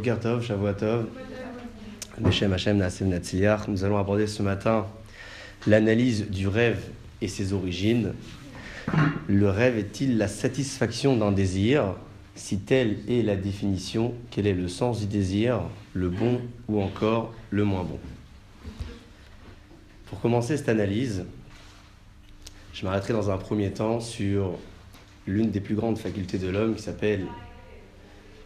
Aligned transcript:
Tov, 0.00 0.42
Shavuatov. 0.42 1.06
Nous 3.68 3.84
allons 3.84 3.98
aborder 3.98 4.26
ce 4.26 4.42
matin 4.42 4.86
l'analyse 5.66 6.30
du 6.30 6.48
rêve 6.48 6.82
et 7.20 7.28
ses 7.28 7.52
origines. 7.52 8.14
Le 9.28 9.50
rêve 9.50 9.76
est-il 9.76 10.16
la 10.16 10.28
satisfaction 10.28 11.16
d'un 11.16 11.30
désir? 11.30 11.94
Si 12.34 12.58
telle 12.58 13.00
est 13.06 13.22
la 13.22 13.36
définition, 13.36 14.14
quel 14.30 14.46
est 14.46 14.54
le 14.54 14.66
sens 14.66 15.00
du 15.00 15.06
désir, 15.06 15.60
le 15.92 16.08
bon 16.08 16.40
ou 16.68 16.80
encore 16.80 17.34
le 17.50 17.64
moins 17.64 17.84
bon? 17.84 17.98
Pour 20.06 20.20
commencer 20.20 20.56
cette 20.56 20.70
analyse, 20.70 21.26
je 22.72 22.84
m'arrêterai 22.86 23.12
dans 23.12 23.30
un 23.30 23.36
premier 23.36 23.70
temps 23.70 24.00
sur 24.00 24.58
l'une 25.26 25.50
des 25.50 25.60
plus 25.60 25.74
grandes 25.74 25.98
facultés 25.98 26.38
de 26.38 26.48
l'homme 26.48 26.74
qui 26.74 26.82
s'appelle 26.82 27.26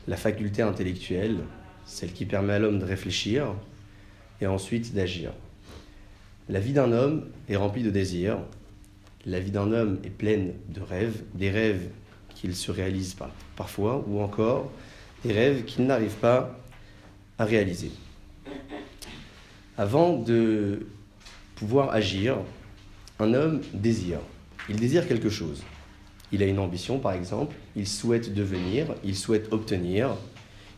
la 0.08 0.16
faculté 0.16 0.62
intellectuelle, 0.62 1.38
celle 1.84 2.12
qui 2.12 2.26
permet 2.26 2.54
à 2.54 2.58
l'homme 2.58 2.78
de 2.78 2.84
réfléchir 2.84 3.54
et 4.40 4.46
ensuite 4.46 4.94
d'agir. 4.94 5.32
La 6.48 6.60
vie 6.60 6.72
d'un 6.72 6.92
homme 6.92 7.26
est 7.48 7.56
remplie 7.56 7.82
de 7.82 7.90
désirs, 7.90 8.38
la 9.24 9.40
vie 9.40 9.50
d'un 9.50 9.72
homme 9.72 9.98
est 10.04 10.10
pleine 10.10 10.52
de 10.68 10.80
rêves, 10.80 11.22
des 11.34 11.50
rêves 11.50 11.88
qu'il 12.34 12.54
se 12.54 12.70
réalise 12.70 13.16
parfois, 13.56 14.04
ou 14.06 14.20
encore 14.20 14.70
des 15.24 15.32
rêves 15.32 15.64
qu'il 15.64 15.86
n'arrive 15.86 16.14
pas 16.14 16.60
à 17.38 17.44
réaliser. 17.44 17.90
Avant 19.76 20.16
de 20.16 20.86
pouvoir 21.56 21.90
agir, 21.90 22.38
un 23.18 23.34
homme 23.34 23.60
désire. 23.72 24.20
Il 24.68 24.76
désire 24.76 25.08
quelque 25.08 25.30
chose. 25.30 25.64
Il 26.32 26.42
a 26.42 26.46
une 26.46 26.58
ambition, 26.58 26.98
par 26.98 27.12
exemple, 27.12 27.54
il 27.76 27.86
souhaite 27.86 28.34
devenir, 28.34 28.86
il 29.04 29.14
souhaite 29.14 29.52
obtenir, 29.52 30.10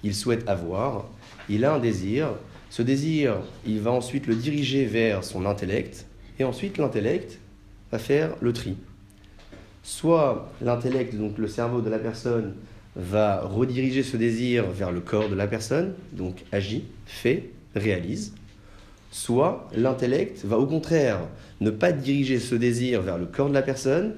il 0.04 0.14
souhaite 0.14 0.48
avoir, 0.48 1.06
il 1.48 1.64
a 1.64 1.74
un 1.74 1.78
désir. 1.78 2.30
Ce 2.70 2.82
désir, 2.82 3.36
il 3.66 3.80
va 3.80 3.90
ensuite 3.90 4.26
le 4.26 4.34
diriger 4.34 4.84
vers 4.84 5.24
son 5.24 5.46
intellect, 5.46 6.06
et 6.38 6.44
ensuite 6.44 6.76
l'intellect 6.76 7.38
va 7.90 7.98
faire 7.98 8.36
le 8.40 8.52
tri. 8.52 8.76
Soit 9.82 10.52
l'intellect, 10.60 11.14
donc 11.14 11.38
le 11.38 11.48
cerveau 11.48 11.80
de 11.80 11.88
la 11.88 11.98
personne, 11.98 12.54
va 12.94 13.40
rediriger 13.40 14.02
ce 14.02 14.16
désir 14.16 14.66
vers 14.70 14.90
le 14.90 15.00
corps 15.00 15.28
de 15.28 15.34
la 15.34 15.46
personne, 15.46 15.94
donc 16.12 16.44
agit, 16.52 16.84
fait, 17.06 17.50
réalise. 17.74 18.34
Soit 19.10 19.68
l'intellect 19.74 20.44
va 20.44 20.58
au 20.58 20.66
contraire 20.66 21.20
ne 21.60 21.70
pas 21.70 21.92
diriger 21.92 22.38
ce 22.38 22.54
désir 22.54 23.00
vers 23.00 23.16
le 23.16 23.26
corps 23.26 23.48
de 23.48 23.54
la 23.54 23.62
personne, 23.62 24.14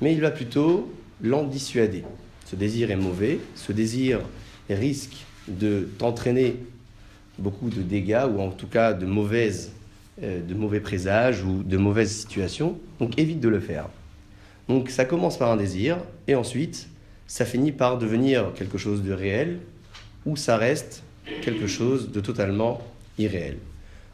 mais 0.00 0.12
il 0.12 0.20
va 0.20 0.30
plutôt 0.30 0.92
l'en 1.22 1.44
dissuader. 1.44 2.04
Ce 2.46 2.56
désir 2.56 2.90
est 2.90 2.96
mauvais, 2.96 3.38
ce 3.54 3.72
désir 3.72 4.20
risque 4.68 5.24
de 5.48 5.88
t'entraîner 5.98 6.56
beaucoup 7.38 7.68
de 7.68 7.82
dégâts 7.82 8.24
ou 8.32 8.40
en 8.40 8.50
tout 8.50 8.66
cas 8.66 8.92
de, 8.92 9.06
mauvaises, 9.06 9.72
euh, 10.22 10.40
de 10.40 10.54
mauvais 10.54 10.80
présages 10.80 11.42
ou 11.42 11.62
de 11.62 11.76
mauvaises 11.76 12.12
situations, 12.12 12.78
donc 13.00 13.18
évite 13.18 13.40
de 13.40 13.48
le 13.48 13.60
faire. 13.60 13.88
Donc 14.68 14.90
ça 14.90 15.04
commence 15.04 15.38
par 15.38 15.50
un 15.50 15.56
désir 15.56 15.98
et 16.26 16.34
ensuite 16.34 16.88
ça 17.26 17.44
finit 17.44 17.72
par 17.72 17.98
devenir 17.98 18.52
quelque 18.54 18.78
chose 18.78 19.02
de 19.02 19.12
réel 19.12 19.58
ou 20.26 20.36
ça 20.36 20.56
reste 20.56 21.02
quelque 21.42 21.66
chose 21.66 22.10
de 22.10 22.20
totalement 22.20 22.80
irréel. 23.18 23.56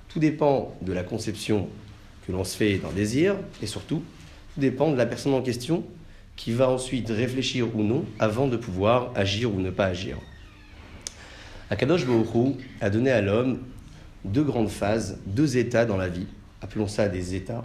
Tout 0.08 0.18
dépend 0.18 0.74
de 0.82 0.92
la 0.92 1.02
conception 1.02 1.68
que 2.26 2.32
l'on 2.32 2.44
se 2.44 2.56
fait 2.56 2.78
d'un 2.78 2.90
désir 2.90 3.36
et 3.62 3.66
surtout 3.66 4.02
tout 4.54 4.60
dépend 4.60 4.90
de 4.90 4.96
la 4.96 5.06
personne 5.06 5.34
en 5.34 5.42
question 5.42 5.84
qui 6.36 6.52
va 6.52 6.70
ensuite 6.70 7.08
réfléchir 7.10 7.74
ou 7.76 7.82
non 7.82 8.04
avant 8.18 8.46
de 8.46 8.56
pouvoir 8.56 9.12
agir 9.14 9.54
ou 9.54 9.60
ne 9.60 9.70
pas 9.70 9.86
agir. 9.86 10.16
Akadosh 11.68 12.06
Baruch 12.06 12.56
a 12.80 12.90
donné 12.90 13.10
à 13.10 13.20
l'homme 13.20 13.60
deux 14.24 14.42
grandes 14.42 14.70
phases, 14.70 15.18
deux 15.26 15.56
états 15.56 15.84
dans 15.84 15.96
la 15.96 16.08
vie. 16.08 16.26
Appelons 16.62 16.88
ça 16.88 17.08
des 17.08 17.34
états. 17.34 17.64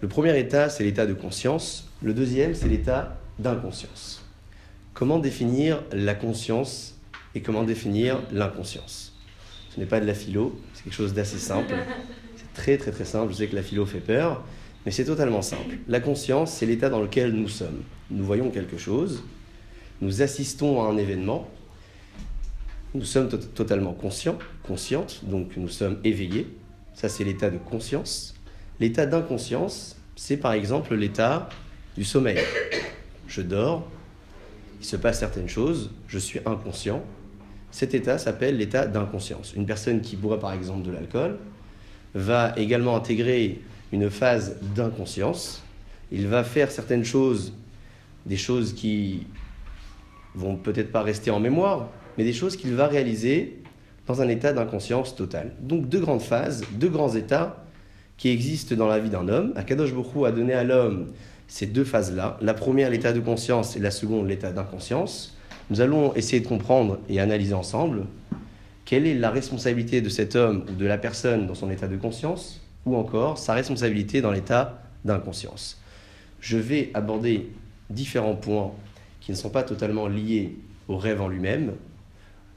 Le 0.00 0.08
premier 0.08 0.38
état, 0.38 0.68
c'est 0.68 0.84
l'état 0.84 1.06
de 1.06 1.14
conscience. 1.14 1.90
Le 2.02 2.14
deuxième, 2.14 2.54
c'est 2.54 2.68
l'état 2.68 3.16
d'inconscience. 3.38 4.24
Comment 4.94 5.18
définir 5.18 5.82
la 5.92 6.14
conscience 6.14 6.94
et 7.34 7.40
comment 7.40 7.64
définir 7.64 8.20
l'inconscience? 8.32 9.14
Ce 9.74 9.80
n'est 9.80 9.86
pas 9.86 10.00
de 10.00 10.06
la 10.06 10.14
philo, 10.14 10.58
c'est 10.74 10.84
quelque 10.84 10.94
chose 10.94 11.14
d'assez 11.14 11.38
simple. 11.38 11.74
C'est 12.36 12.52
très 12.62 12.76
très 12.76 12.90
très 12.90 13.04
simple. 13.04 13.32
Je 13.32 13.38
sais 13.38 13.46
que 13.46 13.56
la 13.56 13.62
philo 13.62 13.86
fait 13.86 14.00
peur, 14.00 14.42
mais 14.86 14.92
c'est 14.92 15.04
totalement 15.04 15.42
simple. 15.42 15.78
La 15.88 15.98
conscience, 15.98 16.52
c'est 16.52 16.64
l'état 16.64 16.88
dans 16.88 17.02
lequel 17.02 17.32
nous 17.32 17.48
sommes. 17.48 17.82
Nous 18.08 18.24
voyons 18.24 18.50
quelque 18.50 18.78
chose, 18.78 19.24
nous 20.00 20.22
assistons 20.22 20.80
à 20.80 20.86
un 20.86 20.96
événement, 20.96 21.50
nous 22.94 23.04
sommes 23.04 23.28
totalement 23.28 23.92
conscients, 23.92 24.38
conscientes, 24.62 25.22
donc 25.24 25.56
nous 25.56 25.68
sommes 25.68 25.98
éveillés. 26.04 26.46
Ça, 26.94 27.08
c'est 27.08 27.24
l'état 27.24 27.50
de 27.50 27.58
conscience. 27.58 28.36
L'état 28.78 29.06
d'inconscience, 29.06 29.96
c'est 30.14 30.36
par 30.36 30.52
exemple 30.52 30.94
l'état 30.94 31.48
du 31.96 32.04
sommeil. 32.04 32.38
Je 33.26 33.42
dors, 33.42 33.88
il 34.80 34.86
se 34.86 34.94
passe 34.94 35.18
certaines 35.18 35.48
choses, 35.48 35.90
je 36.06 36.18
suis 36.18 36.38
inconscient. 36.46 37.02
Cet 37.72 37.92
état 37.92 38.18
s'appelle 38.18 38.56
l'état 38.56 38.86
d'inconscience. 38.86 39.52
Une 39.56 39.66
personne 39.66 40.00
qui 40.00 40.14
boit 40.14 40.38
par 40.38 40.52
exemple 40.52 40.86
de 40.86 40.92
l'alcool 40.92 41.38
va 42.14 42.54
également 42.56 42.96
intégrer 42.96 43.60
une 43.92 44.10
phase 44.10 44.56
d'inconscience. 44.74 45.62
Il 46.12 46.26
va 46.26 46.44
faire 46.44 46.70
certaines 46.70 47.04
choses, 47.04 47.52
des 48.26 48.36
choses 48.36 48.72
qui 48.72 49.26
vont 50.34 50.56
peut-être 50.56 50.92
pas 50.92 51.02
rester 51.02 51.30
en 51.30 51.40
mémoire, 51.40 51.88
mais 52.18 52.24
des 52.24 52.32
choses 52.32 52.56
qu'il 52.56 52.74
va 52.74 52.86
réaliser 52.86 53.62
dans 54.06 54.22
un 54.22 54.28
état 54.28 54.52
d'inconscience 54.52 55.16
totale. 55.16 55.52
Donc 55.60 55.88
deux 55.88 56.00
grandes 56.00 56.22
phases, 56.22 56.62
deux 56.72 56.88
grands 56.88 57.14
états 57.14 57.64
qui 58.16 58.30
existent 58.30 58.74
dans 58.74 58.88
la 58.88 58.98
vie 58.98 59.10
d'un 59.10 59.28
homme. 59.28 59.52
Akadosh 59.56 59.92
Bokhu 59.92 60.26
a 60.26 60.32
donné 60.32 60.54
à 60.54 60.64
l'homme 60.64 61.08
ces 61.48 61.66
deux 61.66 61.84
phases-là. 61.84 62.38
La 62.40 62.54
première, 62.54 62.90
l'état 62.90 63.12
de 63.12 63.20
conscience, 63.20 63.76
et 63.76 63.80
la 63.80 63.90
seconde, 63.90 64.28
l'état 64.28 64.52
d'inconscience. 64.52 65.36
Nous 65.70 65.80
allons 65.80 66.14
essayer 66.14 66.40
de 66.40 66.46
comprendre 66.46 66.98
et 67.08 67.20
analyser 67.20 67.54
ensemble 67.54 68.04
quelle 68.84 69.06
est 69.06 69.14
la 69.14 69.30
responsabilité 69.30 70.00
de 70.00 70.08
cet 70.08 70.36
homme 70.36 70.64
ou 70.68 70.72
de 70.72 70.86
la 70.86 70.96
personne 70.96 71.46
dans 71.46 71.54
son 71.54 71.70
état 71.70 71.88
de 71.88 71.96
conscience, 71.96 72.60
ou 72.86 72.96
encore 72.96 73.36
sa 73.36 73.52
responsabilité 73.52 74.22
dans 74.22 74.30
l'état 74.30 74.80
d'inconscience. 75.04 75.80
Je 76.40 76.56
vais 76.56 76.90
aborder 76.94 77.50
différents 77.90 78.36
points 78.36 78.72
qui 79.20 79.32
ne 79.32 79.36
sont 79.36 79.50
pas 79.50 79.64
totalement 79.64 80.06
liés 80.06 80.56
au 80.88 80.96
rêve 80.96 81.20
en 81.20 81.28
lui-même, 81.28 81.72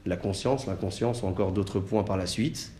la 0.06 0.16
conscience, 0.16 0.66
l'inconscience 0.66 1.22
ou 1.22 1.26
encore 1.26 1.52
d'autres 1.52 1.80
points 1.80 2.04
par 2.04 2.16
la 2.16 2.26
suite, 2.26 2.72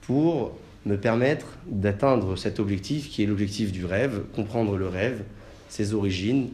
pour 0.00 0.52
me 0.86 0.96
permettre 0.96 1.46
d'atteindre 1.66 2.36
cet 2.36 2.58
objectif 2.58 3.10
qui 3.10 3.22
est 3.22 3.26
l'objectif 3.26 3.72
du 3.72 3.84
rêve, 3.84 4.22
comprendre 4.34 4.76
le 4.76 4.88
rêve, 4.88 5.22
ses 5.68 5.94
origines 5.94 6.50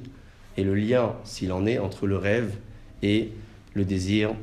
et 0.57 0.65
le 0.65 0.75
lien, 0.75 1.15
s'il 1.25 1.53
en 1.53 1.67
est, 1.67 1.79
entre 1.79 2.07
le 2.07 2.17
rêve 2.17 2.55
et 3.03 3.33
le 3.75 3.85
désir 3.85 4.35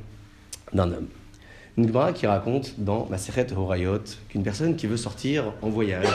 d'un 0.74 0.92
homme. 0.92 1.08
Une 1.78 1.92
qui 2.14 2.26
raconte 2.26 2.76
dans 2.80 3.06
Maseret 3.10 3.52
Horayot 3.52 4.00
qu'une 4.30 4.44
personne 4.44 4.78
qui 4.78 4.88
veut 4.88 4.96
sortir 4.96 5.52
en 5.62 5.70
voyage, 5.70 6.08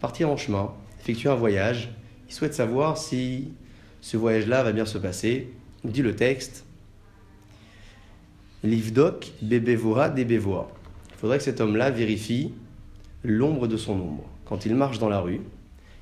partir 0.00 0.30
en 0.30 0.38
chemin, 0.38 0.72
effectuer 0.98 1.28
un 1.28 1.34
voyage, 1.34 1.90
il 2.26 2.34
souhaite 2.34 2.54
savoir 2.54 2.96
si 2.96 3.52
ce 4.00 4.16
voyage-là 4.16 4.62
va 4.62 4.72
bien 4.72 4.86
se 4.86 4.96
passer. 4.96 5.52
Dit 5.84 6.00
le 6.00 6.16
texte 6.16 6.64
Livdok 8.62 9.32
bebevoa 9.42 10.08
debevoa. 10.08 10.70
Il 11.10 11.16
faudrait 11.18 11.36
que 11.36 11.44
cet 11.44 11.60
homme-là 11.60 11.90
vérifie 11.90 12.54
l'ombre 13.22 13.66
de 13.66 13.76
son 13.76 13.92
ombre. 13.92 14.24
Quand 14.46 14.64
il 14.64 14.74
marche 14.74 14.98
dans 14.98 15.10
la 15.10 15.20
rue, 15.20 15.42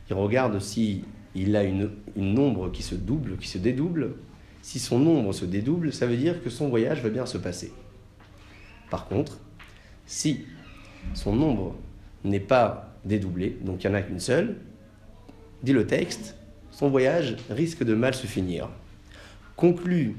il 0.09 0.15
regarde 0.15 0.61
si 0.61 1.03
il 1.35 1.57
a 1.57 1.65
une 1.65 1.91
ombre 2.39 2.71
qui 2.71 2.85
se 2.85 2.95
double, 2.95 3.39
qui 3.39 3.49
se 3.49 3.59
dédouble. 3.59 4.15
Si 4.63 4.79
son 4.79 5.05
ombre 5.05 5.33
se 5.33 5.45
dédouble, 5.45 5.93
ça 5.93 6.07
veut 6.07 6.17
dire 6.17 6.41
que 6.45 6.51
son 6.51 6.69
voyage 6.69 7.03
va 7.03 7.09
bien 7.09 7.27
se 7.27 7.39
passer. 7.39 7.73
Par 8.93 9.07
contre, 9.07 9.39
si 10.05 10.45
son 11.15 11.35
nombre 11.35 11.75
n'est 12.25 12.41
pas 12.41 12.95
dédoublé, 13.07 13.57
donc 13.63 13.83
il 13.83 13.89
n'y 13.89 13.97
en 13.97 13.99
a 13.99 14.03
qu'une 14.03 14.21
seule, 14.21 14.57
dit 15.63 15.73
le 15.73 15.87
texte, 15.87 16.37
son 16.71 16.91
voyage 16.91 17.37
risque 17.49 17.85
de 17.85 17.95
mal 17.95 18.13
se 18.13 18.27
finir. 18.27 18.69
Conclut 19.57 20.17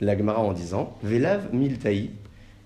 l'Agmara 0.00 0.40
en 0.40 0.52
disant 0.52 0.98
Velav 1.04 1.54
miltaï, 1.54 2.10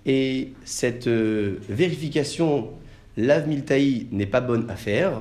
et 0.06 0.54
cette 0.64 1.06
euh, 1.06 1.58
vérification 1.69 2.70
Lav 3.19 3.46
miltaï 3.46 4.06
n'est 4.10 4.25
pas 4.25 4.40
bonne 4.40 4.70
à 4.70 4.76
faire. 4.76 5.20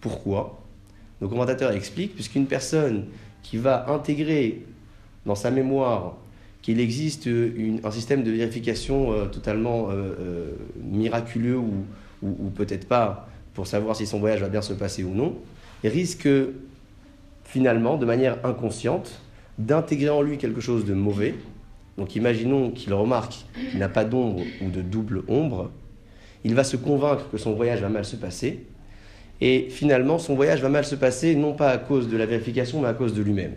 Pourquoi? 0.00 0.64
Nos 1.20 1.28
commentateurs 1.28 1.72
expliquent, 1.72 2.14
puisqu'une 2.14 2.46
personne 2.46 3.08
qui 3.42 3.58
va 3.58 3.90
intégrer 3.90 4.64
dans 5.26 5.34
sa 5.34 5.50
mémoire 5.50 6.16
qu'il 6.62 6.80
existe 6.80 7.28
un 7.84 7.90
système 7.90 8.22
de 8.22 8.30
vérification 8.30 9.12
euh, 9.12 9.26
totalement 9.26 9.90
euh, 9.90 9.92
euh, 10.20 10.52
miraculeux 10.82 11.56
ou, 11.56 12.50
peut-être 12.56 12.88
pas 12.88 13.28
pour 13.54 13.68
savoir 13.68 13.94
si 13.94 14.06
son 14.06 14.18
voyage 14.18 14.40
va 14.40 14.48
bien 14.48 14.62
se 14.62 14.72
passer 14.72 15.04
ou 15.04 15.14
non, 15.14 15.36
risque 15.84 16.28
finalement, 17.44 17.96
de 17.96 18.04
manière 18.04 18.44
inconsciente, 18.44 19.20
d'intégrer 19.58 20.10
en 20.10 20.22
lui 20.22 20.36
quelque 20.36 20.60
chose 20.60 20.84
de 20.84 20.94
mauvais 20.94 21.34
Donc 21.96 22.16
imaginons 22.16 22.70
qu'il 22.70 22.92
remarque 22.92 23.36
qu'il 23.70 23.78
n'a 23.78 23.88
pas 23.88 24.04
d'ombre 24.04 24.42
ou 24.62 24.70
de 24.70 24.82
double 24.82 25.22
ombre. 25.28 25.70
Il 26.44 26.54
va 26.54 26.64
se 26.64 26.76
convaincre 26.76 27.30
que 27.30 27.38
son 27.38 27.54
voyage 27.54 27.80
va 27.80 27.88
mal 27.88 28.04
se 28.04 28.16
passer. 28.16 28.66
Et 29.40 29.68
finalement, 29.70 30.18
son 30.18 30.34
voyage 30.34 30.60
va 30.60 30.68
mal 30.68 30.84
se 30.84 30.96
passer 30.96 31.36
non 31.36 31.52
pas 31.52 31.70
à 31.70 31.78
cause 31.78 32.08
de 32.08 32.16
la 32.16 32.26
vérification, 32.26 32.80
mais 32.80 32.88
à 32.88 32.94
cause 32.94 33.14
de 33.14 33.22
lui-même. 33.22 33.54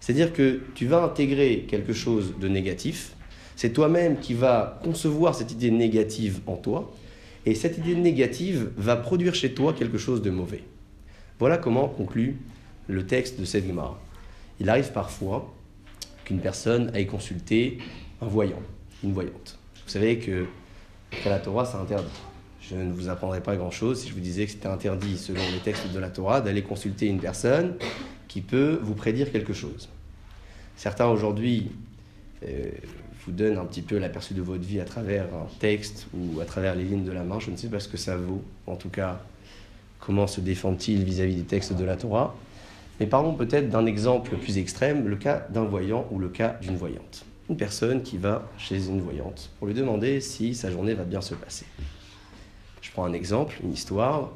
C'est-à-dire 0.00 0.32
que 0.32 0.60
tu 0.74 0.86
vas 0.86 1.02
intégrer 1.04 1.66
quelque 1.68 1.92
chose 1.92 2.34
de 2.40 2.48
négatif. 2.48 3.12
C'est 3.56 3.72
toi-même 3.72 4.18
qui 4.18 4.34
vas 4.34 4.80
concevoir 4.82 5.34
cette 5.34 5.52
idée 5.52 5.70
négative 5.70 6.40
en 6.46 6.56
toi. 6.56 6.92
Et 7.46 7.54
cette 7.54 7.78
idée 7.78 7.94
négative 7.94 8.70
va 8.76 8.96
produire 8.96 9.34
chez 9.34 9.52
toi 9.52 9.72
quelque 9.72 9.98
chose 9.98 10.22
de 10.22 10.30
mauvais. 10.30 10.64
Voilà 11.38 11.58
comment 11.58 11.88
conclut 11.88 12.36
le 12.86 13.06
texte 13.06 13.38
de 13.38 13.44
cette 13.44 13.66
Gemara. 13.66 13.98
Il 14.58 14.68
arrive 14.68 14.92
parfois 14.92 15.54
qu'une 16.24 16.40
personne 16.40 16.90
aille 16.94 17.06
consulter 17.06 17.78
un 18.20 18.26
voyant, 18.26 18.60
une 19.02 19.12
voyante. 19.12 19.58
Vous 19.86 19.90
savez 19.90 20.18
que 20.18 20.46
la 21.24 21.38
Torah, 21.38 21.64
c'est 21.64 21.78
interdit. 21.78 22.10
Je 22.60 22.76
ne 22.76 22.92
vous 22.92 23.08
apprendrai 23.08 23.40
pas 23.40 23.56
grand-chose 23.56 24.00
si 24.00 24.08
je 24.08 24.14
vous 24.14 24.20
disais 24.20 24.44
que 24.44 24.52
c'était 24.52 24.68
interdit, 24.68 25.16
selon 25.16 25.40
les 25.52 25.58
textes 25.58 25.92
de 25.92 25.98
la 25.98 26.10
Torah, 26.10 26.40
d'aller 26.40 26.62
consulter 26.62 27.06
une 27.06 27.20
personne 27.20 27.74
qui 28.30 28.42
peut 28.42 28.78
vous 28.80 28.94
prédire 28.94 29.32
quelque 29.32 29.52
chose. 29.52 29.88
Certains 30.76 31.08
aujourd'hui 31.08 31.72
euh, 32.46 32.70
vous 33.26 33.32
donnent 33.32 33.58
un 33.58 33.64
petit 33.64 33.82
peu 33.82 33.98
l'aperçu 33.98 34.34
de 34.34 34.40
votre 34.40 34.62
vie 34.62 34.78
à 34.78 34.84
travers 34.84 35.24
un 35.34 35.48
texte 35.58 36.06
ou 36.14 36.38
à 36.38 36.44
travers 36.44 36.76
les 36.76 36.84
lignes 36.84 37.02
de 37.02 37.10
la 37.10 37.24
main. 37.24 37.40
Je 37.40 37.50
ne 37.50 37.56
sais 37.56 37.66
pas 37.66 37.80
ce 37.80 37.88
que 37.88 37.96
ça 37.96 38.16
vaut. 38.16 38.44
En 38.68 38.76
tout 38.76 38.88
cas, 38.88 39.20
comment 39.98 40.28
se 40.28 40.40
défend-il 40.40 41.02
vis-à-vis 41.02 41.34
des 41.34 41.42
textes 41.42 41.72
de 41.72 41.82
la 41.82 41.96
Torah 41.96 42.36
Mais 43.00 43.06
parlons 43.06 43.34
peut-être 43.34 43.68
d'un 43.68 43.84
exemple 43.84 44.36
plus 44.36 44.58
extrême, 44.58 45.08
le 45.08 45.16
cas 45.16 45.48
d'un 45.50 45.64
voyant 45.64 46.06
ou 46.12 46.20
le 46.20 46.28
cas 46.28 46.56
d'une 46.62 46.76
voyante. 46.76 47.24
Une 47.48 47.56
personne 47.56 48.00
qui 48.00 48.16
va 48.16 48.48
chez 48.58 48.86
une 48.86 49.00
voyante 49.00 49.50
pour 49.58 49.66
lui 49.66 49.74
demander 49.74 50.20
si 50.20 50.54
sa 50.54 50.70
journée 50.70 50.94
va 50.94 51.02
bien 51.02 51.20
se 51.20 51.34
passer. 51.34 51.66
Je 52.80 52.92
prends 52.92 53.06
un 53.06 53.12
exemple, 53.12 53.56
une 53.64 53.72
histoire. 53.72 54.30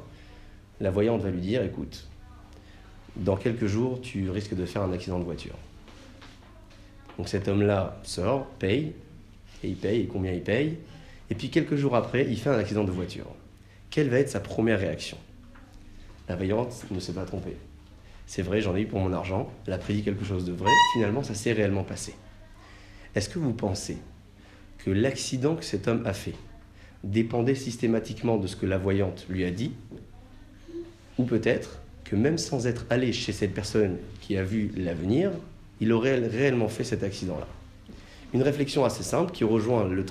La 0.81 0.91
voyante 0.91 1.21
va 1.21 1.29
lui 1.29 1.39
dire, 1.39 1.63
écoute, 1.63 2.09
dans 3.15 3.37
quelques 3.37 3.67
jours, 3.67 4.01
tu 4.01 4.29
risques 4.29 4.55
de 4.55 4.65
faire 4.65 4.81
un 4.83 4.91
accident 4.91 5.19
de 5.19 5.23
voiture. 5.23 5.55
Donc 7.17 7.29
cet 7.29 7.47
homme-là 7.47 7.99
sort, 8.03 8.45
paye, 8.59 8.93
et 9.63 9.69
il 9.69 9.75
paye, 9.75 10.01
et 10.01 10.07
combien 10.07 10.31
il 10.31 10.41
paye. 10.41 10.77
Et 11.29 11.35
puis 11.35 11.49
quelques 11.49 11.75
jours 11.75 11.95
après, 11.95 12.25
il 12.29 12.37
fait 12.37 12.49
un 12.49 12.57
accident 12.57 12.83
de 12.83 12.91
voiture. 12.91 13.27
Quelle 13.89 14.09
va 14.09 14.19
être 14.19 14.29
sa 14.29 14.39
première 14.39 14.79
réaction? 14.79 15.17
La 16.27 16.35
voyante 16.35 16.85
ne 16.91 16.99
s'est 16.99 17.13
pas 17.13 17.25
trompée. 17.25 17.55
C'est 18.27 18.41
vrai, 18.41 18.59
j'en 18.59 18.75
ai 18.75 18.81
eu 18.81 18.87
pour 18.87 18.99
mon 18.99 19.13
argent, 19.13 19.51
elle 19.67 19.73
a 19.73 19.77
prédit 19.77 20.03
quelque 20.03 20.25
chose 20.25 20.45
de 20.45 20.51
vrai, 20.51 20.71
finalement 20.93 21.23
ça 21.23 21.35
s'est 21.35 21.53
réellement 21.53 21.83
passé. 21.83 22.15
Est-ce 23.13 23.29
que 23.29 23.39
vous 23.39 23.53
pensez 23.53 23.97
que 24.79 24.89
l'accident 24.89 25.55
que 25.55 25.63
cet 25.63 25.87
homme 25.87 26.05
a 26.05 26.13
fait 26.13 26.33
dépendait 27.03 27.55
systématiquement 27.55 28.37
de 28.37 28.47
ce 28.47 28.55
que 28.55 28.65
la 28.65 28.79
voyante 28.79 29.25
lui 29.29 29.45
a 29.45 29.51
dit? 29.51 29.73
Ou 31.17 31.23
peut-être 31.23 31.79
que 32.05 32.15
même 32.15 32.37
sans 32.37 32.67
être 32.67 32.85
allé 32.89 33.11
chez 33.11 33.33
cette 33.33 33.53
personne 33.53 33.97
qui 34.21 34.37
a 34.37 34.43
vu 34.43 34.71
l'avenir, 34.77 35.31
il 35.81 35.91
aurait 35.91 36.19
réellement 36.19 36.69
fait 36.69 36.83
cet 36.83 37.03
accident-là. 37.03 37.47
Une 38.33 38.43
réflexion 38.43 38.85
assez 38.85 39.03
simple 39.03 39.31
qui 39.31 39.43
rejoint 39.43 39.87
le 39.87 40.05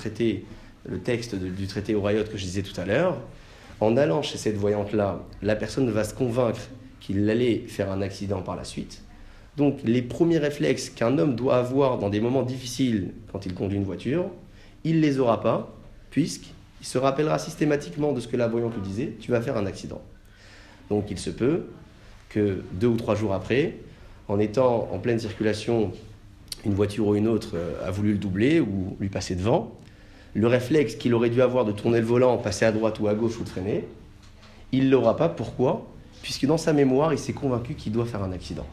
texte 0.99 1.35
du 1.35 1.67
traité 1.67 1.94
Aurayot 1.94 2.25
que 2.25 2.37
je 2.37 2.44
disais 2.44 2.62
tout 2.62 2.79
à 2.81 2.85
l'heure. 2.85 3.19
En 3.81 3.96
allant 3.96 4.23
chez 4.23 4.38
cette 4.38 4.56
voyante-là, 4.56 5.23
la 5.43 5.56
personne 5.56 5.91
va 5.91 6.05
se 6.05 6.14
convaincre 6.14 6.61
qu'il 7.00 7.29
allait 7.29 7.64
faire 7.69 7.91
un 7.91 8.02
accident 8.02 8.43
par 8.43 8.56
la 8.56 8.64
suite. 8.64 9.02
Donc 9.56 9.79
les 9.85 10.02
premiers 10.02 10.38
réflexes 10.38 10.91
qu'un 10.91 11.19
homme 11.19 11.37
doit 11.37 11.58
avoir 11.58 11.99
dans 11.99 12.11
des 12.11 12.20
moments 12.20 12.43
difficiles 12.43 13.12
quand 13.31 13.46
il 13.46 13.55
conduit 13.55 13.76
une 13.76 13.85
voiture, 13.85 14.26
il 14.85 14.96
ne 14.96 15.00
les 15.00 15.19
aura 15.20 15.41
pas, 15.41 15.75
puisqu'il 16.11 16.87
se 16.87 16.99
rappellera 16.99 17.38
systématiquement 17.38 18.12
de 18.12 18.20
ce 18.20 18.29
que 18.29 18.37
la 18.37 18.49
voyante 18.49 18.75
lui 18.75 18.82
disait, 18.82 19.12
tu 19.20 19.31
vas 19.31 19.41
faire 19.41 19.56
un 19.56 19.67
accident. 19.67 20.02
Donc 20.88 21.11
il 21.11 21.19
se 21.19 21.31
peut 21.31 21.67
que 22.34 22.64
deux 22.72 22.88
ou 22.88 22.96
trois 22.96 23.14
jours 23.14 23.32
après, 23.32 23.76
en 24.26 24.40
étant 24.40 24.88
en 24.92 24.98
pleine 24.98 25.20
circulation, 25.20 25.92
une 26.66 26.75
voiture 26.75 27.06
ou 27.06 27.14
une 27.14 27.28
autre 27.28 27.52
euh, 27.54 27.86
a 27.86 27.92
voulu 27.92 28.12
le 28.12 28.19
doubler 28.19 28.58
ou 28.58 28.96
lui 28.98 29.08
passer 29.08 29.36
devant. 29.36 29.78
Le 30.34 30.48
réflexe 30.48 30.96
qu'il 30.96 31.14
aurait 31.14 31.31
dû 31.31 31.40
avoir 31.42 31.64
de 31.64 31.70
tourner 31.70 32.00
le 32.00 32.06
volant, 32.06 32.36
passer 32.36 32.64
à 32.64 32.72
droite 32.72 32.98
ou 32.98 33.06
à 33.06 33.14
gauche 33.14 33.38
ou 33.38 33.44
de 33.44 33.48
freiner, 33.48 33.84
il 34.72 34.86
ne 34.86 34.90
l'aura 34.90 35.16
pas. 35.16 35.28
Pourquoi? 35.28 35.86
Puisque 36.22 36.46
dans 36.46 36.58
sa 36.58 36.72
mémoire, 36.72 37.12
il 37.12 37.19
s'est 37.20 37.34
convaincu 37.34 37.75
qu'il 37.75 37.92
doit 37.92 38.06
faire 38.06 38.25
un 38.25 38.32
accident. 38.32 38.66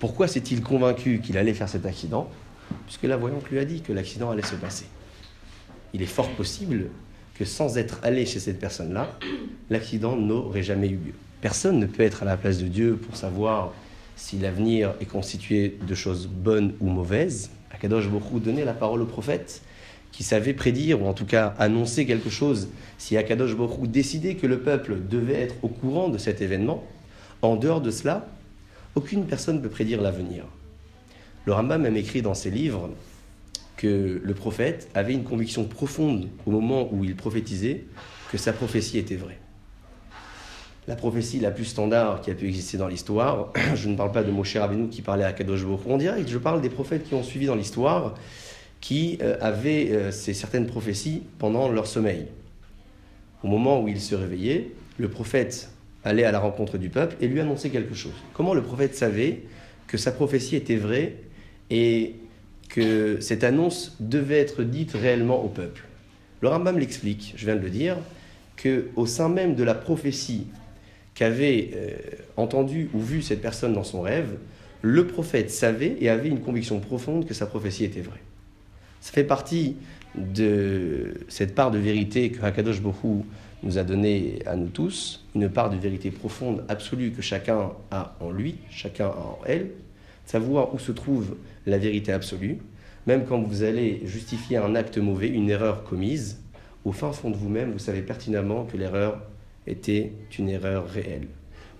Pourquoi 0.00 0.26
s'est-il 0.26 0.60
convaincu 0.62 1.20
qu'il 1.20 1.38
allait 1.38 1.54
faire 1.54 1.68
cet 1.68 1.86
accident? 1.86 2.28
Puisque 2.86 3.04
la 3.04 3.16
voyante 3.16 3.48
lui 3.50 3.60
a 3.60 3.64
dit 3.64 3.82
que 3.82 3.92
l'accident 3.92 4.30
allait 4.30 4.42
se 4.42 4.56
passer. 4.56 4.86
Il 5.94 6.02
est 6.02 6.06
fort 6.06 6.30
possible 6.30 6.86
que 7.34 7.44
sans 7.44 7.78
être 7.78 8.00
allé 8.02 8.26
chez 8.26 8.40
cette 8.40 8.58
personne-là, 8.58 9.16
l'accident 9.68 10.16
n'aurait 10.16 10.62
jamais 10.64 10.88
eu 10.88 10.96
lieu. 10.96 11.14
Personne 11.40 11.78
ne 11.78 11.86
peut 11.86 12.02
être 12.02 12.22
à 12.22 12.26
la 12.26 12.36
place 12.36 12.58
de 12.58 12.68
Dieu 12.68 12.96
pour 12.96 13.16
savoir 13.16 13.72
si 14.14 14.38
l'avenir 14.38 14.94
est 15.00 15.06
constitué 15.06 15.78
de 15.86 15.94
choses 15.94 16.26
bonnes 16.26 16.74
ou 16.80 16.88
mauvaises. 16.88 17.50
Akadosh 17.70 18.08
Baruch 18.08 18.42
donnait 18.42 18.66
la 18.66 18.74
parole 18.74 19.00
au 19.00 19.06
prophète 19.06 19.62
qui 20.12 20.22
savait 20.22 20.52
prédire 20.52 21.00
ou 21.00 21.06
en 21.06 21.14
tout 21.14 21.24
cas 21.24 21.54
annoncer 21.58 22.04
quelque 22.04 22.28
chose. 22.28 22.68
Si 22.98 23.16
Akadosh 23.16 23.56
Baruch 23.56 23.88
décidait 23.88 24.34
que 24.34 24.46
le 24.46 24.60
peuple 24.60 24.98
devait 25.08 25.40
être 25.40 25.54
au 25.62 25.68
courant 25.68 26.10
de 26.10 26.18
cet 26.18 26.42
événement, 26.42 26.84
en 27.40 27.56
dehors 27.56 27.80
de 27.80 27.90
cela, 27.90 28.28
aucune 28.94 29.24
personne 29.24 29.56
ne 29.56 29.62
peut 29.62 29.70
prédire 29.70 30.02
l'avenir. 30.02 30.44
Le 31.46 31.54
Rambam 31.54 31.80
même 31.80 31.96
écrit 31.96 32.20
dans 32.20 32.34
ses 32.34 32.50
livres 32.50 32.90
que 33.78 34.20
le 34.22 34.34
prophète 34.34 34.90
avait 34.92 35.14
une 35.14 35.24
conviction 35.24 35.64
profonde 35.64 36.28
au 36.44 36.50
moment 36.50 36.92
où 36.92 37.02
il 37.02 37.16
prophétisait 37.16 37.84
que 38.30 38.36
sa 38.36 38.52
prophétie 38.52 38.98
était 38.98 39.16
vraie 39.16 39.38
la 40.88 40.96
prophétie 40.96 41.40
la 41.40 41.50
plus 41.50 41.64
standard 41.64 42.20
qui 42.20 42.30
a 42.30 42.34
pu 42.34 42.46
exister 42.46 42.76
dans 42.78 42.88
l'histoire. 42.88 43.52
Je 43.74 43.88
ne 43.88 43.96
parle 43.96 44.12
pas 44.12 44.22
de 44.22 44.30
Moshe 44.30 44.56
Rabbeinu 44.56 44.88
qui 44.88 45.02
parlait 45.02 45.24
à 45.24 45.32
Kadosh 45.32 45.64
en 45.86 45.96
direct, 45.98 46.28
je 46.28 46.38
parle 46.38 46.60
des 46.60 46.70
prophètes 46.70 47.08
qui 47.08 47.14
ont 47.14 47.22
suivi 47.22 47.46
dans 47.46 47.54
l'histoire, 47.54 48.14
qui 48.80 49.18
euh, 49.22 49.36
avaient 49.40 49.90
euh, 49.90 50.10
ces 50.10 50.34
certaines 50.34 50.66
prophéties 50.66 51.22
pendant 51.38 51.68
leur 51.68 51.86
sommeil. 51.86 52.26
Au 53.42 53.48
moment 53.48 53.82
où 53.82 53.88
ils 53.88 54.00
se 54.00 54.14
réveillaient, 54.14 54.70
le 54.98 55.08
prophète 55.08 55.70
allait 56.04 56.24
à 56.24 56.32
la 56.32 56.38
rencontre 56.38 56.78
du 56.78 56.88
peuple 56.88 57.16
et 57.20 57.28
lui 57.28 57.40
annonçait 57.40 57.70
quelque 57.70 57.94
chose. 57.94 58.12
Comment 58.32 58.54
le 58.54 58.62
prophète 58.62 58.94
savait 58.94 59.42
que 59.86 59.98
sa 59.98 60.12
prophétie 60.12 60.56
était 60.56 60.76
vraie 60.76 61.16
et 61.68 62.16
que 62.68 63.20
cette 63.20 63.44
annonce 63.44 63.96
devait 64.00 64.38
être 64.38 64.62
dite 64.62 64.92
réellement 64.92 65.42
au 65.44 65.48
peuple? 65.48 65.84
Le 66.40 66.48
Rambam 66.48 66.78
l'explique, 66.78 67.34
je 67.36 67.44
viens 67.44 67.56
de 67.56 67.60
le 67.60 67.70
dire, 67.70 67.96
que 68.56 68.88
au 68.96 69.06
sein 69.06 69.28
même 69.28 69.54
de 69.54 69.64
la 69.64 69.74
prophétie 69.74 70.46
qu'avait 71.14 71.70
euh, 71.74 71.96
entendu 72.36 72.90
ou 72.94 73.00
vu 73.00 73.22
cette 73.22 73.42
personne 73.42 73.72
dans 73.72 73.84
son 73.84 74.00
rêve, 74.00 74.38
le 74.82 75.06
prophète 75.06 75.50
savait 75.50 75.96
et 76.00 76.08
avait 76.08 76.28
une 76.28 76.40
conviction 76.40 76.80
profonde 76.80 77.26
que 77.26 77.34
sa 77.34 77.46
prophétie 77.46 77.84
était 77.84 78.00
vraie. 78.00 78.22
Ça 79.00 79.12
fait 79.12 79.24
partie 79.24 79.76
de 80.14 81.14
cette 81.28 81.54
part 81.54 81.70
de 81.70 81.78
vérité 81.78 82.30
que 82.30 82.42
Hakadosh 82.44 82.80
Bokhu 82.80 83.24
nous 83.62 83.78
a 83.78 83.82
donnée 83.84 84.38
à 84.46 84.56
nous 84.56 84.68
tous, 84.68 85.26
une 85.34 85.48
part 85.50 85.70
de 85.70 85.76
vérité 85.76 86.10
profonde, 86.10 86.64
absolue 86.68 87.10
que 87.10 87.22
chacun 87.22 87.72
a 87.90 88.16
en 88.20 88.30
lui, 88.30 88.56
chacun 88.70 89.06
a 89.06 89.16
en 89.16 89.38
elle, 89.46 89.70
savoir 90.24 90.74
où 90.74 90.78
se 90.78 90.92
trouve 90.92 91.36
la 91.66 91.78
vérité 91.78 92.12
absolue, 92.12 92.58
même 93.06 93.24
quand 93.26 93.40
vous 93.40 93.62
allez 93.62 94.00
justifier 94.04 94.56
un 94.56 94.74
acte 94.74 94.98
mauvais, 94.98 95.28
une 95.28 95.50
erreur 95.50 95.84
commise, 95.84 96.40
au 96.84 96.92
fin 96.92 97.12
fond 97.12 97.30
de 97.30 97.36
vous-même, 97.36 97.72
vous 97.72 97.78
savez 97.78 98.00
pertinemment 98.00 98.64
que 98.64 98.76
l'erreur 98.76 99.22
était 99.66 100.12
une 100.38 100.48
erreur 100.48 100.88
réelle. 100.88 101.28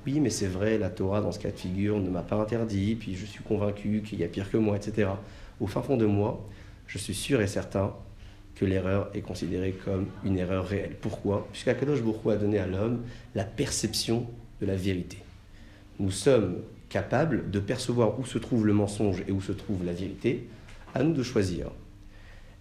Oui, 0.07 0.21
mais 0.21 0.31
c'est 0.31 0.47
vrai, 0.47 0.79
la 0.79 0.89
Torah, 0.89 1.21
dans 1.21 1.33
ce 1.33 1.39
cas 1.39 1.51
de 1.51 1.59
figure, 1.59 1.99
ne 1.99 2.09
m'a 2.09 2.23
pas 2.23 2.37
interdit, 2.37 2.95
puis 2.95 3.17
je 3.17 3.27
suis 3.27 3.43
convaincu 3.43 4.03
qu'il 4.05 4.19
y 4.19 4.25
a 4.25 4.29
pire 4.29 4.51
que 4.51 4.57
moi, 4.57 4.77
etc. 4.77 5.11
Au 5.61 5.67
fin 5.67 5.83
fond 5.83 5.97
de 5.97 6.07
moi, 6.07 6.47
je 6.87 6.99
suis 6.99 7.15
sûr 7.15 7.41
et 7.43 7.47
certain 7.47 7.95
que 8.55 8.65
l'erreur 8.65 9.11
est 9.15 9.21
considérée 9.21 9.73
comme 9.85 10.07
une 10.25 10.39
erreur 10.39 10.67
réelle. 10.67 10.97
Pourquoi? 11.01 11.47
Puisqu'Akadosh 11.53 12.03
Baruch 12.03 12.27
a 12.27 12.37
donné 12.37 12.59
à 12.59 12.67
l'homme 12.67 13.03
la 13.35 13.45
perception 13.45 14.27
de 14.61 14.67
la 14.67 14.77
vérité. 14.77 15.19
Nous 15.99 16.11
sommes 16.11 16.57
capables 16.89 17.51
de 17.51 17.61
percevoir 17.61 18.19
où 18.19 18.25
se 18.25 18.39
trouve 18.39 18.67
le 18.67 18.73
mensonge 18.73 19.23
et 19.29 19.33
où 19.33 19.41
se 19.41 19.53
trouve 19.53 19.85
la 19.85 19.93
vérité. 19.93 20.47
À 20.95 21.03
nous 21.03 21.13
de 21.13 21.23
choisir. 21.23 21.71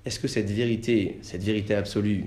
Est-ce 0.05 0.19
que 0.19 0.27
cette 0.27 0.49
vérité, 0.49 1.19
cette 1.21 1.43
vérité 1.43 1.73
absolue, 1.73 2.25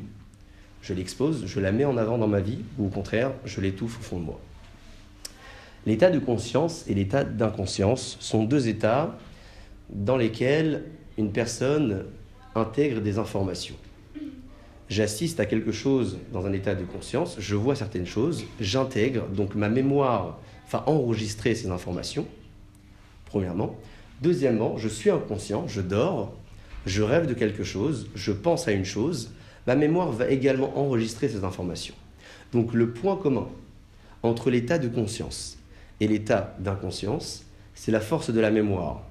je 0.82 0.94
l'expose, 0.94 1.46
je 1.46 1.60
la 1.60 1.72
mets 1.72 1.84
en 1.84 1.96
avant 1.96 2.18
dans 2.18 2.28
ma 2.28 2.40
vie, 2.40 2.58
ou 2.78 2.86
au 2.86 2.88
contraire, 2.88 3.32
je 3.44 3.60
l'étouffe 3.60 3.98
au 4.00 4.02
fond 4.02 4.18
de 4.18 4.24
moi. 4.24 4.40
L'état 5.86 6.10
de 6.10 6.18
conscience 6.18 6.84
et 6.88 6.94
l'état 6.94 7.24
d'inconscience 7.24 8.16
sont 8.20 8.44
deux 8.44 8.68
états 8.68 9.16
dans 9.90 10.16
lesquels 10.16 10.84
une 11.18 11.32
personne 11.32 12.04
intègre 12.54 13.00
des 13.00 13.18
informations. 13.18 13.74
J'assiste 14.88 15.40
à 15.40 15.46
quelque 15.46 15.72
chose 15.72 16.18
dans 16.32 16.46
un 16.46 16.52
état 16.52 16.74
de 16.74 16.84
conscience, 16.84 17.36
je 17.38 17.56
vois 17.56 17.74
certaines 17.74 18.06
choses, 18.06 18.44
j'intègre, 18.60 19.26
donc 19.28 19.54
ma 19.54 19.68
mémoire 19.68 20.38
va 20.70 20.84
enregistrer 20.86 21.54
ces 21.54 21.70
informations, 21.70 22.26
premièrement. 23.26 23.76
Deuxièmement, 24.20 24.76
je 24.76 24.88
suis 24.88 25.10
inconscient, 25.10 25.66
je 25.66 25.80
dors, 25.80 26.34
je 26.86 27.02
rêve 27.02 27.26
de 27.26 27.34
quelque 27.34 27.64
chose, 27.64 28.08
je 28.14 28.32
pense 28.32 28.68
à 28.68 28.72
une 28.72 28.84
chose, 28.84 29.30
ma 29.66 29.74
mémoire 29.74 30.10
va 30.10 30.28
également 30.28 30.76
enregistrer 30.78 31.28
ces 31.28 31.44
informations. 31.44 31.94
Donc 32.52 32.74
le 32.74 32.90
point 32.92 33.16
commun 33.16 33.48
entre 34.22 34.50
l'état 34.50 34.78
de 34.78 34.88
conscience 34.88 35.58
et 36.00 36.08
l'état 36.08 36.56
d'inconscience, 36.58 37.44
c'est 37.74 37.92
la 37.92 38.00
force 38.00 38.30
de 38.30 38.40
la 38.40 38.50
mémoire. 38.50 39.02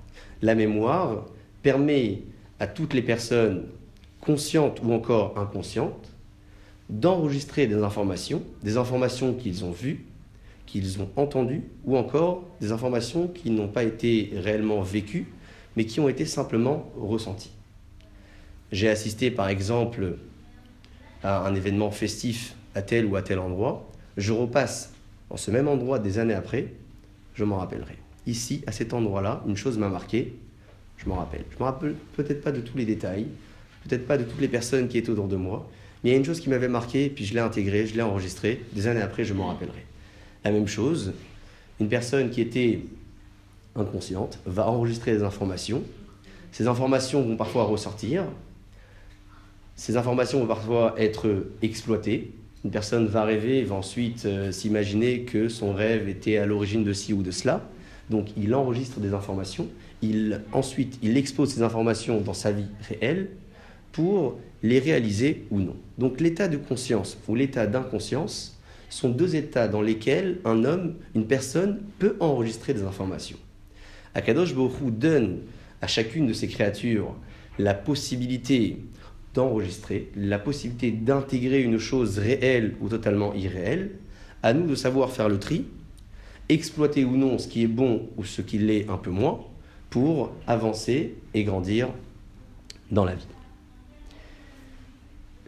La 0.42 0.56
mémoire 0.56 1.26
permet 1.62 2.22
à 2.60 2.68
toutes 2.68 2.94
les 2.94 3.02
personnes 3.02 3.66
conscientes 4.20 4.82
ou 4.84 4.94
encore 4.94 5.38
inconscientes 5.38 6.12
d'enregistrer 6.90 7.68
des 7.68 7.82
informations, 7.84 8.44
des 8.64 8.78
informations 8.78 9.34
qu'ils 9.34 9.64
ont 9.64 9.72
vues, 9.72 10.06
qu'ils 10.66 11.02
ont 11.02 11.10
entendues, 11.16 11.64
ou 11.86 11.98
encore 11.98 12.44
des 12.60 12.72
informations 12.72 13.28
qui 13.28 13.50
n'ont 13.50 13.68
pas 13.68 13.84
été 13.84 14.32
réellement 14.36 14.82
vécues, 14.82 15.28
mais 15.76 15.86
qui 15.86 16.00
ont 16.00 16.10
été 16.10 16.26
simplement 16.26 16.90
ressenties. 17.00 17.52
J'ai 18.72 18.90
assisté 18.90 19.32
par 19.32 19.50
exemple 19.50 20.18
à 21.24 21.46
un 21.46 21.56
événement 21.56 21.92
festif 21.92 22.56
à 22.76 22.82
tel 22.82 23.06
ou 23.06 23.16
à 23.16 23.22
tel 23.22 23.40
endroit, 23.40 23.90
je 24.18 24.32
repasse 24.32 24.94
en 25.30 25.38
ce 25.38 25.52
même 25.52 25.68
endroit 25.68 26.00
des 26.00 26.20
années 26.20 26.34
après, 26.34 26.74
je 27.34 27.44
m'en 27.44 27.58
rappellerai. 27.58 27.98
Ici, 28.28 28.64
à 28.68 28.72
cet 28.72 28.94
endroit-là, 28.94 29.44
une 29.48 29.58
chose 29.58 29.78
m'a 29.78 29.90
marqué, 29.90 30.36
je 30.98 31.10
m'en 31.10 31.16
rappelle. 31.16 31.44
Je 31.50 31.56
ne 31.56 31.60
me 31.60 31.66
rappelle 31.66 31.96
peut-être 32.16 32.42
pas 32.42 32.52
de 32.52 32.62
tous 32.62 32.78
les 32.78 32.86
détails, 32.86 33.28
peut-être 33.88 34.06
pas 34.06 34.18
de 34.18 34.24
toutes 34.24 34.42
les 34.42 34.48
personnes 34.48 34.88
qui 34.88 34.98
étaient 34.98 35.10
autour 35.10 35.28
de 35.28 35.36
moi, 35.36 35.70
mais 36.04 36.10
il 36.10 36.14
y 36.14 36.16
a 36.16 36.18
une 36.18 36.26
chose 36.26 36.40
qui 36.40 36.50
m'avait 36.50 36.68
marqué, 36.68 37.10
puis 37.10 37.26
je 37.26 37.34
l'ai 37.34 37.40
intégrée, 37.40 37.88
je 37.88 37.96
l'ai 37.96 38.02
enregistrée, 38.02 38.64
des 38.74 38.88
années 38.88 39.02
après, 39.02 39.24
je 39.24 39.34
m'en 39.34 39.48
rappellerai. 39.48 39.86
La 40.44 40.52
même 40.52 40.68
chose, 40.68 41.14
une 41.80 41.90
personne 41.90 42.30
qui 42.30 42.42
était 42.42 42.82
inconsciente 43.76 44.40
va 44.46 44.68
enregistrer 44.68 45.14
des 45.14 45.24
informations, 45.24 45.84
ces 46.52 46.68
informations 46.68 47.22
vont 47.22 47.38
parfois 47.38 47.64
ressortir, 47.64 48.26
ces 49.82 49.98
informations 49.98 50.40
vont 50.42 50.46
parfois 50.46 50.94
être 51.00 51.48
exploitées. 51.64 52.34
Une 52.64 52.70
personne 52.70 53.08
va 53.08 53.24
rêver, 53.24 53.64
va 53.64 53.74
ensuite 53.74 54.28
euh, 54.28 54.52
s'imaginer 54.52 55.22
que 55.22 55.50
son 55.50 55.74
rêve 55.74 56.08
était 56.08 56.38
à 56.38 56.46
l'origine 56.46 56.84
de 56.84 56.94
ci 56.94 57.14
ou 57.14 57.24
de 57.24 57.32
cela. 57.32 57.68
Donc 58.12 58.28
il 58.38 58.54
enregistre 58.54 59.00
des 59.00 59.16
informations, 59.16 59.68
il, 60.04 60.42
ensuite 60.54 61.00
il 61.02 61.18
expose 61.18 61.56
ces 61.56 61.64
informations 61.64 62.22
dans 62.22 62.36
sa 62.36 62.52
vie 62.52 62.68
réelle 62.90 63.30
pour 63.92 64.38
les 64.62 64.78
réaliser 64.78 65.48
ou 65.50 65.60
non. 65.60 65.76
Donc 65.98 66.22
l'état 66.22 66.48
de 66.48 66.58
conscience 66.58 67.18
ou 67.28 67.34
l'état 67.34 67.66
d'inconscience 67.66 68.60
sont 68.92 69.10
deux 69.10 69.36
états 69.36 69.68
dans 69.68 69.82
lesquels 69.82 70.42
un 70.46 70.64
homme, 70.64 70.94
une 71.16 71.26
personne 71.26 71.80
peut 71.98 72.18
enregistrer 72.20 72.76
des 72.76 72.84
informations. 72.84 73.38
Akadosh 74.14 74.54
Borou 74.54 74.92
donne 74.92 75.40
à 75.82 75.88
chacune 75.88 76.28
de 76.28 76.34
ces 76.34 76.48
créatures 76.48 77.16
la 77.58 77.74
possibilité 77.74 78.78
d'enregistrer, 79.34 80.10
la 80.16 80.40
possibilité 80.40 80.92
d'intégrer 80.92 81.62
une 81.62 81.78
chose 81.78 82.18
réelle 82.20 82.76
ou 82.82 82.90
totalement 82.90 83.34
irréelle, 83.34 83.92
à 84.44 84.54
nous 84.54 84.68
de 84.68 84.76
savoir 84.76 85.12
faire 85.12 85.30
le 85.30 85.40
tri, 85.40 85.66
exploiter 86.50 87.06
ou 87.06 87.16
non 87.16 87.38
ce 87.38 87.48
qui 87.48 87.64
est 87.64 87.68
bon 87.68 88.10
ou 88.18 88.26
ce 88.26 88.42
qui 88.42 88.58
l'est 88.58 88.90
un 88.90 88.98
peu 88.98 89.12
moins, 89.12 89.42
pour 89.90 90.32
avancer 90.48 91.16
et 91.34 91.44
grandir 91.44 91.90
dans 92.92 93.06
la 93.06 93.16
vie. 93.16 93.28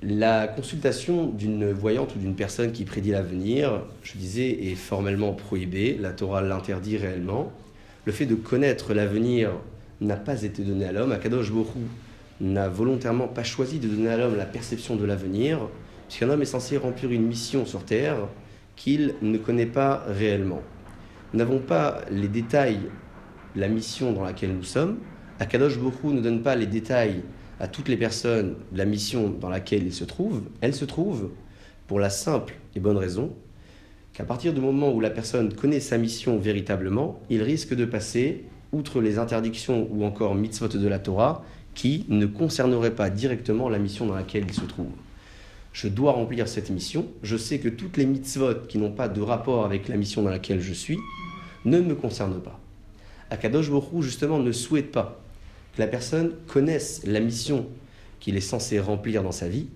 La 0.01 0.47
consultation 0.47 1.27
d'une 1.27 1.71
voyante 1.71 2.15
ou 2.15 2.19
d'une 2.19 2.35
personne 2.35 2.73
qui 2.73 2.83
prédit 2.83 3.11
l'avenir, 3.11 3.83
je 4.03 4.17
disais, 4.17 4.49
est 4.49 4.75
formellement 4.75 5.31
prohibée. 5.31 5.97
La 5.97 6.11
Torah 6.11 6.41
l'interdit 6.41 6.97
réellement. 6.97 7.53
Le 8.03 8.11
fait 8.11 8.25
de 8.25 8.35
connaître 8.35 8.93
l'avenir 8.93 9.51
n'a 10.01 10.17
pas 10.17 10.43
été 10.43 10.61
donné 10.63 10.83
à 10.83 10.91
l'homme. 10.91 11.13
Akadosh 11.13 11.51
Borou 11.51 11.79
n'a 12.41 12.67
volontairement 12.67 13.27
pas 13.27 13.43
choisi 13.43 13.79
de 13.79 13.87
donner 13.87 14.09
à 14.09 14.17
l'homme 14.17 14.35
la 14.35 14.45
perception 14.45 14.95
de 14.95 15.05
l'avenir, 15.05 15.59
puisqu'un 16.07 16.29
homme 16.29 16.41
est 16.41 16.45
censé 16.45 16.77
remplir 16.77 17.11
une 17.11 17.25
mission 17.25 17.65
sur 17.65 17.85
Terre 17.85 18.17
qu'il 18.75 19.15
ne 19.21 19.37
connaît 19.37 19.65
pas 19.65 20.03
réellement. 20.07 20.61
Nous 21.31 21.39
n'avons 21.39 21.59
pas 21.59 22.01
les 22.11 22.27
détails 22.27 22.79
de 23.55 23.61
la 23.61 23.67
mission 23.67 24.13
dans 24.13 24.23
laquelle 24.23 24.55
nous 24.55 24.63
sommes. 24.63 24.97
Akadosh 25.39 25.77
Borou 25.77 26.11
ne 26.11 26.21
donne 26.21 26.41
pas 26.41 26.55
les 26.55 26.67
détails 26.67 27.23
à 27.59 27.67
toutes 27.67 27.87
les 27.87 27.97
personnes 27.97 28.55
de 28.71 28.77
la 28.77 28.85
mission 28.85 29.29
dans 29.29 29.49
laquelle 29.49 29.83
ils 29.83 29.93
se 29.93 30.03
trouvent. 30.03 30.43
Elle 30.61 30.75
se 30.75 30.85
trouve 30.85 31.29
pour 31.87 31.99
la 31.99 32.09
simple 32.09 32.55
et 32.75 32.79
bonne 32.79 32.97
raison 32.97 33.33
qu'à 34.13 34.25
partir 34.25 34.53
du 34.53 34.61
moment 34.61 34.91
où 34.91 34.99
la 34.99 35.09
personne 35.09 35.53
connaît 35.53 35.79
sa 35.79 35.97
mission 35.97 36.37
véritablement, 36.37 37.19
il 37.29 37.41
risque 37.41 37.73
de 37.73 37.85
passer 37.85 38.45
outre 38.71 39.01
les 39.01 39.17
interdictions 39.17 39.87
ou 39.91 40.03
encore 40.03 40.35
mitzvot 40.35 40.67
de 40.67 40.87
la 40.87 40.99
Torah 40.99 41.43
qui 41.75 42.05
ne 42.09 42.25
concerneraient 42.25 42.95
pas 42.95 43.09
directement 43.09 43.69
la 43.69 43.79
mission 43.79 44.05
dans 44.05 44.15
laquelle 44.15 44.45
il 44.47 44.53
se 44.53 44.65
trouve. 44.65 44.91
Je 45.73 45.87
dois 45.87 46.11
remplir 46.11 46.47
cette 46.47 46.69
mission. 46.69 47.07
Je 47.23 47.35
sais 47.35 47.59
que 47.59 47.69
toutes 47.69 47.97
les 47.97 48.05
mitzvot 48.05 48.67
qui 48.67 48.77
n'ont 48.77 48.91
pas 48.91 49.09
de 49.09 49.21
rapport 49.21 49.65
avec 49.65 49.87
la 49.87 49.97
mission 49.97 50.21
dans 50.21 50.29
laquelle 50.29 50.61
je 50.61 50.73
suis 50.73 50.99
ne 51.65 51.79
me 51.79 51.95
concernent 51.95 52.41
pas. 52.41 52.59
Akadosh 53.31 53.71
Borou, 53.71 54.03
justement, 54.03 54.37
ne 54.37 54.51
souhaite 54.51 54.91
pas 54.91 55.19
que 55.75 55.81
la 55.81 55.87
personne 55.87 56.33
connaisse 56.47 57.01
la 57.05 57.19
mission 57.19 57.65
qu'il 58.19 58.37
est 58.37 58.41
censé 58.41 58.79
remplir 58.79 59.23
dans 59.23 59.31
sa 59.31 59.49
vie 59.49 59.67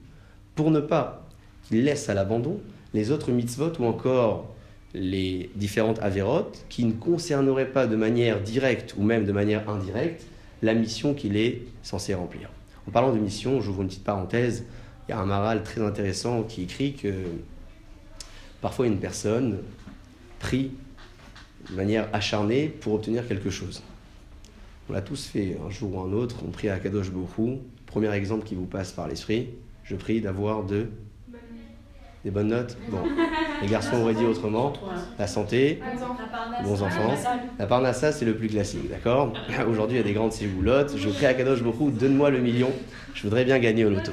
pour 0.54 0.70
ne 0.70 0.80
pas 0.80 1.28
qu'il 1.64 1.84
laisse 1.84 2.10
à 2.10 2.14
l'abandon 2.14 2.60
les 2.94 3.12
autres 3.12 3.32
mitzvot 3.32 3.74
ou 3.80 3.86
encore 3.86 4.54
les 4.94 5.50
différentes 5.56 6.00
avérotes 6.00 6.64
qui 6.70 6.86
ne 6.86 6.94
concerneraient 6.94 7.72
pas 7.72 7.88
de 7.88 7.96
manière 7.96 8.42
directe 8.42 8.96
ou 8.98 9.04
même 9.04 9.26
de 9.26 9.32
manière 9.32 9.70
indirecte 9.70 10.24
la 10.62 10.74
mission 10.74 11.14
qu'il 11.14 11.38
est 11.38 11.62
censé 11.84 12.14
remplir. 12.14 12.50
En 12.88 12.92
parlant 12.92 13.14
de 13.14 13.20
mission, 13.20 13.62
j'ouvre 13.62 13.82
une 13.82 13.88
petite 13.88 14.04
parenthèse, 14.04 14.66
il 15.08 15.12
y 15.12 15.14
a 15.14 15.20
un 15.20 15.26
maral 15.26 15.64
très 15.64 15.82
intéressant 15.82 16.44
qui 16.44 16.64
écrit 16.64 16.94
que 16.94 17.14
parfois 18.62 18.88
une 18.88 19.00
personne 19.00 19.60
prie 20.40 20.72
de 21.70 21.76
manière 21.76 22.08
acharnée 22.14 22.68
pour 22.68 22.94
obtenir 22.94 23.28
quelque 23.28 23.50
chose. 23.50 23.82
On 24.90 24.94
l'a 24.94 25.02
tous 25.02 25.26
fait 25.26 25.58
un 25.66 25.70
jour 25.70 25.96
ou 25.96 26.00
un 26.00 26.14
autre, 26.14 26.38
on 26.48 26.52
prie 26.52 26.70
à 26.70 26.80
Kadosh 26.80 27.12
Bohu. 27.12 27.58
Premier 27.86 28.12
exemple 28.14 28.46
qui 28.46 28.56
vous 28.56 28.66
passe 28.66 28.92
par 28.92 29.08
l'esprit, 29.08 29.50
je 29.84 29.96
prie 29.96 30.22
d'avoir 30.22 30.64
de... 30.64 30.88
des 32.28 32.32
bonnes 32.32 32.50
notes? 32.50 32.76
Bon, 32.90 32.98
les 33.62 33.70
garçons 33.70 34.02
auraient 34.02 34.14
dit 34.14 34.26
autrement. 34.26 34.74
La 35.18 35.28
santé, 35.28 35.80
bons 36.62 36.82
enfants. 36.84 37.16
La 37.58 37.68
parnassa, 37.68 38.12
c'est 38.12 38.26
le 38.26 38.36
plus 38.36 38.50
classique, 38.50 38.90
d'accord? 38.90 39.32
Aujourd'hui, 39.70 39.96
il 39.96 40.02
y 40.02 40.04
a 40.04 40.06
des 40.06 40.12
grandes 40.12 40.34
ségoulottes. 40.34 40.98
Je 40.98 41.08
prie 41.08 41.26
à 41.26 41.34
Kadosh 41.34 41.64
Bohu, 41.64 41.90
donne-moi 41.90 42.30
le 42.30 42.40
million. 42.40 42.70
Je 43.14 43.24
voudrais 43.24 43.46
bien 43.46 43.60
gagner 43.60 43.86
au 43.86 43.90
loto. 43.90 44.12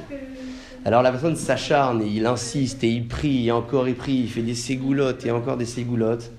Alors 0.85 1.01
la 1.01 1.11
personne 1.11 1.35
s'acharne, 1.35 2.03
il 2.05 2.25
insiste 2.25 2.85
et 2.85 2.89
il 2.89 3.07
prie, 3.07 3.47
et 3.47 3.51
encore 3.51 3.89
il 3.89 3.95
prie, 3.95 4.13
il 4.13 4.29
fait 4.29 4.43
des 4.43 4.55
ségoulottes 4.55 5.25
et 5.25 5.31
encore 5.31 5.57
des 5.57 5.65
ségoulottes. 5.65 6.31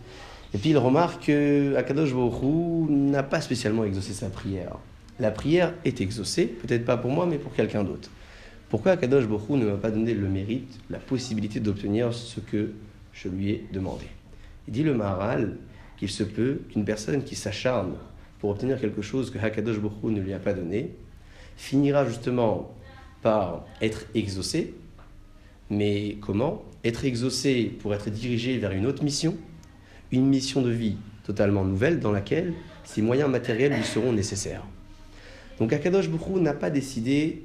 Et 0.55 0.59
puis 0.59 0.71
il 0.71 0.79
remarque 0.79 1.27
qu'Akadosh 1.27 2.15
Baruch 2.15 2.89
n'a 2.89 3.23
pas 3.23 3.43
spécialement 3.43 3.85
exaucé 3.85 4.15
sa 4.15 4.31
prière. 4.31 4.77
La 5.21 5.31
prière 5.31 5.75
est 5.85 6.01
exaucée, 6.01 6.47
peut-être 6.47 6.87
pas 6.87 6.97
pour 6.97 7.11
moi, 7.11 7.27
mais 7.27 7.37
pour 7.37 7.53
quelqu'un 7.53 7.85
d'autre. 7.85 8.09
Pourquoi 8.69 8.93
Akadosh 8.93 9.27
Baruch 9.27 9.51
ne 9.51 9.67
m'a 9.67 9.77
pas 9.77 9.91
donné 9.91 10.15
le 10.15 10.29
mérite, 10.29 10.79
la 10.91 10.99
possibilité 10.99 11.61
d'obtenir 11.61 12.13
ce 12.13 12.41
que 12.41 12.73
je 13.13 13.29
lui 13.29 13.51
ai 13.51 13.67
demandé? 13.73 14.07
Il 14.67 14.75
dit 14.75 14.83
le 14.83 14.95
Maharal 14.95 15.57
qu'il 15.97 16.11
se 16.11 16.25
peut 16.25 16.61
qu'une 16.71 16.85
personne 16.85 17.23
qui 17.23 17.37
s'acharne 17.37 17.95
pour 18.41 18.51
obtenir 18.51 18.81
quelque 18.81 19.03
chose 19.03 19.31
que 19.31 19.39
Hakadosh 19.39 19.79
Baruch 19.79 20.05
ne 20.05 20.21
lui 20.21 20.33
a 20.33 20.39
pas 20.39 20.53
donné, 20.53 20.91
finira 21.57 22.07
justement 22.07 22.75
par 23.23 23.65
être 23.81 24.07
exaucé. 24.15 24.75
Mais 25.71 26.19
comment? 26.21 26.63
Être 26.85 27.05
exaucé 27.05 27.73
pour 27.81 27.95
être 27.95 28.11
dirigé 28.11 28.59
vers 28.59 28.73
une 28.73 28.87
autre 28.87 29.03
mission 29.03 29.37
une 30.13 30.27
mission 30.27 30.63
de 30.63 30.71
vie 30.71 30.97
totalement 31.25 31.65
nouvelle 31.65 31.99
dans 31.99 32.13
laquelle 32.13 32.55
ces 32.85 33.03
moyens 33.03 33.29
matériels 33.29 33.73
lui 33.73 33.83
seront 33.83 34.13
nécessaires. 34.13 34.65
Donc 35.59 35.73
Akadosh 35.73 36.09
Bukhu 36.09 36.41
n'a 36.41 36.53
pas 36.53 36.71
décidé 36.71 37.45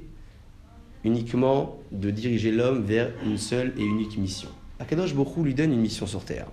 uniquement 1.04 1.78
de 1.90 2.10
diriger 2.10 2.50
l'homme 2.50 2.82
vers 2.84 3.10
une 3.24 3.38
seule 3.38 3.72
et 3.78 3.82
unique 3.82 4.16
mission. 4.18 4.48
Akadosh 4.78 5.14
Bukhu 5.14 5.42
lui 5.42 5.54
donne 5.54 5.72
une 5.72 5.80
mission 5.80 6.06
sur 6.06 6.24
terre. 6.24 6.46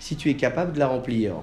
Si 0.00 0.16
tu 0.16 0.30
es 0.30 0.34
capable 0.34 0.72
de 0.72 0.78
la 0.78 0.88
remplir 0.88 1.34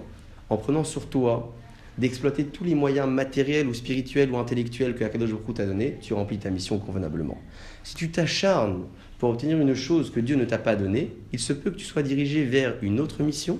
en 0.49 0.57
prenant 0.57 0.83
sur 0.83 1.07
toi 1.07 1.53
d'exploiter 1.97 2.45
tous 2.45 2.63
les 2.63 2.75
moyens 2.75 3.09
matériels 3.09 3.67
ou 3.67 3.73
spirituels 3.73 4.31
ou 4.31 4.37
intellectuels 4.37 4.95
que 4.95 5.03
Akadosh 5.03 5.31
Bukhu 5.31 5.53
t'a 5.53 5.65
donné, 5.65 5.97
tu 6.01 6.13
remplis 6.13 6.37
ta 6.37 6.49
mission 6.49 6.77
convenablement. 6.77 7.37
Si 7.83 7.95
tu 7.95 8.09
t'acharnes 8.09 8.83
pour 9.17 9.29
obtenir 9.29 9.59
une 9.59 9.75
chose 9.75 10.11
que 10.11 10.19
Dieu 10.19 10.35
ne 10.35 10.45
t'a 10.45 10.57
pas 10.57 10.75
donnée, 10.75 11.11
il 11.33 11.39
se 11.39 11.53
peut 11.53 11.71
que 11.71 11.77
tu 11.77 11.85
sois 11.85 12.03
dirigé 12.03 12.43
vers 12.45 12.75
une 12.81 12.99
autre 12.99 13.21
mission 13.21 13.59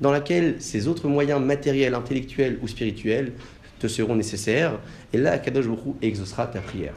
dans 0.00 0.12
laquelle 0.12 0.56
ces 0.60 0.88
autres 0.88 1.08
moyens 1.08 1.40
matériels, 1.40 1.94
intellectuels 1.94 2.58
ou 2.62 2.68
spirituels 2.68 3.32
te 3.78 3.88
seront 3.88 4.14
nécessaires. 4.14 4.78
Et 5.12 5.18
là, 5.18 5.38
Kadosh 5.38 5.66
Baruch 5.66 5.96
exaucera 6.02 6.46
ta 6.46 6.60
prière. 6.60 6.94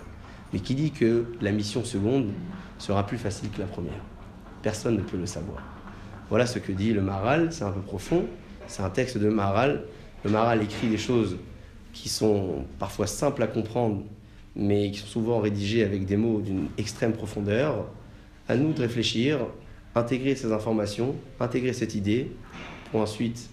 Mais 0.53 0.59
qui 0.59 0.75
dit 0.75 0.91
que 0.91 1.25
la 1.41 1.51
mission 1.51 1.83
seconde 1.83 2.31
sera 2.77 3.05
plus 3.05 3.17
facile 3.17 3.49
que 3.49 3.59
la 3.59 3.67
première? 3.67 4.01
Personne 4.61 4.95
ne 4.95 5.01
peut 5.01 5.17
le 5.17 5.25
savoir. 5.25 5.61
Voilà 6.29 6.45
ce 6.45 6.59
que 6.59 6.71
dit 6.71 6.93
le 6.93 7.01
Maral, 7.01 7.51
c'est 7.51 7.63
un 7.63 7.71
peu 7.71 7.81
profond, 7.81 8.25
c'est 8.67 8.81
un 8.81 8.89
texte 8.89 9.17
de 9.17 9.29
Maral. 9.29 9.83
Le 10.23 10.29
Maral 10.29 10.61
écrit 10.61 10.87
des 10.87 10.97
choses 10.97 11.37
qui 11.93 12.09
sont 12.09 12.65
parfois 12.79 13.07
simples 13.07 13.43
à 13.43 13.47
comprendre, 13.47 14.03
mais 14.55 14.91
qui 14.91 14.99
sont 14.99 15.07
souvent 15.07 15.39
rédigés 15.39 15.83
avec 15.83 16.05
des 16.05 16.17
mots 16.17 16.41
d'une 16.41 16.67
extrême 16.77 17.13
profondeur. 17.13 17.85
À 18.49 18.55
nous 18.55 18.73
de 18.73 18.81
réfléchir, 18.81 19.39
intégrer 19.95 20.35
ces 20.35 20.51
informations, 20.51 21.15
intégrer 21.39 21.73
cette 21.73 21.95
idée, 21.95 22.31
pour 22.91 23.01
ensuite 23.01 23.49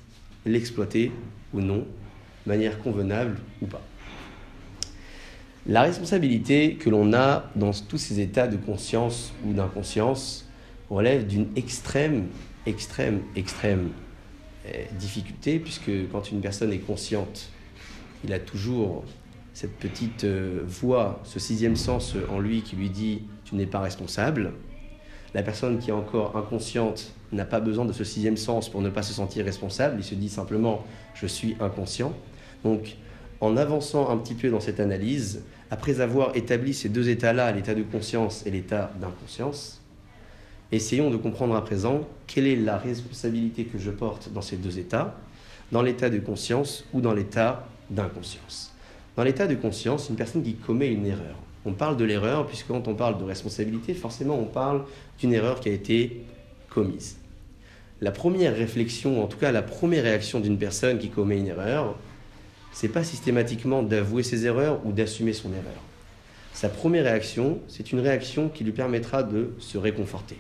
l'exploiter 0.47 1.11
ou 1.53 1.61
non, 1.61 1.87
manière 2.47 2.79
convenable 2.79 3.39
ou 3.63 3.67
pas. 3.67 3.83
La 5.67 5.81
responsabilité 5.81 6.75
que 6.75 6.91
l'on 6.91 7.15
a 7.15 7.51
dans 7.57 7.71
tous 7.73 7.97
ces 7.97 8.21
états 8.21 8.49
de 8.49 8.59
conscience 8.59 9.33
ou 9.47 9.55
d'inconscience 9.55 10.47
relève 10.91 11.27
d'une 11.27 11.47
extrême, 11.57 12.27
extrême, 12.67 13.23
extrême 13.35 13.89
eh, 14.67 14.85
difficulté, 14.99 15.59
puisque 15.59 15.91
quand 16.13 16.31
une 16.31 16.43
personne 16.43 16.71
est 16.71 16.81
consciente, 16.81 17.49
il 18.25 18.35
a 18.35 18.39
toujours 18.39 19.05
cette 19.55 19.79
petite 19.79 20.25
euh, 20.25 20.61
voix, 20.67 21.23
ce 21.25 21.39
sixième 21.39 21.77
sens 21.77 22.15
en 22.31 22.41
lui 22.41 22.61
qui 22.61 22.77
lui 22.77 22.91
dit 22.91 23.23
tu 23.47 23.55
n'es 23.55 23.67
pas 23.67 23.81
responsable. 23.81 24.53
La 25.33 25.43
personne 25.43 25.79
qui 25.79 25.89
est 25.89 25.95
encore 25.95 26.37
inconsciente 26.37 27.15
n'a 27.33 27.47
pas 27.47 27.61
besoin 27.61 27.87
de 27.87 27.93
ce 27.95 28.05
sixième 28.05 28.37
sens 28.37 28.69
pour 28.69 28.83
ne 28.83 28.91
pas 28.91 29.03
se 29.03 29.15
sentir 29.15 29.47
responsable, 29.47 29.97
il 29.99 30.05
se 30.05 30.15
dit 30.15 30.29
simplement 30.29 30.85
je 31.15 31.27
suis 31.27 31.57
inconscient. 31.59 32.13
Donc 32.65 32.97
en 33.45 33.59
avançant 33.59 34.09
un 34.09 34.17
petit 34.17 34.35
peu 34.35 34.49
dans 34.49 34.61
cette 34.61 34.81
analyse, 34.81 35.43
après 35.71 36.01
avoir 36.01 36.35
établi 36.35 36.73
ces 36.73 36.89
deux 36.89 37.11
états-là, 37.11 37.53
l'état 37.53 37.75
de 37.75 37.83
conscience 37.83 38.47
et 38.47 38.51
l'état 38.51 38.91
d'inconscience, 39.01 39.83
essayons 40.73 41.11
de 41.11 41.19
comprendre 41.19 41.55
à 41.55 41.63
présent 41.63 42.01
quelle 42.27 42.47
est 42.47 42.57
la 42.57 42.79
responsabilité 42.79 43.65
que 43.65 43.79
je 43.79 43.91
porte 43.91 44.33
dans 44.33 44.41
ces 44.41 44.57
deux 44.57 44.79
états, 44.79 45.19
dans 45.73 45.83
l'état 45.83 46.09
de 46.09 46.19
conscience 46.19 46.87
ou 46.95 47.03
dans 47.03 47.13
l'état 47.13 47.67
d'inconscience. 47.91 48.73
Dans 49.17 49.25
l'état 49.25 49.47
de 49.47 49.55
conscience, 49.55 50.09
une 50.09 50.17
personne 50.17 50.43
qui 50.43 50.55
commet 50.55 50.91
une 50.91 51.07
erreur. 51.07 51.37
On 51.67 51.75
parle 51.75 51.99
de 51.99 52.05
l'erreur, 52.05 52.47
puisque 52.47 52.69
quand 52.69 52.89
on 52.89 52.95
parle 52.95 53.19
de 53.19 53.25
responsabilité, 53.25 53.93
forcément 53.93 54.39
on 54.39 54.47
parle 54.47 54.85
d'une 55.19 55.35
erreur 55.35 55.61
qui 55.61 55.69
a 55.69 55.73
été 55.73 56.25
commise. 56.71 57.19
La 58.01 58.11
première 58.11 58.57
réflexion, 58.57 59.23
en 59.23 59.27
tout 59.27 59.39
cas 59.39 59.53
la 59.53 59.63
première 59.63 60.05
réaction 60.05 60.41
d'une 60.41 60.59
personne 60.59 60.99
qui 60.99 61.11
commet 61.11 61.39
une 61.39 61.47
erreur, 61.47 61.97
c'est 62.75 62.89
pas 62.89 63.05
systématiquement 63.05 63.83
d'avouer 63.83 64.25
ses 64.25 64.47
erreurs 64.47 64.85
ou 64.85 64.93
d'assumer 64.93 65.33
son 65.33 65.51
erreur. 65.51 65.81
Sa 66.53 66.69
première 66.69 67.05
réaction, 67.05 67.61
c'est 67.69 67.93
une 67.93 68.01
réaction 68.01 68.49
qui 68.49 68.65
lui 68.65 68.73
permettra 68.73 69.23
de 69.23 69.53
se 69.59 69.79
réconforter. 69.79 70.37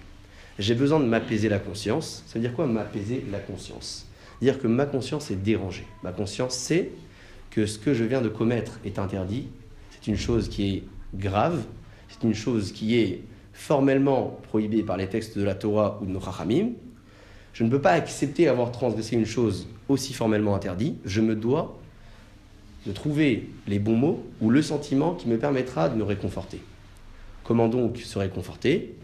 J'ai 0.59 0.75
besoin 0.75 0.99
de 0.99 1.05
m'apaiser 1.05 1.49
la 1.49 1.61
conscience. 1.61 2.25
Ça 2.27 2.35
veut 2.35 2.41
dire 2.41 2.55
quoi 2.55 2.67
m'apaiser 2.67 3.25
la 3.31 3.39
conscience? 3.39 4.07
Dire 4.43 4.61
que 4.61 4.67
ma 4.67 4.85
conscience 4.85 5.31
est 5.31 5.37
dérangée. 5.37 5.87
Ma 6.03 6.13
conscience 6.13 6.55
sait 6.55 6.91
que 7.51 7.67
ce 7.67 7.79
que 7.79 7.95
je 7.95 8.03
viens 8.03 8.21
de 8.21 8.29
commettre 8.29 8.81
est 8.85 8.99
interdit. 8.99 9.47
C'est 9.93 10.11
une 10.11 10.17
chose 10.17 10.49
qui 10.49 10.75
est 10.75 10.83
grave. 11.15 11.63
C'est 12.09 12.27
une 12.27 12.35
chose 12.35 12.73
qui 12.73 12.99
est 12.99 13.23
formellement 13.53 14.41
prohibée 14.49 14.83
par 14.83 14.97
les 14.97 15.09
textes 15.09 15.39
de 15.39 15.45
la 15.45 15.55
Torah 15.55 16.01
ou 16.03 16.07
de 16.07 16.11
nos 16.11 16.21
Chachamim. 16.21 16.71
Je 17.53 17.63
ne 17.63 17.71
peux 17.71 17.81
pas 17.81 17.93
accepter 17.93 18.49
avoir 18.49 18.73
transgressé 18.73 19.15
une 19.15 19.27
chose 19.27 19.69
aussi 19.89 20.13
formellement 20.13 20.57
interdite. 20.57 20.99
Je 21.05 21.21
me 21.21 21.37
dois 21.37 21.79
de 22.87 22.93
trouver 22.93 23.49
les 23.67 23.79
bons 23.79 23.97
mots 23.97 24.25
ou 24.41 24.51
le 24.51 24.63
sentiment 24.63 25.15
qui 25.15 25.29
me 25.29 25.39
permettra 25.39 25.89
de 25.89 25.97
me 25.97 26.03
réconforter. 26.03 26.61
Comment 27.43 27.69
donc 27.69 27.99
se 27.99 28.19
réconforter? 28.19 28.95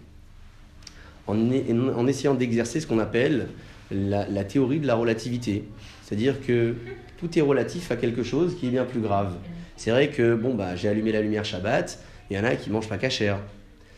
En, 1.26 2.06
essayant 2.08 2.34
d'exercer 2.34 2.80
ce 2.80 2.86
qu'on 2.86 2.98
appelle 2.98 3.48
la, 3.90 4.44
théorie 4.44 4.80
de 4.80 4.86
la 4.86 4.96
relativité. 4.96 5.64
C'est-à-dire 6.02 6.44
que 6.44 6.74
tout 7.18 7.38
est 7.38 7.42
relatif 7.42 7.92
à 7.92 7.96
quelque 7.96 8.22
chose 8.22 8.56
qui 8.58 8.66
est 8.66 8.70
bien 8.70 8.84
plus 8.84 9.00
grave. 9.00 9.36
C'est 9.76 9.90
vrai 9.90 10.08
que 10.08 10.34
bon, 10.34 10.54
bah, 10.54 10.74
j'ai 10.74 10.88
allumé 10.88 11.12
la 11.12 11.20
lumière 11.20 11.44
Shabbat, 11.44 12.02
il 12.30 12.36
y 12.36 12.40
en 12.40 12.44
a 12.44 12.56
qui 12.56 12.70
mangent 12.70 12.88
pas 12.88 12.98
cachère. 12.98 13.38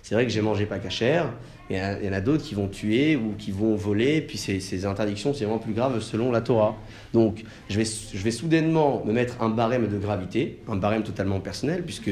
C'est 0.03 0.15
vrai 0.15 0.27
que 0.27 0.33
j'ai 0.33 0.43
mangé 0.43 0.67
pas 0.67 0.79
cachère, 0.79 1.33
il 1.73 2.07
y 2.07 2.09
en 2.09 2.13
a, 2.13 2.21
d'autres 2.21 2.45
qui 2.45 2.55
vont 2.55 2.69
tuer 2.69 3.17
ou 3.17 3.35
qui 3.39 3.51
vont 3.51 3.75
voler, 3.75 4.21
puis 4.21 4.37
ces, 4.37 4.85
interdictions, 4.85 5.33
c'est 5.33 5.45
vraiment 5.45 5.59
plus 5.59 5.73
grave 5.73 6.01
selon 6.01 6.31
la 6.31 6.41
Torah. 6.41 6.77
Donc, 7.15 7.45
je 7.71 7.79
vais, 7.79 7.85
je 7.85 8.23
vais 8.23 8.31
soudainement 8.31 9.03
me 9.07 9.13
mettre 9.13 9.41
un 9.41 9.49
barème 9.49 9.89
de 9.89 9.99
gravité, 9.99 10.59
un 10.69 10.77
barème 10.77 11.03
totalement 11.03 11.41
personnel, 11.41 11.83
puisque 11.83 12.11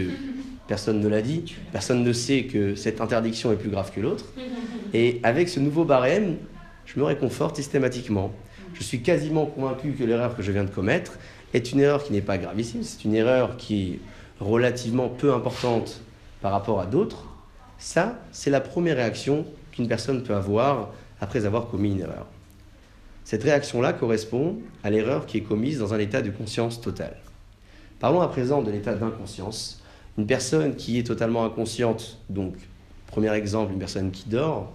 personne 0.66 1.00
ne 1.00 1.08
l'a 1.08 1.20
dit, 1.20 1.56
personne 1.72 2.02
ne 2.02 2.12
sait 2.12 2.44
que 2.44 2.74
cette 2.74 3.00
interdiction 3.00 3.52
est 3.52 3.56
plus 3.56 3.70
grave 3.70 3.92
que 3.94 4.00
l'autre. 4.00 4.24
Et 4.94 5.20
avec 5.22 5.48
ce 5.48 5.60
nouveau 5.60 5.84
barème, 5.84 6.36
je 6.86 6.98
me 6.98 7.04
réconforte 7.04 7.56
systématiquement. 7.56 8.32
Je 8.74 8.82
suis 8.82 9.02
quasiment 9.02 9.46
convaincu 9.46 9.92
que 9.92 10.04
l'erreur 10.04 10.36
que 10.36 10.42
je 10.42 10.52
viens 10.52 10.64
de 10.64 10.70
commettre 10.70 11.18
est 11.52 11.72
une 11.72 11.80
erreur 11.80 12.04
qui 12.04 12.12
n'est 12.12 12.20
pas 12.20 12.38
gravissime, 12.38 12.82
c'est 12.82 13.04
une 13.04 13.14
erreur 13.14 13.56
qui 13.56 13.82
est 13.82 13.98
relativement 14.40 15.08
peu 15.08 15.34
importante 15.34 16.00
par 16.40 16.52
rapport 16.52 16.80
à 16.80 16.86
d'autres. 16.86 17.26
Ça, 17.78 18.20
c'est 18.32 18.50
la 18.50 18.60
première 18.60 18.96
réaction 18.96 19.46
qu'une 19.80 19.88
personne 19.88 20.22
peut 20.22 20.34
avoir 20.34 20.90
après 21.20 21.46
avoir 21.46 21.68
commis 21.68 21.92
une 21.92 22.00
erreur. 22.00 22.26
Cette 23.24 23.42
réaction-là 23.42 23.92
correspond 23.92 24.58
à 24.82 24.90
l'erreur 24.90 25.26
qui 25.26 25.38
est 25.38 25.42
commise 25.42 25.78
dans 25.78 25.94
un 25.94 25.98
état 25.98 26.20
de 26.20 26.30
conscience 26.30 26.80
totale. 26.80 27.16
Parlons 27.98 28.20
à 28.20 28.28
présent 28.28 28.62
de 28.62 28.70
l'état 28.70 28.94
d'inconscience. 28.94 29.82
Une 30.18 30.26
personne 30.26 30.76
qui 30.76 30.98
est 30.98 31.02
totalement 31.06 31.44
inconsciente, 31.44 32.18
donc, 32.28 32.54
premier 33.06 33.32
exemple, 33.32 33.72
une 33.72 33.78
personne 33.78 34.10
qui 34.10 34.28
dort, 34.28 34.72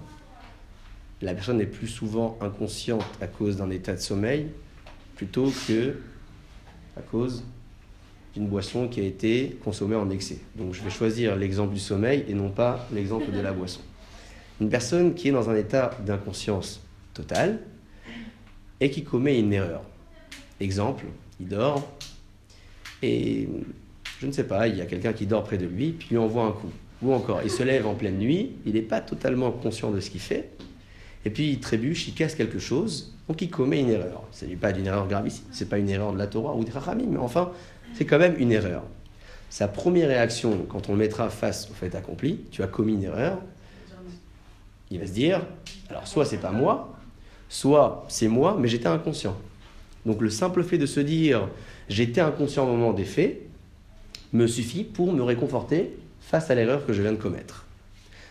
la 1.21 1.33
personne 1.33 1.61
est 1.61 1.65
plus 1.65 1.87
souvent 1.87 2.37
inconsciente 2.41 3.05
à 3.21 3.27
cause 3.27 3.57
d'un 3.57 3.69
état 3.69 3.93
de 3.93 3.99
sommeil 3.99 4.47
plutôt 5.15 5.51
que 5.67 5.97
à 6.97 7.01
cause 7.01 7.43
d'une 8.33 8.47
boisson 8.47 8.87
qui 8.87 8.99
a 9.01 9.03
été 9.03 9.57
consommée 9.63 9.95
en 9.95 10.09
excès. 10.09 10.39
Donc 10.55 10.73
je 10.73 10.83
vais 10.83 10.89
choisir 10.89 11.35
l'exemple 11.35 11.73
du 11.73 11.79
sommeil 11.79 12.25
et 12.27 12.33
non 12.33 12.49
pas 12.49 12.87
l'exemple 12.93 13.31
de 13.31 13.39
la 13.39 13.53
boisson. 13.53 13.81
Une 14.61 14.69
personne 14.69 15.13
qui 15.13 15.29
est 15.29 15.31
dans 15.31 15.49
un 15.49 15.55
état 15.55 15.91
d'inconscience 16.05 16.81
totale 17.13 17.59
et 18.79 18.89
qui 18.89 19.03
commet 19.03 19.39
une 19.39 19.53
erreur. 19.53 19.81
Exemple, 20.59 21.05
il 21.39 21.47
dort 21.47 21.91
et 23.01 23.49
je 24.19 24.27
ne 24.27 24.31
sais 24.31 24.45
pas, 24.45 24.67
il 24.67 24.77
y 24.77 24.81
a 24.81 24.85
quelqu'un 24.85 25.13
qui 25.13 25.25
dort 25.25 25.43
près 25.43 25.57
de 25.57 25.65
lui, 25.65 25.91
puis 25.91 26.09
lui 26.11 26.17
envoie 26.17 26.45
un 26.45 26.51
coup. 26.51 26.71
Ou 27.01 27.13
encore, 27.13 27.41
il 27.43 27.51
se 27.51 27.63
lève 27.63 27.85
en 27.85 27.93
pleine 27.93 28.17
nuit, 28.17 28.53
il 28.65 28.73
n'est 28.73 28.81
pas 28.81 29.01
totalement 29.01 29.51
conscient 29.51 29.91
de 29.91 29.99
ce 29.99 30.09
qu'il 30.09 30.21
fait, 30.21 30.49
et 31.25 31.29
puis 31.29 31.49
il 31.51 31.59
trébuche, 31.59 32.07
il 32.07 32.13
casse 32.13 32.35
quelque 32.35 32.59
chose, 32.59 33.13
donc 33.27 33.41
il 33.41 33.49
commet 33.49 33.81
une 33.81 33.89
erreur. 33.89 34.23
Ce 34.31 34.45
n'est 34.45 34.55
pas 34.55 34.71
d'une 34.71 34.87
erreur 34.87 35.07
gravissime, 35.07 35.43
ce 35.51 35.63
n'est 35.63 35.69
pas 35.69 35.77
une 35.77 35.89
erreur 35.89 36.13
de 36.13 36.17
la 36.17 36.27
Torah 36.27 36.55
ou 36.55 36.63
de 36.63 36.71
Rachamim, 36.71 37.07
mais 37.09 37.17
enfin, 37.17 37.51
c'est 37.93 38.05
quand 38.05 38.19
même 38.19 38.35
une 38.39 38.51
erreur. 38.51 38.83
Sa 39.49 39.67
première 39.67 40.07
réaction, 40.07 40.65
quand 40.69 40.89
on 40.89 40.93
le 40.93 40.99
mettra 40.99 41.29
face 41.29 41.69
au 41.69 41.73
fait 41.73 41.93
accompli, 41.95 42.39
tu 42.51 42.63
as 42.63 42.67
commis 42.67 42.93
une 42.93 43.03
erreur, 43.03 43.41
il 44.91 44.99
va 44.99 45.07
se 45.07 45.11
dire, 45.11 45.41
alors 45.89 46.07
soit 46.07 46.25
c'est 46.25 46.37
pas 46.37 46.51
moi, 46.51 46.97
soit 47.49 48.05
c'est 48.07 48.27
moi, 48.27 48.57
mais 48.59 48.67
j'étais 48.67 48.87
inconscient. 48.87 49.37
Donc 50.05 50.21
le 50.21 50.29
simple 50.29 50.63
fait 50.63 50.77
de 50.77 50.85
se 50.85 50.99
dire, 50.99 51.47
j'étais 51.89 52.21
inconscient 52.21 52.63
au 52.63 52.71
moment 52.71 52.93
des 52.93 53.05
faits, 53.05 53.41
me 54.33 54.47
suffit 54.47 54.83
pour 54.83 55.13
me 55.13 55.23
réconforter 55.23 55.97
face 56.19 56.49
à 56.49 56.55
l'erreur 56.55 56.85
que 56.85 56.93
je 56.93 57.01
viens 57.01 57.13
de 57.13 57.17
commettre. 57.17 57.65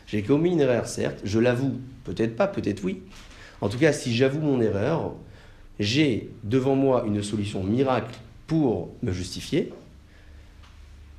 J'ai 0.07 0.23
commis 0.23 0.53
une 0.53 0.61
erreur, 0.61 0.87
certes, 0.87 1.21
je 1.25 1.39
l'avoue, 1.39 1.81
peut-être 2.05 2.37
pas, 2.37 2.47
peut-être 2.47 2.85
oui. 2.85 3.03
En 3.61 3.69
tout 3.69 3.79
cas, 3.79 3.93
si 3.93 4.15
j'avoue 4.15 4.41
mon 4.41 4.61
erreur, 4.61 5.15
j'ai 5.81 6.31
devant 6.43 6.77
moi 6.77 7.05
une 7.07 7.23
solution 7.23 7.65
miracle 7.65 8.15
pour 8.47 8.91
me 9.03 9.13
justifier. 9.13 9.73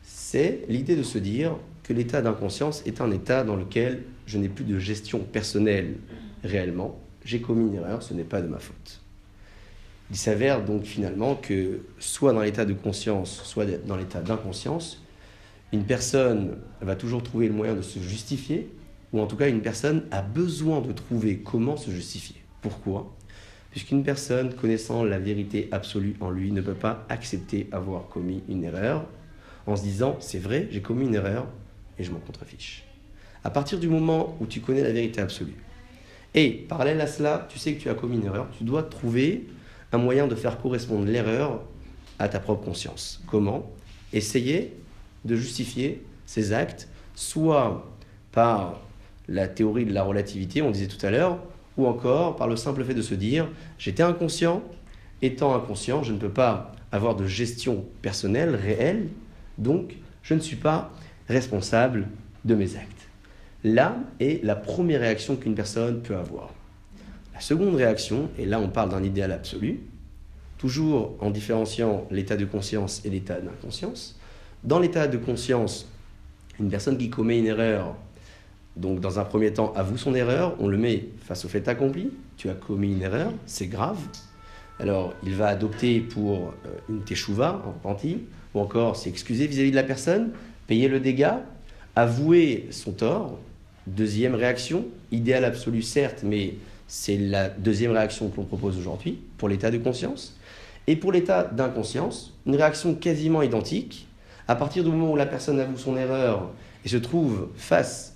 C'est 0.03 0.61
l'idée 0.69 0.95
de 0.95 1.03
se 1.03 1.17
dire 1.17 1.57
que 1.85 1.93
l'état 1.93 2.21
d'inconscience 2.21 2.81
est 2.87 2.99
un 2.99 3.11
état 3.11 3.43
dans 3.43 3.55
lequel 3.55 4.03
je 4.25 4.39
n'ai 4.39 4.49
plus 4.49 4.65
de 4.65 4.79
gestion 4.79 5.19
personnelle 5.19 5.97
réellement. 6.43 6.99
J'ai 7.23 7.41
commis 7.41 7.67
une 7.67 7.75
erreur, 7.75 8.01
ce 8.01 8.15
n'est 8.15 8.23
pas 8.23 8.41
de 8.41 8.47
ma 8.47 8.57
faute. 8.57 9.01
Il 10.09 10.17
s'avère 10.17 10.65
donc 10.65 10.83
finalement 10.83 11.35
que 11.35 11.81
soit 11.99 12.33
dans 12.33 12.41
l'état 12.41 12.65
de 12.65 12.73
conscience, 12.73 13.41
soit 13.43 13.65
dans 13.85 13.97
l'état 13.97 14.21
d'inconscience, 14.21 15.03
une 15.73 15.83
personne 15.83 16.57
va 16.81 16.95
toujours 16.95 17.21
trouver 17.21 17.47
le 17.47 17.53
moyen 17.53 17.75
de 17.75 17.83
se 17.83 17.99
justifier, 17.99 18.71
ou 19.13 19.19
en 19.19 19.27
tout 19.27 19.35
cas 19.35 19.47
une 19.47 19.61
personne 19.61 20.05
a 20.09 20.23
besoin 20.23 20.81
de 20.81 20.91
trouver 20.91 21.37
comment 21.39 21.77
se 21.77 21.91
justifier. 21.91 22.37
Pourquoi? 22.61 23.15
Puisqu'une 23.69 24.03
personne 24.03 24.55
connaissant 24.55 25.03
la 25.03 25.19
vérité 25.19 25.69
absolue 25.71 26.15
en 26.19 26.31
lui 26.31 26.51
ne 26.51 26.61
peut 26.61 26.73
pas 26.73 27.05
accepter 27.09 27.67
avoir 27.71 28.07
commis 28.07 28.41
une 28.49 28.63
erreur 28.63 29.05
en 29.67 29.75
se 29.75 29.83
disant 29.83 30.17
c'est 30.19 30.39
vrai, 30.39 30.67
j'ai 30.71 30.81
commis 30.81 31.05
une 31.05 31.15
erreur 31.15 31.47
et 31.97 32.03
je 32.03 32.11
m'en 32.11 32.19
contrefiche. 32.19 32.85
À 33.43 33.49
partir 33.49 33.79
du 33.79 33.87
moment 33.87 34.37
où 34.39 34.45
tu 34.45 34.61
connais 34.61 34.83
la 34.83 34.91
vérité 34.91 35.21
absolue, 35.21 35.55
et 36.33 36.51
parallèle 36.51 36.99
à 36.99 37.07
cela, 37.07 37.47
tu 37.49 37.59
sais 37.59 37.73
que 37.73 37.81
tu 37.81 37.89
as 37.89 37.93
commis 37.93 38.17
une 38.17 38.25
erreur, 38.25 38.47
tu 38.57 38.63
dois 38.65 38.83
trouver 38.83 39.47
un 39.91 39.97
moyen 39.97 40.27
de 40.27 40.35
faire 40.35 40.59
correspondre 40.59 41.05
l'erreur 41.05 41.61
à 42.19 42.27
ta 42.27 42.39
propre 42.39 42.65
conscience. 42.65 43.21
Comment? 43.27 43.71
Essayer 44.11 44.73
de 45.23 45.35
justifier 45.35 46.03
ces 46.25 46.53
actes, 46.53 46.89
soit 47.15 47.89
par 48.31 48.81
la 49.27 49.47
théorie 49.47 49.85
de 49.85 49.93
la 49.93 50.03
relativité, 50.03 50.61
on 50.61 50.71
disait 50.71 50.87
tout 50.87 51.03
à 51.05 51.09
l'heure, 51.09 51.39
ou 51.77 51.87
encore 51.87 52.35
par 52.35 52.47
le 52.47 52.55
simple 52.55 52.83
fait 52.83 52.93
de 52.93 53.01
se 53.01 53.15
dire 53.15 53.47
j'étais 53.77 54.03
inconscient, 54.03 54.63
étant 55.21 55.55
inconscient, 55.55 56.03
je 56.03 56.13
ne 56.13 56.17
peux 56.17 56.29
pas 56.29 56.73
avoir 56.91 57.15
de 57.15 57.25
gestion 57.25 57.85
personnelle, 58.01 58.55
réelle, 58.55 59.07
donc 59.57 59.95
je 60.21 60.33
ne 60.33 60.39
suis 60.39 60.55
pas 60.55 60.91
responsable 61.27 62.07
de 62.43 62.55
mes 62.55 62.75
actes. 62.75 62.91
Là 63.63 63.97
est 64.19 64.43
la 64.43 64.55
première 64.55 65.01
réaction 65.01 65.35
qu'une 65.35 65.55
personne 65.55 66.01
peut 66.01 66.15
avoir. 66.15 66.53
La 67.33 67.41
seconde 67.41 67.75
réaction, 67.75 68.29
et 68.37 68.45
là 68.45 68.59
on 68.59 68.69
parle 68.69 68.89
d'un 68.89 69.03
idéal 69.03 69.31
absolu, 69.31 69.81
toujours 70.57 71.15
en 71.19 71.31
différenciant 71.31 72.07
l'état 72.11 72.37
de 72.37 72.45
conscience 72.45 73.01
et 73.05 73.09
l'état 73.09 73.39
d'inconscience. 73.39 74.19
Dans 74.63 74.79
l'état 74.79 75.07
de 75.07 75.17
conscience, 75.17 75.89
une 76.59 76.69
personne 76.69 76.97
qui 76.97 77.09
commet 77.09 77.39
une 77.39 77.47
erreur, 77.47 77.95
donc 78.77 78.99
dans 78.99 79.19
un 79.19 79.25
premier 79.25 79.53
temps 79.53 79.73
avoue 79.73 79.97
son 79.97 80.15
erreur, 80.15 80.55
on 80.59 80.67
le 80.67 80.77
met 80.77 81.09
face 81.21 81.45
au 81.45 81.47
fait 81.47 81.67
accompli, 81.67 82.11
tu 82.37 82.49
as 82.49 82.53
commis 82.53 82.93
une 82.93 83.01
erreur, 83.01 83.31
c'est 83.45 83.67
grave. 83.67 83.99
Alors 84.79 85.13
il 85.23 85.33
va 85.33 85.47
adopter 85.47 86.01
pour 86.01 86.53
euh, 86.65 86.77
une 86.89 87.01
teshuva, 87.01 87.61
un 87.65 87.71
repenti, 87.71 88.19
ou 88.53 88.59
encore 88.59 88.95
s'excuser 88.95 89.47
vis-à-vis 89.47 89.71
de 89.71 89.75
la 89.75 89.83
personne, 89.83 90.31
payer 90.67 90.87
le 90.87 90.99
dégât, 90.99 91.41
avouer 91.95 92.67
son 92.71 92.91
tort. 92.91 93.39
Deuxième 93.87 94.33
réaction, 94.33 94.85
idéal 95.11 95.45
absolu 95.45 95.81
certes, 95.81 96.21
mais 96.23 96.55
c'est 96.87 97.17
la 97.17 97.49
deuxième 97.49 97.91
réaction 97.91 98.29
que 98.29 98.37
l'on 98.37 98.45
propose 98.45 98.77
aujourd'hui 98.77 99.19
pour 99.37 99.47
l'état 99.47 99.69
de 99.71 99.77
conscience. 99.77 100.37
Et 100.87 100.95
pour 100.95 101.11
l'état 101.11 101.43
d'inconscience, 101.43 102.33
une 102.45 102.55
réaction 102.55 102.95
quasiment 102.95 103.41
identique. 103.41 104.07
À 104.47 104.55
partir 104.55 104.83
du 104.83 104.91
moment 104.91 105.11
où 105.11 105.15
la 105.15 105.25
personne 105.25 105.59
avoue 105.59 105.77
son 105.77 105.97
erreur 105.97 106.51
et 106.83 106.89
se 106.89 106.97
trouve 106.97 107.49
face 107.55 108.15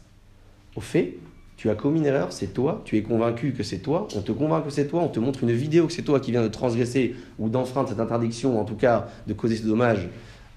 au 0.75 0.81
fait, 0.81 1.17
tu 1.57 1.69
as 1.69 1.75
commis 1.75 1.99
une 1.99 2.05
erreur, 2.05 2.31
c'est 2.31 2.53
toi, 2.53 2.81
tu 2.85 2.95
es 2.95 3.01
convaincu 3.01 3.51
que 3.51 3.63
c'est 3.63 3.79
toi, 3.79 4.07
on 4.15 4.21
te 4.21 4.31
convainc 4.31 4.63
que 4.63 4.69
c'est 4.69 4.87
toi, 4.87 5.01
on 5.01 5.09
te 5.09 5.19
montre 5.19 5.43
une 5.43 5.51
vidéo 5.51 5.87
que 5.87 5.93
c'est 5.93 6.03
toi 6.03 6.19
qui 6.19 6.31
viens 6.31 6.43
de 6.43 6.47
transgresser 6.47 7.15
ou 7.37 7.49
d'enfreindre 7.49 7.89
cette 7.89 7.99
interdiction, 7.99 8.55
ou 8.55 8.59
en 8.61 8.63
tout 8.63 8.75
cas 8.75 9.09
de 9.27 9.33
causer 9.33 9.57
ce 9.57 9.65
dommage 9.65 10.07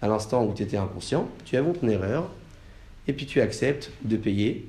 à 0.02 0.08
l'instant 0.08 0.44
où 0.44 0.52
tu 0.52 0.64
étais 0.64 0.76
inconscient, 0.76 1.28
tu 1.44 1.56
avoues 1.56 1.72
ton 1.72 1.88
erreur, 1.88 2.28
et 3.06 3.12
puis 3.12 3.24
tu 3.24 3.40
acceptes 3.40 3.90
de 4.04 4.16
payer, 4.16 4.66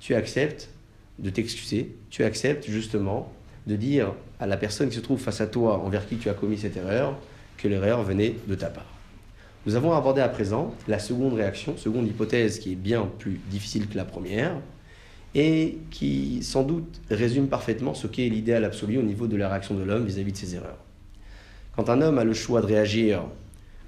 tu 0.00 0.14
acceptes 0.14 0.70
de 1.18 1.30
t'excuser, 1.30 1.94
tu 2.08 2.24
acceptes 2.24 2.68
justement 2.68 3.30
de 3.66 3.76
dire 3.76 4.14
à 4.40 4.46
la 4.46 4.56
personne 4.56 4.88
qui 4.88 4.96
se 4.96 5.00
trouve 5.00 5.20
face 5.20 5.42
à 5.42 5.46
toi, 5.46 5.78
envers 5.78 6.08
qui 6.08 6.16
tu 6.16 6.30
as 6.30 6.34
commis 6.34 6.58
cette 6.58 6.76
erreur, 6.76 7.16
que 7.58 7.68
l'erreur 7.68 8.02
venait 8.02 8.34
de 8.48 8.54
ta 8.54 8.68
part. 8.68 8.86
Nous 9.66 9.74
avons 9.74 9.92
abordé 9.92 10.22
à 10.22 10.28
présent 10.30 10.74
la 10.88 10.98
seconde 10.98 11.34
réaction, 11.34 11.76
seconde 11.76 12.08
hypothèse 12.08 12.58
qui 12.58 12.72
est 12.72 12.76
bien 12.76 13.06
plus 13.18 13.38
difficile 13.50 13.86
que 13.86 13.98
la 13.98 14.06
première, 14.06 14.54
et 15.34 15.78
qui 15.90 16.42
sans 16.42 16.62
doute 16.62 17.00
résume 17.10 17.48
parfaitement 17.48 17.92
ce 17.92 18.06
qu'est 18.06 18.28
l'idéal 18.28 18.64
absolu 18.64 18.98
au 18.98 19.02
niveau 19.02 19.26
de 19.26 19.36
la 19.36 19.48
réaction 19.48 19.74
de 19.74 19.82
l'homme 19.82 20.06
vis-à-vis 20.06 20.32
de 20.32 20.36
ses 20.36 20.54
erreurs. 20.54 20.78
Quand 21.76 21.90
un 21.90 22.00
homme 22.00 22.18
a 22.18 22.24
le 22.24 22.32
choix 22.32 22.62
de 22.62 22.66
réagir 22.66 23.22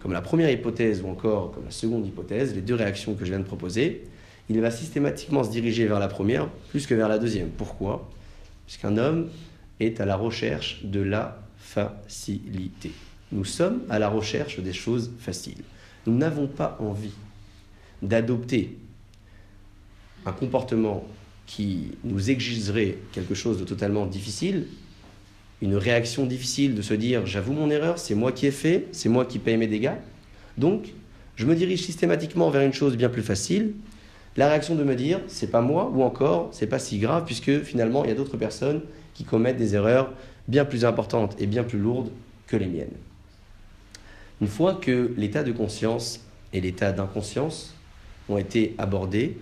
comme 0.02 0.12
la 0.12 0.20
première 0.20 0.50
hypothèse 0.50 1.00
ou 1.02 1.08
encore 1.08 1.52
comme 1.52 1.64
la 1.64 1.70
seconde 1.70 2.04
hypothèse, 2.04 2.54
les 2.56 2.60
deux 2.60 2.74
réactions 2.74 3.14
que 3.14 3.24
je 3.24 3.30
viens 3.30 3.38
de 3.38 3.44
proposer, 3.44 4.02
il 4.50 4.60
va 4.60 4.72
systématiquement 4.72 5.44
se 5.44 5.50
diriger 5.50 5.86
vers 5.86 6.00
la 6.00 6.08
première 6.08 6.48
plus 6.70 6.86
que 6.86 6.94
vers 6.94 7.08
la 7.08 7.18
deuxième. 7.18 7.50
Pourquoi? 7.50 8.10
Puisqu'un 8.66 8.96
homme 8.98 9.30
est 9.78 10.00
à 10.00 10.04
la 10.04 10.16
recherche 10.16 10.80
de 10.84 11.00
la 11.00 11.40
facilité. 11.56 12.90
Nous 13.30 13.44
sommes 13.44 13.82
à 13.88 14.00
la 14.00 14.08
recherche 14.08 14.58
des 14.58 14.72
choses 14.72 15.12
faciles. 15.20 15.62
Nous 16.06 16.16
n'avons 16.16 16.48
pas 16.48 16.76
envie 16.80 17.14
d'adopter 18.02 18.76
un 20.26 20.32
comportement 20.32 21.06
qui 21.46 21.92
nous 22.02 22.28
exigerait 22.28 22.98
quelque 23.12 23.34
chose 23.34 23.58
de 23.58 23.64
totalement 23.64 24.06
difficile, 24.06 24.66
une 25.62 25.76
réaction 25.76 26.26
difficile 26.26 26.74
de 26.74 26.82
se 26.82 26.92
dire 26.92 27.24
j'avoue 27.24 27.52
mon 27.52 27.70
erreur, 27.70 27.98
c'est 27.98 28.16
moi 28.16 28.32
qui 28.32 28.46
ai 28.46 28.50
fait, 28.50 28.88
c'est 28.90 29.08
moi 29.08 29.24
qui 29.24 29.38
paye 29.38 29.56
mes 29.56 29.68
dégâts. 29.68 29.94
Donc, 30.58 30.92
je 31.36 31.46
me 31.46 31.54
dirige 31.54 31.82
systématiquement 31.82 32.50
vers 32.50 32.62
une 32.62 32.72
chose 32.72 32.96
bien 32.96 33.08
plus 33.08 33.22
facile, 33.22 33.72
la 34.36 34.48
réaction 34.48 34.74
de 34.74 34.82
me 34.82 34.96
dire 34.96 35.20
c'est 35.28 35.50
pas 35.50 35.60
moi 35.60 35.90
ou 35.94 36.02
encore 36.02 36.48
c'est 36.52 36.66
pas 36.66 36.80
si 36.80 36.98
grave 36.98 37.24
puisque 37.24 37.62
finalement 37.62 38.04
il 38.04 38.08
y 38.08 38.12
a 38.12 38.16
d'autres 38.16 38.36
personnes 38.36 38.80
qui 39.14 39.24
commettent 39.24 39.56
des 39.56 39.74
erreurs 39.74 40.12
bien 40.48 40.64
plus 40.64 40.84
importantes 40.84 41.36
et 41.38 41.46
bien 41.46 41.62
plus 41.62 41.78
lourdes 41.78 42.10
que 42.48 42.56
les 42.56 42.66
miennes. 42.66 42.96
Une 44.40 44.48
fois 44.48 44.74
que 44.74 45.14
l'état 45.16 45.44
de 45.44 45.52
conscience 45.52 46.20
et 46.52 46.60
l'état 46.60 46.90
d'inconscience 46.90 47.74
ont 48.28 48.36
été 48.36 48.74
abordés, 48.78 49.38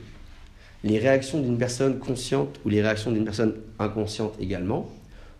les 0.84 0.98
réactions 0.98 1.40
d'une 1.40 1.56
personne 1.56 1.98
consciente 1.98 2.60
ou 2.66 2.68
les 2.68 2.82
réactions 2.82 3.10
d'une 3.10 3.24
personne 3.24 3.54
inconsciente 3.78 4.34
également, 4.38 4.90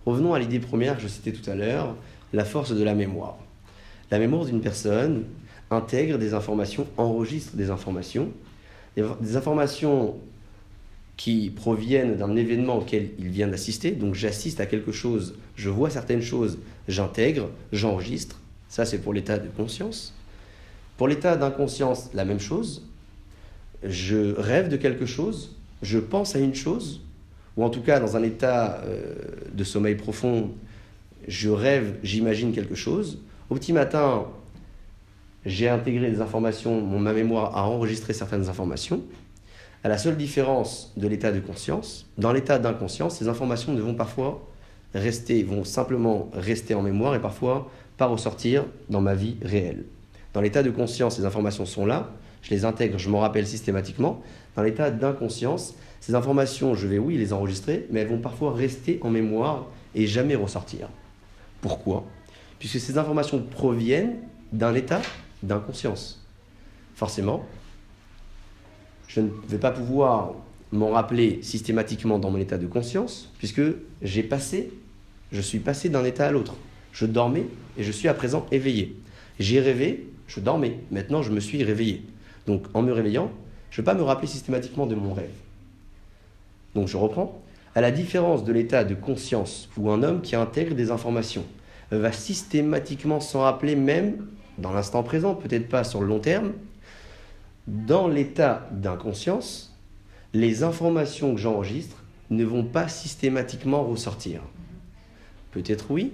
revenons 0.07 0.35
à 0.35 0.39
l'idée 0.39 0.61
première 0.61 0.97
que 0.97 1.03
je 1.03 1.09
citais 1.09 1.33
tout 1.33 1.49
à 1.51 1.55
l'heure, 1.55 1.97
la 2.33 2.45
force 2.45 2.73
de 2.73 2.83
la 2.83 2.95
mémoire. 2.95 3.39
La 4.11 4.19
mémoire 4.19 4.45
d'une 4.45 4.61
personne 4.61 5.25
intègre 5.71 6.19
des 6.19 6.35
informations, 6.35 6.87
enregistre 6.97 7.57
des 7.57 7.71
informations, 7.71 8.31
des 8.97 9.37
informations 9.37 10.17
qui 11.17 11.51
proviennent 11.51 12.17
d'un 12.17 12.35
événement 12.35 12.79
auquel 12.79 13.11
il 13.19 13.29
vient 13.29 13.47
d'assister. 13.47 13.93
Donc 13.93 14.15
j'assiste 14.15 14.59
à 14.61 14.67
quelque 14.67 14.91
chose, 14.91 15.35
je 15.55 15.69
vois 15.69 15.91
certaines 15.91 16.23
choses, 16.23 16.59
j'intègre, 16.89 17.51
j'enregistre. 17.73 18.41
Ça, 18.69 18.85
c'est 18.85 18.99
pour 18.99 19.13
l'état 19.13 19.39
de 19.39 19.49
conscience. 19.49 20.15
Pour 20.97 21.09
l'état 21.09 21.37
d'inconscience, 21.37 22.11
la 22.15 22.25
même 22.25 22.41
chose. 22.41 22.87
Je 23.83 24.35
rêve 24.35 24.69
de 24.69 24.77
quelque 24.77 25.07
chose, 25.07 25.57
je 25.83 25.99
pense 25.99 26.37
à 26.37 26.39
une 26.39 26.55
chose, 26.55 27.03
ou 27.61 27.65
en 27.65 27.69
tout 27.69 27.83
cas 27.83 28.01
dans 28.01 28.17
un 28.17 28.23
état 28.23 28.81
euh, 28.87 29.15
de 29.53 29.65
sommeil 29.65 29.95
profond, 29.95 30.51
je 31.29 31.51
rêve, 31.51 31.97
j'imagine 32.03 32.55
quelque 32.55 32.75
chose. 32.75 33.21
Au 33.51 33.55
petit 33.55 33.75
matin, 33.75 34.25
j'ai 35.45 35.69
intégré 35.69 36.11
des 36.11 36.23
informations, 36.23 36.81
ma 36.81 37.13
mémoire 37.13 37.55
a 37.59 37.69
enregistré 37.69 38.15
certaines 38.15 38.49
informations 38.49 39.03
à 39.85 39.91
la 39.91 39.99
seule 39.99 40.17
différence 40.17 40.91
de 40.97 41.07
l'état 41.07 41.33
de 41.33 41.41
conscience. 41.41 42.07
Dans 42.17 42.33
l'état 42.33 42.59
d'inconscience, 42.59 43.19
ces 43.19 43.29
informations 43.29 43.75
ne 43.75 43.83
vont 43.83 43.95
parfois 43.95 44.43
rester, 44.95 45.43
vont 45.43 45.65
simplement 45.65 46.31
rester 46.33 46.75
en 46.75 46.81
mémoire 46.81 47.15
et 47.15 47.21
parfois 47.21 47.71
pas 47.99 48.07
ressortir 48.07 48.65
dans 48.89 49.03
ma 49.03 49.15
vie 49.15 49.37
réelle. 49.43 49.85
Dans 50.33 50.41
l'état 50.41 50.63
de 50.63 50.71
conscience, 50.71 51.17
ces 51.17 51.27
informations 51.27 51.67
sont 51.67 51.85
là, 51.85 52.11
je 52.43 52.51
les 52.51 52.65
intègre, 52.65 52.99
je 52.99 53.09
m'en 53.09 53.21
rappelle 53.21 53.47
systématiquement. 53.47 54.23
Dans 54.57 54.63
l'état 54.63 54.91
d'inconscience, 54.91 55.75
ces 56.01 56.15
informations, 56.15 56.75
je 56.75 56.87
vais 56.87 56.99
oui 56.99 57.17
les 57.17 57.33
enregistrer, 57.33 57.87
mais 57.91 58.01
elles 58.01 58.09
vont 58.09 58.19
parfois 58.19 58.55
rester 58.55 58.99
en 59.03 59.11
mémoire 59.11 59.67
et 59.95 60.07
jamais 60.07 60.35
ressortir. 60.35 60.89
Pourquoi? 61.61 62.05
Puisque 62.59 62.81
ces 62.81 62.99
informations 62.99 63.43
proviennent 63.43 64.17
d'un 64.53 64.75
état 64.75 65.03
d'inconscience. 65.43 66.27
Forcément, 66.95 67.45
je 69.09 69.21
ne 69.21 69.29
vais 69.49 69.59
pas 69.59 69.71
pouvoir 69.71 70.35
m'en 70.73 70.91
rappeler 70.91 71.43
systématiquement 71.43 72.19
dans 72.19 72.31
mon 72.31 72.39
état 72.39 72.59
de 72.59 72.67
conscience, 72.67 73.33
puisque 73.39 73.63
j'ai 74.03 74.23
passé, 74.23 74.73
je 75.33 75.41
suis 75.41 75.59
passé 75.59 75.89
d'un 75.89 76.05
état 76.05 76.27
à 76.27 76.31
l'autre. 76.31 76.55
Je 76.93 77.07
dormais 77.07 77.47
et 77.77 77.83
je 77.83 77.93
suis 77.93 78.09
à 78.09 78.15
présent 78.15 78.47
éveillé. 78.51 78.97
J'ai 79.39 79.61
rêvé, 79.61 80.09
je 80.27 80.41
dormais, 80.41 80.79
maintenant 80.91 81.23
je 81.23 81.33
me 81.33 81.41
suis 81.41 81.63
réveillé. 81.63 82.05
Donc 82.51 82.65
en 82.75 82.83
me 82.83 82.93
réveillant, 82.93 83.31
je 83.71 83.81
ne 83.81 83.85
vais 83.85 83.93
pas 83.93 83.97
me 83.97 84.03
rappeler 84.03 84.27
systématiquement 84.27 84.87
de 84.87 84.97
mon 84.97 85.15
rêve. 85.15 85.31
Donc 86.75 86.89
je 86.89 86.97
reprends. 86.97 87.41
À 87.77 87.81
la 87.81 87.93
différence 87.93 88.43
de 88.43 88.53
l'état 88.53 88.83
de 88.83 88.97
conscience 88.97 89.69
où 89.77 89.89
un 89.89 90.03
homme 90.03 90.21
qui 90.21 90.35
intègre 90.35 90.75
des 90.75 90.91
informations 90.91 91.45
va 91.93 92.11
systématiquement 92.11 93.21
s'en 93.21 93.43
rappeler 93.43 93.77
même 93.77 94.27
dans 94.59 94.73
l'instant 94.73 95.05
présent, 95.05 95.37
peut-être 95.37 95.69
pas 95.69 95.85
sur 95.85 96.01
le 96.01 96.09
long 96.09 96.19
terme, 96.19 96.53
dans 97.69 98.09
l'état 98.09 98.69
d'inconscience, 98.73 99.73
les 100.35 100.65
informations 100.65 101.37
que 101.37 101.41
j'enregistre 101.41 102.03
ne 102.31 102.45
vont 102.45 102.65
pas 102.65 102.89
systématiquement 102.89 103.85
ressortir. 103.85 104.41
Peut-être 105.53 105.93
oui, 105.93 106.13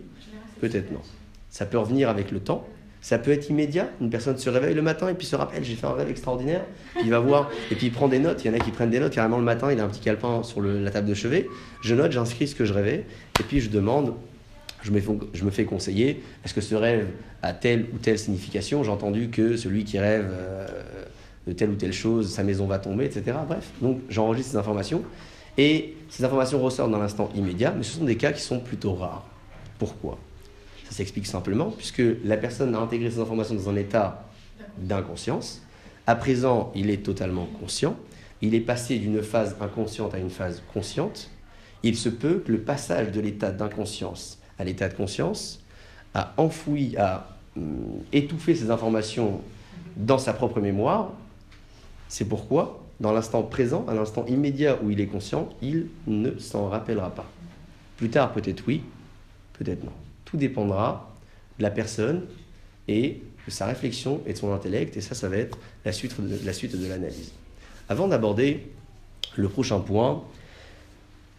peut-être 0.61 0.93
non. 0.93 1.01
Ça 1.49 1.65
peut 1.65 1.79
revenir 1.79 2.11
avec 2.11 2.31
le 2.31 2.41
temps. 2.41 2.67
Ça 3.01 3.19
peut 3.19 3.31
être 3.31 3.49
immédiat. 3.51 3.89
Une 4.01 4.11
personne 4.11 4.37
se 4.37 4.51
réveille 4.51 4.75
le 4.75 4.83
matin 4.83 5.09
et 5.09 5.15
puis 5.15 5.27
se 5.27 5.37
rappelle 5.37 5.63
j'ai 5.63 5.75
fait 5.75 5.87
un 5.87 5.93
rêve 5.93 6.11
extraordinaire. 6.11 6.65
il 7.03 7.11
va 7.11 7.21
voir 7.21 7.51
et 7.71 7.75
puis 7.75 7.87
il 7.87 7.93
prend 7.93 8.09
des 8.09 8.19
notes. 8.19 8.45
Il 8.45 8.49
y 8.49 8.51
en 8.51 8.55
a 8.55 8.59
qui 8.59 8.71
prennent 8.71 8.91
des 8.91 9.01
notes 9.01 9.13
carrément 9.13 9.39
le 9.39 9.45
matin. 9.45 9.71
Il 9.71 9.81
a 9.81 9.85
un 9.85 9.89
petit 9.89 10.01
calepin 10.01 10.43
sur 10.43 10.61
la 10.61 10.91
table 10.91 11.09
de 11.09 11.15
chevet. 11.15 11.49
Je 11.83 11.95
note, 11.95 12.13
j'inscris 12.13 12.49
ce 12.49 12.55
que 12.55 12.65
je 12.65 12.73
rêvais 12.73 13.05
et 13.39 13.43
puis 13.43 13.61
je 13.61 13.71
demande. 13.71 14.15
Je 14.83 14.93
me, 14.93 15.51
fais, 15.51 15.65
conseiller. 15.65 16.23
Est-ce 16.45 16.55
que 16.55 16.61
ce 16.61 16.77
rêve 16.77 17.09
a 17.43 17.53
telle 17.53 17.87
ou 17.93 17.99
telle 17.99 18.21
signification? 18.21 18.85
J'ai 18.85 18.91
entendu 18.91 19.31
que 19.31 19.57
celui 19.57 19.83
qui 19.83 19.99
rêve 19.99 20.29
euh, 20.31 20.65
de 21.49 21.53
telle 21.53 21.71
ou 21.71 21.75
telle 21.75 21.93
chose, 21.93 22.33
sa 22.33 22.45
maison 22.45 22.67
va 22.67 22.79
tomber, 22.79 23.05
etc. 23.05 23.37
Bref, 23.49 23.69
donc 23.83 23.99
j'enregistre 24.09 24.53
ces 24.53 24.57
informations 24.59 25.03
et 25.59 25.97
ces 26.09 26.25
informations 26.25 26.63
ressortent 26.63 26.91
dans 26.91 26.99
l'instant 26.99 27.31
immédiat, 27.35 27.75
mais 27.77 27.83
ce 27.83 27.99
sont 27.99 28.05
des 28.05 28.17
cas 28.17 28.33
qui 28.33 28.43
sont 28.43 28.61
plutôt 28.61 28.95
rares. 28.95 29.27
Pourquoi? 29.79 30.19
Ça 30.89 30.93
s'explique 30.93 31.27
simplement 31.27 31.71
puisque 31.71 32.03
la 32.25 32.37
personne 32.37 32.75
a 32.75 32.79
intégré 32.79 33.11
ces 33.11 33.19
informations 33.19 33.55
dans 33.55 33.69
un 33.69 33.77
état 33.77 34.25
d'inconscience. 34.79 35.63
À 36.07 36.15
présent, 36.15 36.71
il 36.75 36.91
est 36.91 37.05
totalement 37.05 37.49
conscient. 37.61 37.97
Il 38.41 38.55
est 38.55 38.61
passé 38.61 38.99
d'une 38.99 39.23
phase 39.23 39.57
inconsciente 39.61 40.15
à 40.15 40.19
une 40.19 40.31
phase 40.31 40.63
consciente. 40.73 41.31
Il 41.83 41.97
se 41.97 42.09
peut 42.09 42.43
que 42.47 42.53
le 42.53 42.61
passage 42.61 43.11
de 43.11 43.21
l'état 43.21 43.51
d'inconscience 43.51 44.39
à 44.59 44.65
l'état 44.65 44.89
de 44.89 44.95
conscience 44.95 45.61
a 46.15 46.33
enfoui, 46.37 46.97
a 46.97 47.37
hum, 47.57 48.01
étouffé 48.13 48.55
ces 48.55 48.71
informations 48.71 49.41
dans 49.97 50.19
sa 50.19 50.33
propre 50.33 50.61
mémoire 50.61 51.13
C'est 52.09 52.27
pourquoi, 52.27 52.83
dans 53.01 53.13
l'instant 53.13 53.43
présent, 53.43 53.85
à 53.89 53.95
l'instant 53.95 54.25
immédiat 54.27 54.79
où 54.83 54.91
il 54.91 55.01
est 55.01 55.07
conscient, 55.07 55.49
il 55.61 55.89
ne 56.07 56.39
s'en 56.39 56.69
rappellera 56.69 57.11
pas. 57.11 57.27
Plus 57.97 58.11
tard, 58.11 58.33
peut-être 58.33 58.63
oui, 58.67 58.83
peut-être 59.55 59.85
non. 59.85 59.93
Tout 60.27 60.37
dépendra 60.37 61.11
de 61.59 61.63
la 61.63 61.71
personne 61.71 62.27
et 62.89 63.23
de 63.47 63.51
sa 63.51 63.67
réflexion 63.67 64.21
et 64.27 64.35
de 64.35 64.39
son 64.39 64.53
intellect, 64.53 64.97
et 64.97 65.01
ça, 65.01 65.15
ça 65.15 65.29
va 65.29 65.37
être 65.37 65.59
la 65.85 65.93
suite 65.93 66.21
de, 66.21 66.45
la 66.45 66.53
suite 66.53 66.79
de 66.79 66.87
l'analyse. 66.87 67.33
Avant 67.89 68.09
d'aborder 68.09 68.67
le 69.37 69.49
prochain 69.49 69.81
point, 69.81 70.23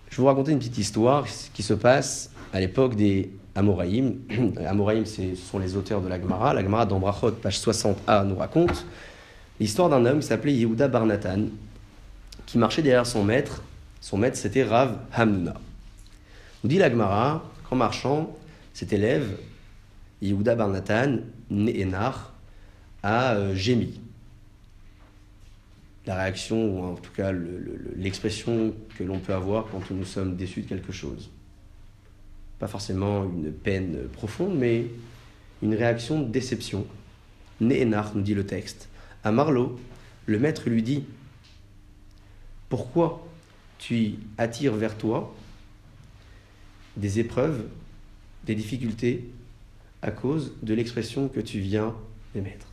je 0.10 0.16
vais 0.16 0.22
vous 0.22 0.28
raconter 0.28 0.52
une 0.54 0.60
petite 0.60 0.78
histoire 0.78 1.26
qui 1.54 1.64
se 1.64 1.74
passe 1.74 2.32
à 2.54 2.60
l'époque 2.60 2.96
des 2.96 3.30
Amoraïm. 3.56 4.20
Amoraïm, 4.66 5.06
ce 5.06 5.36
sont 5.36 5.60
les 5.60 5.76
auteurs 5.76 6.02
de 6.02 6.08
la 6.08 6.20
Gemara. 6.20 6.54
La 6.54 6.64
Gemara 6.64 6.86
d'Ambrachot, 6.86 7.32
page 7.32 7.60
60a, 7.60 8.26
nous 8.26 8.38
raconte 8.38 8.86
l'histoire 9.60 9.90
d'un 9.90 10.06
homme 10.06 10.20
qui 10.20 10.28
s'appelait 10.28 10.54
Yehuda 10.54 10.88
Barnatan, 10.88 11.46
qui 12.46 12.58
marchait 12.58 12.82
derrière 12.82 13.06
son 13.06 13.24
maître. 13.24 13.64
Son 14.00 14.18
maître, 14.18 14.38
c'était 14.38 14.64
Rav 14.64 14.98
Hamnuna. 15.12 15.56
Nous 16.64 16.70
dit 16.70 16.78
la 16.78 16.90
Gemara 16.90 17.44
qu'en 17.70 17.76
marchant, 17.76 18.38
cet 18.78 18.94
élève, 18.94 19.40
Yehuda 20.22 20.54
Barnatan, 20.54 21.22
Nehenar, 21.50 22.32
a 23.02 23.34
euh, 23.34 23.56
gémi. 23.56 24.00
La 26.06 26.16
réaction, 26.16 26.64
ou 26.64 26.84
en 26.84 26.94
tout 26.94 27.12
cas 27.12 27.32
l'expression 27.96 28.76
que 28.96 29.04
l'on 29.04 29.18
peut 29.18 29.34
avoir 29.34 29.66
quand 29.72 29.90
nous 29.90 30.06
sommes 30.06 30.36
déçus 30.36 30.62
de 30.62 30.68
quelque 30.68 30.92
chose. 30.92 31.32
Pas 32.60 32.68
forcément 32.68 33.24
une 33.24 33.52
peine 33.52 34.10
profonde, 34.14 34.56
mais 34.56 34.86
une 35.64 35.74
réaction 35.74 36.22
de 36.22 36.30
déception. 36.30 36.86
Nehenar, 37.60 38.14
nous 38.14 38.22
dit 38.22 38.36
le 38.36 38.46
texte. 38.46 38.90
À 39.24 39.32
Marlowe, 39.32 39.80
le 40.28 40.38
maître 40.38 40.70
lui 40.70 40.84
dit 40.84 41.04
Pourquoi 42.70 43.28
tu 43.80 44.18
attires 44.38 44.76
vers 44.76 44.96
toi 44.96 45.36
des 46.96 47.18
épreuves, 47.18 47.66
des 48.48 48.56
difficultés 48.56 49.26
à 50.02 50.10
cause 50.10 50.54
de 50.64 50.74
l'expression 50.74 51.28
que 51.28 51.40
tu 51.40 51.60
viens 51.60 51.94
d'émettre. 52.34 52.68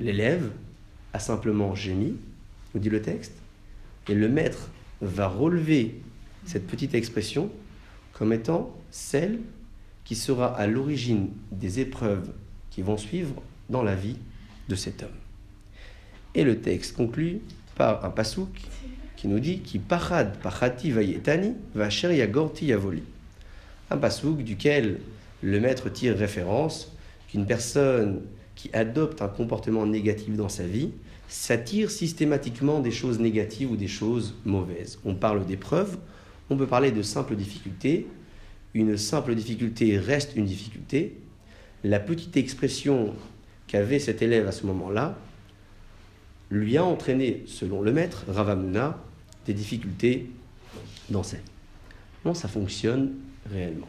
L'élève 0.00 0.50
a 1.12 1.18
simplement 1.18 1.74
gémi, 1.74 2.16
nous 2.74 2.80
dit 2.80 2.88
le 2.88 3.02
texte, 3.02 3.34
et 4.08 4.14
le 4.14 4.28
maître 4.28 4.70
va 5.02 5.28
relever 5.28 6.00
cette 6.46 6.66
petite 6.66 6.94
expression 6.94 7.50
comme 8.12 8.32
étant 8.32 8.74
celle 8.90 9.38
qui 10.04 10.16
sera 10.16 10.46
à 10.46 10.66
l'origine 10.66 11.28
des 11.52 11.80
épreuves 11.80 12.30
qui 12.70 12.80
vont 12.80 12.96
suivre 12.96 13.42
dans 13.68 13.82
la 13.82 13.94
vie 13.94 14.16
de 14.68 14.74
cet 14.74 15.02
homme. 15.02 15.10
Et 16.34 16.42
le 16.42 16.60
texte 16.60 16.96
conclut 16.96 17.40
par 17.76 18.04
un 18.04 18.10
pasouk 18.10 18.48
qui 19.16 19.28
nous 19.28 19.40
dit 19.40 19.60
qui 19.60 19.78
parad 19.78 20.38
pachati 20.38 20.90
vayetani 20.90 21.54
va 21.74 21.88
gorti 22.28 22.66
yavoli. 22.66 23.02
Un 23.90 23.96
pasouk 23.96 24.42
duquel 24.42 25.00
le 25.42 25.60
maître 25.60 25.88
tire 25.88 26.16
référence 26.16 26.92
qu'une 27.28 27.46
personne 27.46 28.22
qui 28.54 28.70
adopte 28.72 29.22
un 29.22 29.28
comportement 29.28 29.86
négatif 29.86 30.34
dans 30.34 30.48
sa 30.48 30.64
vie 30.64 30.90
s'attire 31.28 31.90
systématiquement 31.90 32.80
des 32.80 32.90
choses 32.90 33.20
négatives 33.20 33.70
ou 33.70 33.76
des 33.76 33.88
choses 33.88 34.34
mauvaises. 34.44 34.98
On 35.04 35.14
parle 35.14 35.46
d'épreuves, 35.46 35.98
on 36.50 36.56
peut 36.56 36.66
parler 36.66 36.90
de 36.90 37.02
simples 37.02 37.36
difficultés. 37.36 38.06
Une 38.74 38.96
simple 38.96 39.34
difficulté 39.34 39.98
reste 39.98 40.34
une 40.36 40.46
difficulté. 40.46 41.16
La 41.84 42.00
petite 42.00 42.36
expression 42.36 43.14
qu'avait 43.66 43.98
cet 43.98 44.22
élève 44.22 44.46
à 44.46 44.52
ce 44.52 44.66
moment-là 44.66 45.16
lui 46.50 46.78
a 46.78 46.84
entraîné, 46.84 47.44
selon 47.46 47.82
le 47.82 47.92
maître, 47.92 48.24
Ravamuna, 48.28 48.98
des 49.46 49.52
difficultés 49.52 50.30
dans 51.10 51.22
sa 51.22 51.36
vie. 51.36 51.42
Comment 52.22 52.34
ça 52.34 52.48
fonctionne 52.48 53.12
réellement 53.52 53.88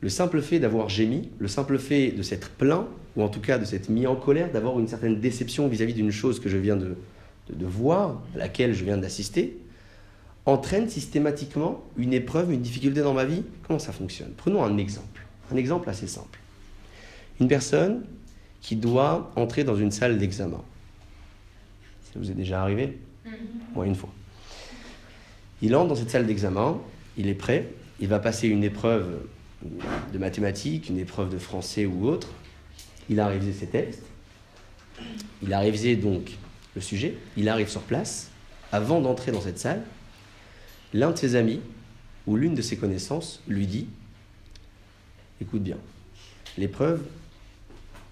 le 0.00 0.08
simple 0.08 0.40
fait 0.40 0.58
d'avoir 0.60 0.88
gémi, 0.88 1.30
le 1.38 1.48
simple 1.48 1.78
fait 1.78 2.12
de 2.12 2.22
s'être 2.22 2.50
plaint, 2.50 2.86
ou 3.16 3.22
en 3.22 3.28
tout 3.28 3.40
cas 3.40 3.58
de 3.58 3.64
s'être 3.64 3.88
mis 3.88 4.06
en 4.06 4.16
colère, 4.16 4.50
d'avoir 4.52 4.78
une 4.78 4.86
certaine 4.86 5.20
déception 5.20 5.66
vis-à-vis 5.68 5.94
d'une 5.94 6.12
chose 6.12 6.38
que 6.40 6.48
je 6.48 6.56
viens 6.56 6.76
de, 6.76 6.96
de, 7.50 7.66
voir, 7.66 8.22
à 8.34 8.38
laquelle 8.38 8.74
je 8.74 8.84
viens 8.84 8.96
d'assister, 8.96 9.58
entraîne 10.46 10.88
systématiquement 10.88 11.82
une 11.96 12.12
épreuve, 12.12 12.52
une 12.52 12.62
difficulté 12.62 13.00
dans 13.00 13.12
ma 13.12 13.24
vie. 13.24 13.42
Comment 13.66 13.78
ça 13.78 13.92
fonctionne? 13.92 14.32
Prenons 14.36 14.64
un 14.64 14.78
exemple, 14.78 15.26
un 15.52 15.56
exemple 15.56 15.90
assez 15.90 16.06
simple. 16.06 16.38
Une 17.40 17.48
personne 17.48 18.04
qui 18.60 18.76
doit 18.76 19.32
entrer 19.36 19.64
dans 19.64 19.76
une 19.76 19.90
salle 19.90 20.18
d'examen. 20.18 20.62
Ça 22.04 22.18
vous 22.18 22.30
est 22.30 22.34
déjà 22.34 22.62
arrivé? 22.62 22.98
Mm-hmm. 23.26 23.30
Moi, 23.74 23.86
une 23.86 23.94
fois. 23.94 24.10
Il 25.60 25.74
entre 25.74 25.88
dans 25.88 25.94
cette 25.96 26.10
salle 26.10 26.26
d'examen, 26.26 26.78
il 27.16 27.26
est 27.28 27.34
prêt, 27.34 27.68
il 28.00 28.08
va 28.08 28.18
passer 28.18 28.48
une 28.48 28.64
épreuve 28.64 29.20
de 30.12 30.18
mathématiques, 30.18 30.88
une 30.88 30.98
épreuve 30.98 31.30
de 31.30 31.38
français 31.38 31.86
ou 31.86 32.06
autre. 32.06 32.28
Il 33.10 33.20
a 33.20 33.26
révisé 33.26 33.52
ses 33.52 33.66
textes. 33.66 34.02
Il 35.42 35.52
a 35.52 35.60
révisé 35.60 35.96
donc 35.96 36.32
le 36.74 36.80
sujet. 36.80 37.16
Il 37.36 37.48
arrive 37.48 37.68
sur 37.68 37.82
place. 37.82 38.30
Avant 38.70 39.00
d'entrer 39.00 39.32
dans 39.32 39.40
cette 39.40 39.58
salle, 39.58 39.82
l'un 40.92 41.10
de 41.10 41.16
ses 41.16 41.34
amis 41.34 41.60
ou 42.26 42.36
l'une 42.36 42.54
de 42.54 42.62
ses 42.62 42.76
connaissances 42.76 43.42
lui 43.48 43.66
dit 43.66 43.88
Écoute 45.40 45.62
bien, 45.62 45.78
l'épreuve 46.56 47.02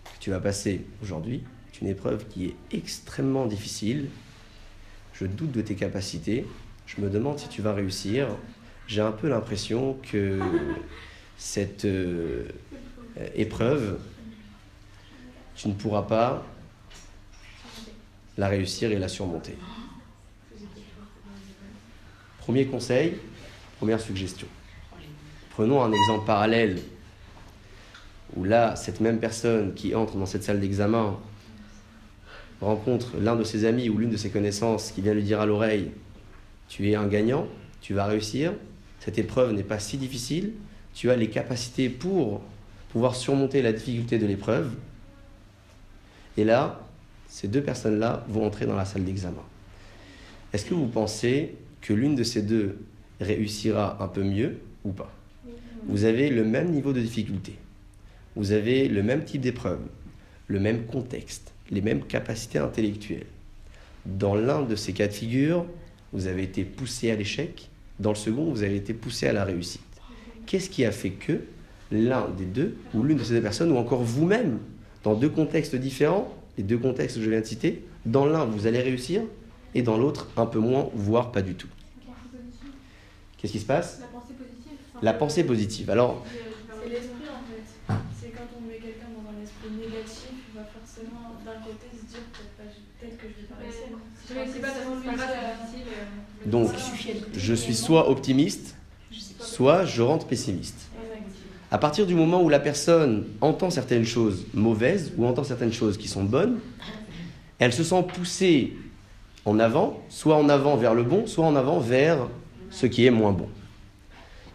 que 0.05 0.19
tu 0.21 0.31
vas 0.31 0.41
passer 0.41 0.85
aujourd'hui 1.03 1.43
est 1.73 1.81
une 1.81 1.89
épreuve 1.89 2.27
qui 2.29 2.47
est 2.47 2.55
extrêmement 2.73 3.47
difficile. 3.47 4.09
Je 5.13 5.27
doute 5.27 5.53
de 5.53 5.61
tes 5.61 5.75
capacités. 5.75 6.47
Je 6.87 7.01
me 7.01 7.11
demande 7.11 7.39
si 7.39 7.49
tu 7.49 7.63
vas 7.63 7.75
réussir. 7.75 8.29
J'ai 8.87 9.01
un 9.01 9.13
peu 9.13 9.29
l'impression 9.29 9.99
que 10.11 10.39
cette 11.37 11.85
euh, 11.85 12.49
épreuve, 13.35 13.99
tu 15.57 15.69
ne 15.69 15.75
pourras 15.75 16.03
pas 16.03 16.47
la 18.39 18.49
réussir 18.49 18.93
et 18.93 18.99
la 18.99 19.09
surmonter. 19.09 19.57
Premier 22.39 22.67
conseil, 22.67 23.17
première 23.79 24.01
suggestion. 24.01 24.47
Prenons 25.51 25.83
un 25.83 25.91
exemple 25.91 26.27
parallèle 26.27 26.79
où 28.37 28.45
là, 28.45 28.77
cette 28.77 29.01
même 29.01 29.19
personne 29.19 29.75
qui 29.75 29.95
entre 29.95 30.17
dans 30.17 30.27
cette 30.27 30.45
salle 30.45 30.61
d'examen 30.61 31.19
rencontre 32.61 33.17
l'un 33.19 33.35
de 33.37 33.43
ses 33.43 33.65
amis 33.65 33.89
ou 33.89 33.99
l'une 33.99 34.11
de 34.11 34.17
ses 34.17 34.31
connaissances 34.31 34.93
qui 34.93 35.01
vient 35.01 35.15
lui 35.15 35.23
dire 35.23 35.41
à 35.41 35.47
l'oreille, 35.47 35.91
tu 36.69 36.89
es 36.89 36.95
un 36.95 37.07
gagnant, 37.07 37.49
tu 37.81 37.95
vas 37.95 38.07
réussir, 38.07 38.53
cette 39.07 39.19
épreuve 39.19 39.53
n'est 39.53 39.63
pas 39.63 39.79
si 39.79 39.99
difficile, 39.99 40.51
tu 40.93 41.13
as 41.13 41.17
les 41.17 41.31
capacités 41.31 41.89
pour 41.89 42.43
pouvoir 42.89 43.15
surmonter 43.15 43.63
la 43.63 43.73
difficulté 43.73 44.19
de 44.19 44.27
l'épreuve. 44.27 44.73
Et 46.37 46.43
là, 46.43 46.85
ces 47.29 47.47
deux 47.47 47.63
personnes-là 47.63 48.25
vont 48.29 48.45
entrer 48.45 48.67
dans 48.67 48.75
la 48.75 48.85
salle 48.85 49.05
d'examen. 49.05 49.45
Est-ce 50.53 50.65
que 50.65 50.75
vous 50.75 50.89
pensez 50.89 51.55
que 51.83 51.93
l'une 51.93 52.17
de 52.17 52.25
ces 52.25 52.43
deux 52.43 52.79
réussira 53.21 54.03
un 54.03 54.09
peu 54.09 54.25
mieux 54.25 54.59
ou 54.85 54.91
pas? 54.91 55.15
Vous 55.87 56.03
avez 56.03 56.29
le 56.29 56.43
même 56.43 56.73
niveau 56.73 56.93
de 56.93 57.01
difficulté, 57.01 57.55
vous 58.35 58.51
avez 58.51 58.89
le 58.89 59.05
même 59.05 59.23
type 59.23 59.43
d'épreuve, 59.43 59.83
le 60.49 60.59
même 60.59 60.85
contexte, 60.85 61.53
les 61.71 61.81
mêmes 61.81 62.03
capacités 62.03 62.59
intellectuelles. 62.59 63.27
Dans 64.05 64.35
l'un 64.35 64.63
de 64.63 64.75
ces 64.75 64.93
cas 64.93 65.07
de 65.07 65.13
figure, 65.13 65.65
vous 66.13 66.27
avez 66.27 66.43
été 66.43 66.65
poussé 66.65 67.13
à 67.13 67.15
l'échec, 67.15 67.71
dans 68.01 68.11
le 68.11 68.17
second, 68.17 68.51
vous 68.51 68.63
avez 68.63 68.77
été 68.77 68.95
poussé 68.95 69.27
à 69.27 69.33
la 69.33 69.45
réussite 69.45 69.81
qu'est-ce 70.47 70.71
qui 70.71 70.85
a 70.85 70.93
fait 70.93 71.11
que 71.11 71.41
l'un 71.91 72.29
des 72.29 72.45
deux, 72.47 72.77
ou 72.95 73.03
l'une 73.03 73.19
de 73.19 73.25
ces 73.25 73.35
deux 73.35 73.43
personnes, 73.43 73.71
ou 73.73 73.77
encore 73.77 74.03
vous-même, 74.03 74.59
dans 75.05 75.15
deux 75.15 75.29
contextes 75.29 75.77
différents, 75.77 76.33
les 76.57 76.65
deux 76.65 76.79
contextes 76.79 77.17
que 77.17 77.23
je 77.23 77.31
viens 77.31 77.41
de 77.41 77.47
citer, 77.47 77.85
dans 78.07 78.27
l'un, 78.27 78.45
vous 78.45 78.67
allez 78.67 78.81
réussir, 78.81 79.23
et 79.75 79.83
dans 79.83 79.99
l'autre, 79.99 80.29
un 80.37 80.47
peu 80.47 80.59
moins, 80.59 80.89
voire 80.95 81.33
pas 81.33 81.43
du 81.43 81.55
tout. 81.55 81.69
Qu'est-ce 83.37 83.53
qui 83.53 83.61
se 83.61 83.67
passe? 83.67 84.01
La 84.01 84.07
pensée 84.07 84.35
positive. 84.35 85.03
La 85.03 85.13
pensée 85.13 85.45
positive. 85.45 85.91
Alors. 85.91 86.25
C'est 86.27 86.89
l'esprit 86.89 87.29
en 87.29 87.43
fait. 87.45 87.95
C'est 88.19 88.31
quand 88.31 88.49
on 88.57 88.67
met 88.67 88.79
quelqu'un 88.79 89.11
dans 89.13 89.29
un 89.29 89.43
esprit 89.43 89.71
négatif, 89.71 90.31
il 90.33 90.59
va 90.59 90.65
forcément 90.65 91.37
d'un 91.45 91.61
côté 91.61 91.87
se 91.93 92.07
dire 92.07 92.25
peut-être 92.33 93.19
que 93.19 93.27
je 93.29 93.43
vais 93.43 93.49
pas 93.49 93.61
réussir. 93.61 93.99
Donc, 96.47 96.71
je 97.35 97.55
suis 97.55 97.75
soit 97.75 98.09
optimiste, 98.09 98.77
soit 99.41 99.85
je 99.85 100.01
rentre 100.01 100.27
pessimiste. 100.27 100.89
À 101.71 101.79
partir 101.79 102.07
du 102.07 102.15
moment 102.15 102.43
où 102.43 102.49
la 102.49 102.61
personne 102.61 103.27
entend 103.41 103.71
certaines 103.71 104.05
choses 104.05 104.47
mauvaises 104.55 105.13
ou 105.17 105.27
entend 105.27 105.43
certaines 105.43 105.73
choses 105.73 105.99
qui 105.99 106.07
sont 106.07 106.23
bonnes, 106.23 106.59
elle 107.59 107.73
se 107.73 107.83
sent 107.83 108.05
poussée 108.15 108.75
en 109.45 109.59
avant, 109.59 110.03
soit 110.09 110.37
en 110.37 110.49
avant 110.49 110.77
vers 110.77 110.95
le 110.95 111.03
bon, 111.03 111.27
soit 111.27 111.45
en 111.45 111.57
avant 111.57 111.81
vers 111.81 112.29
ce 112.71 112.87
qui 112.87 113.05
est 113.07 113.11
moins 113.11 113.33
bon. 113.33 113.49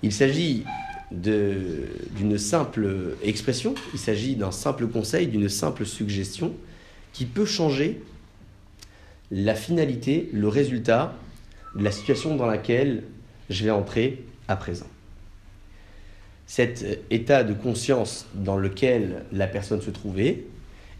Il 0.01 0.13
s'agit 0.13 0.63
d'une 1.11 2.37
simple 2.37 3.17
expression, 3.21 3.75
il 3.93 3.99
s'agit 3.99 4.35
d'un 4.35 4.51
simple 4.51 4.87
conseil, 4.87 5.27
d'une 5.27 5.49
simple 5.49 5.85
suggestion 5.85 6.53
qui 7.11 7.25
peut 7.25 7.45
changer 7.45 8.01
la 9.29 9.55
finalité, 9.55 10.29
le 10.31 10.47
résultat 10.47 11.13
la 11.75 11.91
situation 11.91 12.35
dans 12.35 12.45
laquelle 12.45 13.03
je 13.49 13.63
vais 13.63 13.71
entrer 13.71 14.23
à 14.47 14.55
présent. 14.55 14.87
Cet 16.47 16.85
état 17.09 17.43
de 17.43 17.53
conscience 17.53 18.25
dans 18.33 18.57
lequel 18.57 19.23
la 19.31 19.47
personne 19.47 19.81
se 19.81 19.89
trouvait 19.89 20.43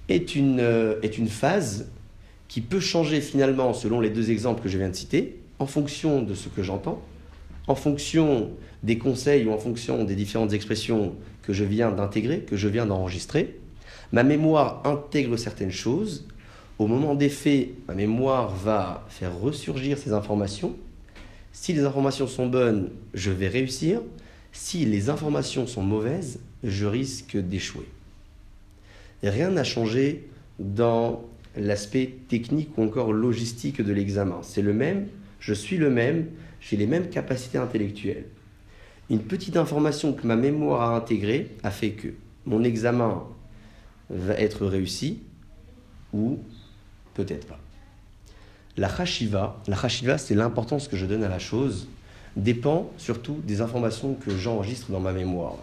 est 0.07 0.35
une, 0.35 0.59
euh, 0.59 0.95
est 1.01 1.17
une 1.17 1.27
phase 1.27 1.89
qui 2.47 2.61
peut 2.61 2.79
changer 2.79 3.21
finalement, 3.21 3.73
selon 3.73 3.99
les 3.99 4.09
deux 4.09 4.31
exemples 4.31 4.61
que 4.61 4.69
je 4.69 4.77
viens 4.77 4.89
de 4.89 4.95
citer, 4.95 5.39
en 5.59 5.65
fonction 5.65 6.21
de 6.21 6.33
ce 6.33 6.49
que 6.49 6.63
j'entends, 6.63 7.01
en 7.67 7.75
fonction 7.75 8.51
des 8.83 8.97
conseils 8.97 9.45
ou 9.45 9.51
en 9.51 9.57
fonction 9.57 10.03
des 10.03 10.15
différentes 10.15 10.53
expressions 10.53 11.15
que 11.43 11.53
je 11.53 11.63
viens 11.63 11.91
d'intégrer, 11.91 12.39
que 12.39 12.57
je 12.57 12.67
viens 12.67 12.85
d'enregistrer. 12.85 13.59
Ma 14.11 14.23
mémoire 14.23 14.81
intègre 14.85 15.37
certaines 15.37 15.71
choses. 15.71 16.27
Au 16.81 16.87
moment 16.87 17.13
des 17.13 17.29
faits, 17.29 17.69
ma 17.87 17.93
mémoire 17.93 18.49
va 18.55 19.05
faire 19.07 19.37
ressurgir 19.37 19.99
ces 19.99 20.13
informations. 20.13 20.75
Si 21.51 21.73
les 21.73 21.83
informations 21.83 22.25
sont 22.25 22.47
bonnes, 22.47 22.89
je 23.13 23.29
vais 23.29 23.49
réussir. 23.49 24.01
Si 24.51 24.83
les 24.85 25.11
informations 25.11 25.67
sont 25.67 25.83
mauvaises, 25.83 26.39
je 26.63 26.87
risque 26.87 27.37
d'échouer. 27.37 27.85
Rien 29.21 29.51
n'a 29.51 29.63
changé 29.63 30.27
dans 30.57 31.23
l'aspect 31.55 32.15
technique 32.29 32.75
ou 32.75 32.81
encore 32.81 33.13
logistique 33.13 33.79
de 33.79 33.93
l'examen. 33.93 34.39
C'est 34.41 34.63
le 34.63 34.73
même, 34.73 35.05
je 35.39 35.53
suis 35.53 35.77
le 35.77 35.91
même, 35.91 36.29
j'ai 36.61 36.77
les 36.77 36.87
mêmes 36.87 37.09
capacités 37.09 37.59
intellectuelles. 37.59 38.25
Une 39.11 39.21
petite 39.21 39.55
information 39.55 40.13
que 40.13 40.25
ma 40.25 40.35
mémoire 40.35 40.81
a 40.81 40.97
intégrée 40.97 41.51
a 41.61 41.69
fait 41.69 41.91
que 41.91 42.07
mon 42.47 42.63
examen 42.63 43.21
va 44.09 44.33
être 44.33 44.65
réussi 44.65 45.19
ou 46.11 46.39
peut-être 47.13 47.47
pas. 47.47 47.59
La 48.77 48.87
chashiva, 48.87 49.61
la 49.67 50.17
c'est 50.17 50.35
l'importance 50.35 50.87
que 50.87 50.95
je 50.95 51.05
donne 51.05 51.23
à 51.23 51.29
la 51.29 51.39
chose, 51.39 51.87
dépend 52.35 52.89
surtout 52.97 53.39
des 53.43 53.61
informations 53.61 54.13
que 54.13 54.35
j'enregistre 54.37 54.91
dans 54.91 54.99
ma 54.99 55.11
mémoire. 55.11 55.57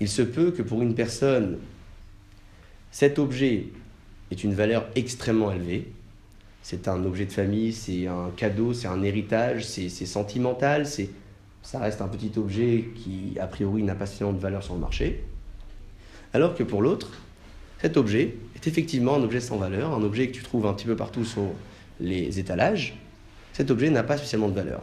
Il 0.00 0.08
se 0.08 0.22
peut 0.22 0.50
que 0.50 0.62
pour 0.62 0.82
une 0.82 0.94
personne, 0.94 1.58
cet 2.90 3.18
objet 3.18 3.68
est 4.30 4.44
une 4.44 4.52
valeur 4.54 4.86
extrêmement 4.94 5.52
élevée. 5.52 5.90
C'est 6.62 6.88
un 6.88 7.04
objet 7.04 7.24
de 7.24 7.32
famille, 7.32 7.72
c'est 7.72 8.06
un 8.06 8.30
cadeau, 8.36 8.72
c'est 8.74 8.88
un 8.88 9.02
héritage, 9.02 9.64
c'est 9.64 9.88
sentimental, 9.88 10.86
c'est 10.86 11.10
ça 11.62 11.78
reste 11.78 12.02
un 12.02 12.08
petit 12.08 12.32
objet 12.36 12.90
qui, 12.96 13.38
a 13.40 13.46
priori, 13.46 13.82
n'a 13.82 13.94
pas 13.94 14.06
suffisamment 14.06 14.32
de 14.32 14.40
valeur 14.40 14.62
sur 14.62 14.74
le 14.74 14.80
marché. 14.80 15.22
Alors 16.34 16.54
que 16.54 16.64
pour 16.64 16.82
l'autre, 16.82 17.12
cet 17.80 17.96
objet 17.96 18.34
effectivement 18.66 19.14
un 19.14 19.22
objet 19.22 19.40
sans 19.40 19.56
valeur, 19.56 19.92
un 19.92 20.02
objet 20.02 20.28
que 20.28 20.32
tu 20.32 20.42
trouves 20.42 20.66
un 20.66 20.74
petit 20.74 20.86
peu 20.86 20.96
partout 20.96 21.24
sur 21.24 21.42
les 22.00 22.38
étalages. 22.38 22.96
Cet 23.52 23.70
objet 23.70 23.90
n'a 23.90 24.02
pas 24.02 24.16
spécialement 24.16 24.48
de 24.48 24.54
valeur. 24.54 24.82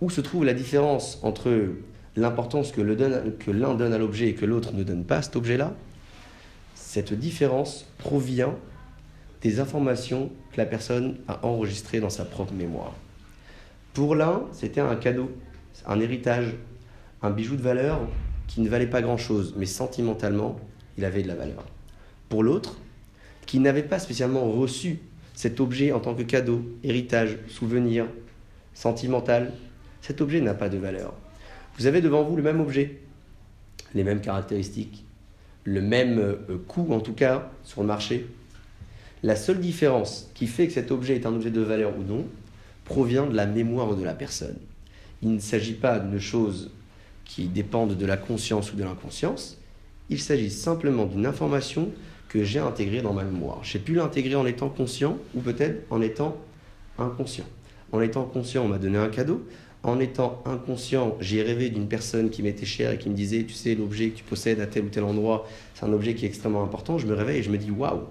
Où 0.00 0.10
se 0.10 0.20
trouve 0.20 0.44
la 0.44 0.54
différence 0.54 1.18
entre 1.22 1.50
l'importance 2.16 2.72
que 2.72 2.80
l'un 2.80 3.74
donne 3.74 3.92
à 3.92 3.98
l'objet 3.98 4.28
et 4.28 4.34
que 4.34 4.46
l'autre 4.46 4.72
ne 4.72 4.82
donne 4.82 5.04
pas 5.04 5.18
à 5.18 5.22
cet 5.22 5.36
objet-là? 5.36 5.74
Cette 6.74 7.12
différence 7.12 7.86
provient 7.98 8.54
des 9.42 9.60
informations 9.60 10.30
que 10.52 10.58
la 10.58 10.66
personne 10.66 11.18
a 11.28 11.44
enregistrées 11.46 12.00
dans 12.00 12.10
sa 12.10 12.24
propre 12.24 12.52
mémoire. 12.52 12.94
Pour 13.94 14.14
l'un, 14.14 14.42
c'était 14.52 14.80
un 14.80 14.96
cadeau 14.96 15.30
un 15.86 16.00
héritage, 16.00 16.54
un 17.22 17.30
bijou 17.30 17.56
de 17.56 17.62
valeur 17.62 18.00
qui 18.46 18.60
ne 18.60 18.68
valait 18.68 18.86
pas 18.86 19.02
grand-chose, 19.02 19.54
mais 19.56 19.66
sentimentalement, 19.66 20.58
il 20.98 21.04
avait 21.04 21.22
de 21.22 21.28
la 21.28 21.34
valeur. 21.34 21.64
Pour 22.28 22.42
l'autre, 22.42 22.76
qui 23.50 23.58
n'avait 23.58 23.82
pas 23.82 23.98
spécialement 23.98 24.48
reçu 24.48 25.00
cet 25.34 25.58
objet 25.58 25.90
en 25.90 25.98
tant 25.98 26.14
que 26.14 26.22
cadeau, 26.22 26.64
héritage, 26.84 27.36
souvenir, 27.48 28.06
sentimental, 28.74 29.52
cet 30.02 30.20
objet 30.20 30.40
n'a 30.40 30.54
pas 30.54 30.68
de 30.68 30.78
valeur. 30.78 31.14
Vous 31.76 31.86
avez 31.86 32.00
devant 32.00 32.22
vous 32.22 32.36
le 32.36 32.44
même 32.44 32.60
objet, 32.60 33.00
les 33.92 34.04
mêmes 34.04 34.20
caractéristiques, 34.20 35.04
le 35.64 35.82
même 35.82 36.20
euh, 36.20 36.62
coût 36.68 36.92
en 36.92 37.00
tout 37.00 37.12
cas 37.12 37.50
sur 37.64 37.80
le 37.80 37.88
marché. 37.88 38.28
La 39.24 39.34
seule 39.34 39.58
différence 39.58 40.30
qui 40.34 40.46
fait 40.46 40.68
que 40.68 40.72
cet 40.72 40.92
objet 40.92 41.16
est 41.16 41.26
un 41.26 41.34
objet 41.34 41.50
de 41.50 41.60
valeur 41.60 41.98
ou 41.98 42.04
non 42.04 42.26
provient 42.84 43.26
de 43.26 43.34
la 43.34 43.46
mémoire 43.46 43.96
de 43.96 44.04
la 44.04 44.14
personne. 44.14 44.58
Il 45.22 45.34
ne 45.34 45.40
s'agit 45.40 45.74
pas 45.74 45.98
de 45.98 46.18
choses 46.20 46.70
qui 47.24 47.48
dépendent 47.48 47.96
de 47.96 48.06
la 48.06 48.16
conscience 48.16 48.72
ou 48.72 48.76
de 48.76 48.84
l'inconscience. 48.84 49.58
Il 50.08 50.20
s'agit 50.20 50.52
simplement 50.52 51.06
d'une 51.06 51.26
information 51.26 51.90
que 52.30 52.44
j'ai 52.44 52.60
intégrée 52.60 53.02
dans 53.02 53.12
ma 53.12 53.24
mémoire. 53.24 53.58
J'ai 53.62 53.80
pu 53.80 53.94
l'intégrer 53.94 54.36
en 54.36 54.46
étant 54.46 54.68
conscient 54.68 55.18
ou 55.34 55.40
peut-être 55.40 55.84
en 55.90 56.00
étant 56.00 56.36
inconscient. 56.96 57.44
En 57.92 58.00
étant 58.00 58.22
conscient, 58.22 58.64
on 58.64 58.68
m'a 58.68 58.78
donné 58.78 58.98
un 58.98 59.08
cadeau. 59.08 59.44
En 59.82 59.98
étant 59.98 60.40
inconscient, 60.46 61.16
j'ai 61.20 61.42
rêvé 61.42 61.70
d'une 61.70 61.88
personne 61.88 62.30
qui 62.30 62.42
m'était 62.42 62.66
chère 62.66 62.92
et 62.92 62.98
qui 62.98 63.08
me 63.08 63.14
disait, 63.14 63.42
tu 63.42 63.54
sais, 63.54 63.74
l'objet 63.74 64.10
que 64.10 64.18
tu 64.18 64.24
possèdes 64.24 64.60
à 64.60 64.66
tel 64.66 64.84
ou 64.84 64.88
tel 64.90 65.02
endroit, 65.02 65.48
c'est 65.74 65.84
un 65.84 65.92
objet 65.92 66.14
qui 66.14 66.24
est 66.24 66.28
extrêmement 66.28 66.62
important. 66.62 66.98
Je 66.98 67.06
me 67.06 67.14
réveille 67.14 67.40
et 67.40 67.42
je 67.42 67.50
me 67.50 67.58
dis, 67.58 67.72
waouh, 67.72 68.02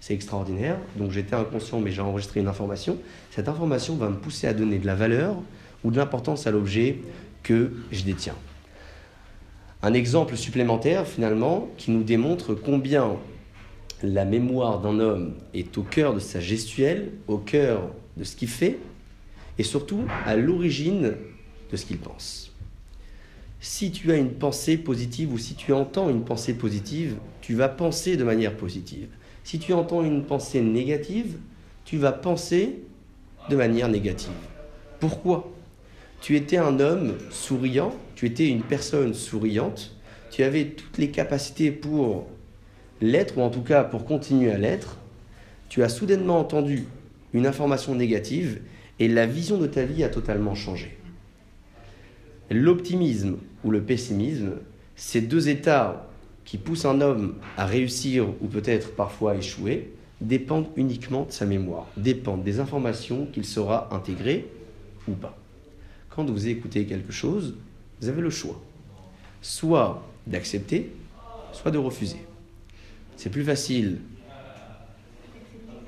c'est 0.00 0.14
extraordinaire. 0.14 0.76
Donc 0.96 1.12
j'étais 1.12 1.36
inconscient, 1.36 1.78
mais 1.78 1.92
j'ai 1.92 2.02
enregistré 2.02 2.40
une 2.40 2.48
information. 2.48 2.98
Cette 3.30 3.48
information 3.48 3.94
va 3.94 4.08
me 4.08 4.16
pousser 4.16 4.48
à 4.48 4.54
donner 4.54 4.78
de 4.78 4.86
la 4.86 4.96
valeur 4.96 5.36
ou 5.84 5.92
de 5.92 5.96
l'importance 5.98 6.48
à 6.48 6.50
l'objet 6.50 6.98
que 7.44 7.70
je 7.92 8.02
détiens. 8.02 8.34
Un 9.82 9.92
exemple 9.92 10.36
supplémentaire 10.36 11.06
finalement 11.06 11.68
qui 11.76 11.92
nous 11.92 12.02
démontre 12.02 12.54
combien 12.54 13.16
la 14.02 14.24
mémoire 14.24 14.80
d'un 14.80 15.00
homme 15.00 15.34
est 15.54 15.76
au 15.78 15.82
cœur 15.82 16.14
de 16.14 16.20
sa 16.20 16.40
gestuelle, 16.40 17.10
au 17.26 17.38
cœur 17.38 17.90
de 18.16 18.24
ce 18.24 18.36
qu'il 18.36 18.48
fait 18.48 18.78
et 19.58 19.62
surtout 19.62 20.04
à 20.24 20.36
l'origine 20.36 21.14
de 21.70 21.76
ce 21.76 21.84
qu'il 21.84 21.98
pense. 21.98 22.52
Si 23.60 23.90
tu 23.90 24.12
as 24.12 24.16
une 24.16 24.30
pensée 24.30 24.76
positive 24.76 25.32
ou 25.32 25.38
si 25.38 25.54
tu 25.54 25.72
entends 25.72 26.08
une 26.08 26.24
pensée 26.24 26.54
positive, 26.54 27.16
tu 27.40 27.54
vas 27.54 27.68
penser 27.68 28.16
de 28.16 28.22
manière 28.22 28.56
positive. 28.56 29.08
Si 29.42 29.58
tu 29.58 29.72
entends 29.72 30.04
une 30.04 30.24
pensée 30.24 30.60
négative, 30.60 31.38
tu 31.84 31.98
vas 31.98 32.12
penser 32.12 32.76
de 33.50 33.56
manière 33.56 33.88
négative. 33.88 34.30
Pourquoi? 35.00 35.50
Tu 36.20 36.36
étais 36.36 36.56
un 36.56 36.80
homme 36.80 37.14
souriant, 37.30 37.94
tu 38.14 38.26
étais 38.26 38.48
une 38.48 38.62
personne 38.62 39.14
souriante, 39.14 39.96
tu 40.30 40.42
avais 40.42 40.66
toutes 40.66 40.98
les 40.98 41.10
capacités 41.10 41.70
pour 41.70 42.26
l'être, 43.00 43.38
ou 43.38 43.42
en 43.42 43.50
tout 43.50 43.62
cas 43.62 43.84
pour 43.84 44.04
continuer 44.04 44.50
à 44.50 44.58
l'être, 44.58 44.96
tu 45.68 45.82
as 45.82 45.88
soudainement 45.88 46.38
entendu 46.38 46.86
une 47.32 47.46
information 47.46 47.94
négative 47.94 48.60
et 48.98 49.08
la 49.08 49.26
vision 49.26 49.58
de 49.58 49.66
ta 49.66 49.84
vie 49.84 50.02
a 50.04 50.08
totalement 50.08 50.54
changé. 50.54 50.96
L'optimisme 52.50 53.36
ou 53.64 53.70
le 53.70 53.82
pessimisme, 53.82 54.52
ces 54.96 55.20
deux 55.20 55.48
états 55.48 56.08
qui 56.44 56.56
poussent 56.56 56.86
un 56.86 57.00
homme 57.00 57.34
à 57.56 57.66
réussir 57.66 58.26
ou 58.40 58.46
peut-être 58.46 58.94
parfois 58.94 59.32
à 59.32 59.36
échouer, 59.36 59.92
dépendent 60.20 60.68
uniquement 60.76 61.24
de 61.24 61.32
sa 61.32 61.44
mémoire, 61.44 61.86
dépendent 61.96 62.42
des 62.42 62.58
informations 62.58 63.26
qu'il 63.26 63.44
saura 63.44 63.88
intégrer 63.94 64.46
ou 65.06 65.12
pas 65.12 65.38
quand 66.18 66.28
vous 66.28 66.48
écoutez 66.48 66.84
quelque 66.84 67.12
chose, 67.12 67.54
vous 68.00 68.08
avez 68.08 68.20
le 68.20 68.28
choix. 68.28 68.60
Soit 69.40 70.02
d'accepter, 70.26 70.90
soit 71.52 71.70
de 71.70 71.78
refuser. 71.78 72.16
C'est 73.18 73.30
plus 73.30 73.42
facile 73.42 73.98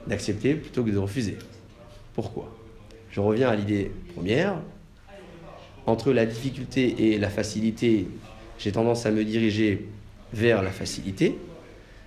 d'accepter 0.09 0.55
plutôt 0.55 0.83
que 0.83 0.91
de 0.91 0.99
refuser. 0.99 1.39
Pourquoi? 2.13 2.53
Je 3.13 3.21
reviens 3.21 3.49
à 3.49 3.55
l'idée 3.55 3.93
première. 4.17 4.57
Entre 5.87 6.13
la 6.13 6.27
difficulté 6.27 7.13
et 7.13 7.19
la 7.19 7.31
facilité, 7.31 8.09
j'ai 8.59 8.73
tendance 8.73 9.07
à 9.07 9.13
me 9.13 9.25
diriger 9.25 9.87
vers 10.33 10.61
la 10.61 10.73
facilité. 10.73 11.39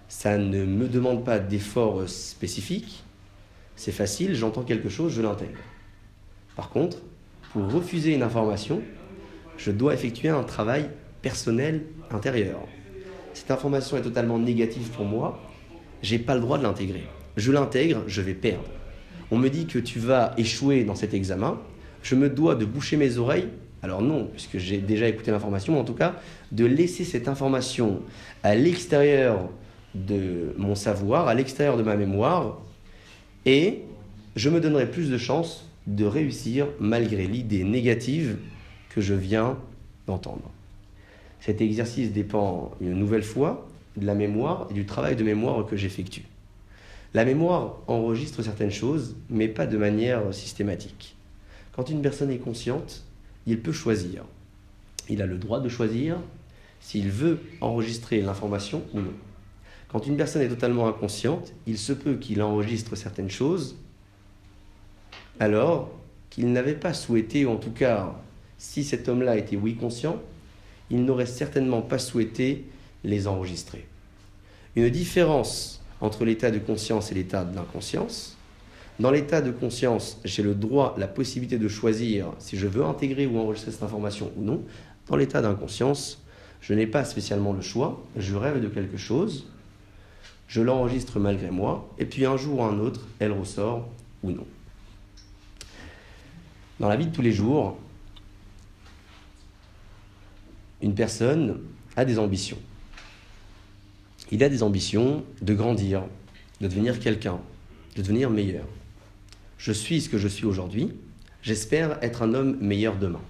Ça 0.09 0.37
ne 0.37 0.65
me 0.65 0.89
demande 0.89 1.23
pas 1.23 1.39
d'efforts 1.39 2.09
spécifiques. 2.09 3.05
C'est 3.77 3.93
facile, 3.93 4.35
j'entends 4.35 4.63
quelque 4.63 4.89
chose, 4.89 5.13
je 5.13 5.21
l'intègre. 5.21 5.61
Par 6.57 6.69
contre, 6.69 6.97
pour 7.53 7.71
refuser 7.71 8.13
une 8.13 8.23
information, 8.23 8.81
je 9.57 9.71
dois 9.71 9.93
effectuer 9.93 10.27
un 10.27 10.43
travail 10.43 10.89
personnel 11.21 11.83
intérieur. 12.11 12.59
Cette 13.33 13.51
information 13.51 13.97
est 13.97 14.01
totalement 14.01 14.39
négative 14.39 14.89
pour 14.89 15.05
moi, 15.05 15.39
j'ai 16.01 16.19
pas 16.19 16.35
le 16.35 16.41
droit 16.41 16.57
de 16.57 16.63
l'intégrer. 16.63 17.03
Je 17.37 17.51
l'intègre, 17.51 18.03
je 18.07 18.21
vais 18.21 18.33
perdre. 18.33 18.69
On 19.31 19.37
me 19.37 19.49
dit 19.49 19.65
que 19.65 19.79
tu 19.79 19.99
vas 19.99 20.33
échouer 20.37 20.83
dans 20.83 20.95
cet 20.95 21.13
examen, 21.13 21.59
je 22.03 22.15
me 22.15 22.29
dois 22.29 22.55
de 22.55 22.65
boucher 22.65 22.97
mes 22.97 23.17
oreilles. 23.17 23.47
Alors 23.81 24.01
non, 24.01 24.27
puisque 24.31 24.59
j'ai 24.59 24.77
déjà 24.77 25.07
écouté 25.07 25.31
l'information, 25.31 25.73
mais 25.73 25.79
en 25.79 25.83
tout 25.83 25.93
cas, 25.93 26.15
de 26.51 26.65
laisser 26.65 27.03
cette 27.03 27.27
information 27.27 28.01
à 28.43 28.55
l'extérieur 28.55 29.49
de 29.95 30.53
mon 30.57 30.75
savoir, 30.75 31.27
à 31.27 31.33
l'extérieur 31.33 31.77
de 31.77 31.83
ma 31.83 31.95
mémoire, 31.95 32.61
et 33.45 33.81
je 34.35 34.49
me 34.49 34.61
donnerai 34.61 34.89
plus 34.89 35.09
de 35.09 35.17
chances 35.17 35.69
de 35.87 36.05
réussir 36.05 36.67
malgré 36.79 37.27
l'idée 37.27 37.63
négative 37.63 38.37
que 38.89 39.01
je 39.01 39.13
viens 39.13 39.57
d'entendre. 40.07 40.51
Cet 41.45 41.59
exercice 41.59 42.13
dépend 42.13 42.71
une 42.79 42.93
nouvelle 42.93 43.21
fois 43.21 43.67
de 43.97 44.05
la 44.05 44.15
mémoire 44.15 44.65
et 44.71 44.73
du 44.73 44.85
travail 44.85 45.17
de 45.17 45.25
mémoire 45.25 45.65
que 45.65 45.75
j'effectue. 45.75 46.23
La 47.13 47.25
mémoire 47.25 47.79
enregistre 47.87 48.41
certaines 48.41 48.71
choses, 48.71 49.17
mais 49.29 49.49
pas 49.49 49.67
de 49.67 49.75
manière 49.75 50.33
systématique. 50.33 51.17
Quand 51.75 51.89
une 51.89 52.01
personne 52.01 52.31
est 52.31 52.37
consciente, 52.37 53.03
il 53.45 53.59
peut 53.59 53.73
choisir. 53.73 54.23
Il 55.09 55.21
a 55.21 55.25
le 55.25 55.37
droit 55.37 55.59
de 55.59 55.67
choisir 55.67 56.15
s'il 56.79 57.09
veut 57.09 57.41
enregistrer 57.59 58.21
l'information 58.21 58.81
ou 58.93 59.01
non. 59.01 59.13
Quand 59.89 60.07
une 60.07 60.15
personne 60.15 60.43
est 60.43 60.47
totalement 60.47 60.87
inconsciente, 60.87 61.51
il 61.67 61.77
se 61.77 61.91
peut 61.91 62.15
qu'il 62.15 62.41
enregistre 62.41 62.95
certaines 62.95 63.29
choses 63.29 63.75
alors 65.41 65.91
qu'il 66.29 66.53
n'avait 66.53 66.73
pas 66.73 66.93
souhaité, 66.93 67.45
ou 67.45 67.49
en 67.49 67.57
tout 67.57 67.71
cas, 67.71 68.15
si 68.57 68.85
cet 68.85 69.09
homme-là 69.09 69.35
était 69.35 69.57
oui 69.57 69.75
conscient, 69.75 70.21
il 70.93 71.05
n'aurait 71.05 71.25
certainement 71.25 71.81
pas 71.81 71.97
souhaité 71.97 72.65
les 73.03 73.27
enregistrer. 73.27 73.87
Une 74.75 74.89
différence 74.89 75.81
entre 76.01 76.23
l'état 76.23 76.51
de 76.51 76.59
conscience 76.59 77.11
et 77.11 77.15
l'état 77.15 77.43
de 77.43 77.55
l'inconscience. 77.55 78.37
Dans 78.99 79.09
l'état 79.09 79.41
de 79.41 79.49
conscience, 79.49 80.19
j'ai 80.23 80.43
le 80.43 80.53
droit, 80.53 80.93
la 80.99 81.07
possibilité 81.07 81.57
de 81.57 81.67
choisir 81.67 82.27
si 82.37 82.57
je 82.57 82.67
veux 82.67 82.85
intégrer 82.85 83.25
ou 83.25 83.39
enregistrer 83.39 83.71
cette 83.71 83.81
information 83.81 84.31
ou 84.37 84.43
non. 84.43 84.61
Dans 85.07 85.15
l'état 85.15 85.41
d'inconscience, 85.41 86.21
je 86.61 86.75
n'ai 86.75 86.85
pas 86.85 87.03
spécialement 87.05 87.53
le 87.53 87.61
choix, 87.61 88.03
je 88.15 88.35
rêve 88.35 88.61
de 88.61 88.67
quelque 88.67 88.97
chose, 88.97 89.47
je 90.47 90.61
l'enregistre 90.61 91.19
malgré 91.19 91.49
moi, 91.49 91.89
et 91.97 92.05
puis 92.05 92.25
un 92.27 92.37
jour 92.37 92.59
ou 92.59 92.63
un 92.63 92.77
autre, 92.77 93.01
elle 93.17 93.31
ressort 93.31 93.89
ou 94.21 94.29
non. 94.29 94.45
Dans 96.79 96.87
la 96.87 96.97
vie 96.97 97.07
de 97.07 97.15
tous 97.15 97.23
les 97.23 97.31
jours, 97.31 97.77
une 100.83 100.93
personne 100.93 101.61
a 101.95 102.05
des 102.05 102.19
ambitions. 102.19 102.59
Il 104.31 104.43
a 104.43 104.49
des 104.49 104.63
ambitions 104.63 105.23
de 105.41 105.53
grandir, 105.53 106.03
de 106.59 106.67
devenir 106.67 106.99
quelqu'un, 106.99 107.39
de 107.95 108.01
devenir 108.01 108.29
meilleur. 108.29 108.65
Je 109.57 109.71
suis 109.71 110.01
ce 110.01 110.09
que 110.09 110.17
je 110.17 110.27
suis 110.27 110.45
aujourd'hui, 110.45 110.91
j'espère 111.41 112.03
être 112.03 112.21
un 112.21 112.33
homme 112.33 112.57
meilleur 112.59 112.97
demain. 112.97 113.21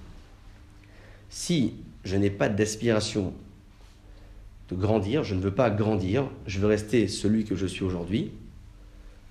Si 1.30 1.76
je 2.04 2.18
n'ai 2.18 2.32
pas 2.32 2.50
d'aspiration 2.50 3.34
de 4.70 4.76
grandir, 4.76 5.24
je 5.24 5.36
ne 5.36 5.40
veux 5.40 5.54
pas 5.54 5.70
grandir, 5.70 6.30
je 6.48 6.60
veux 6.60 6.68
rester 6.68 7.08
celui 7.08 7.46
que 7.46 7.56
je 7.56 7.68
suis 7.68 7.84
aujourd'hui, 7.84 8.32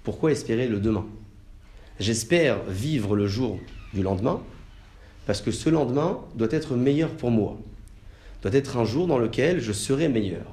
pourquoi 0.05 0.31
espérer 0.31 0.69
le 0.69 0.79
demain? 0.79 1.07
J'espère 1.99 2.63
vivre 2.65 3.17
le 3.17 3.27
jour 3.27 3.59
du 3.95 4.03
lendemain, 4.03 4.41
parce 5.27 5.41
que 5.41 5.51
ce 5.51 5.71
lendemain 5.71 6.21
doit 6.37 6.49
être 6.51 6.77
meilleur 6.77 7.11
pour 7.11 7.31
moi, 7.31 7.59
doit 8.43 8.53
être 8.55 8.77
un 8.77 8.85
jour 8.85 9.07
dans 9.07 9.19
lequel 9.19 9.61
je 9.61 9.73
serai 9.73 10.09
meilleur. 10.09 10.47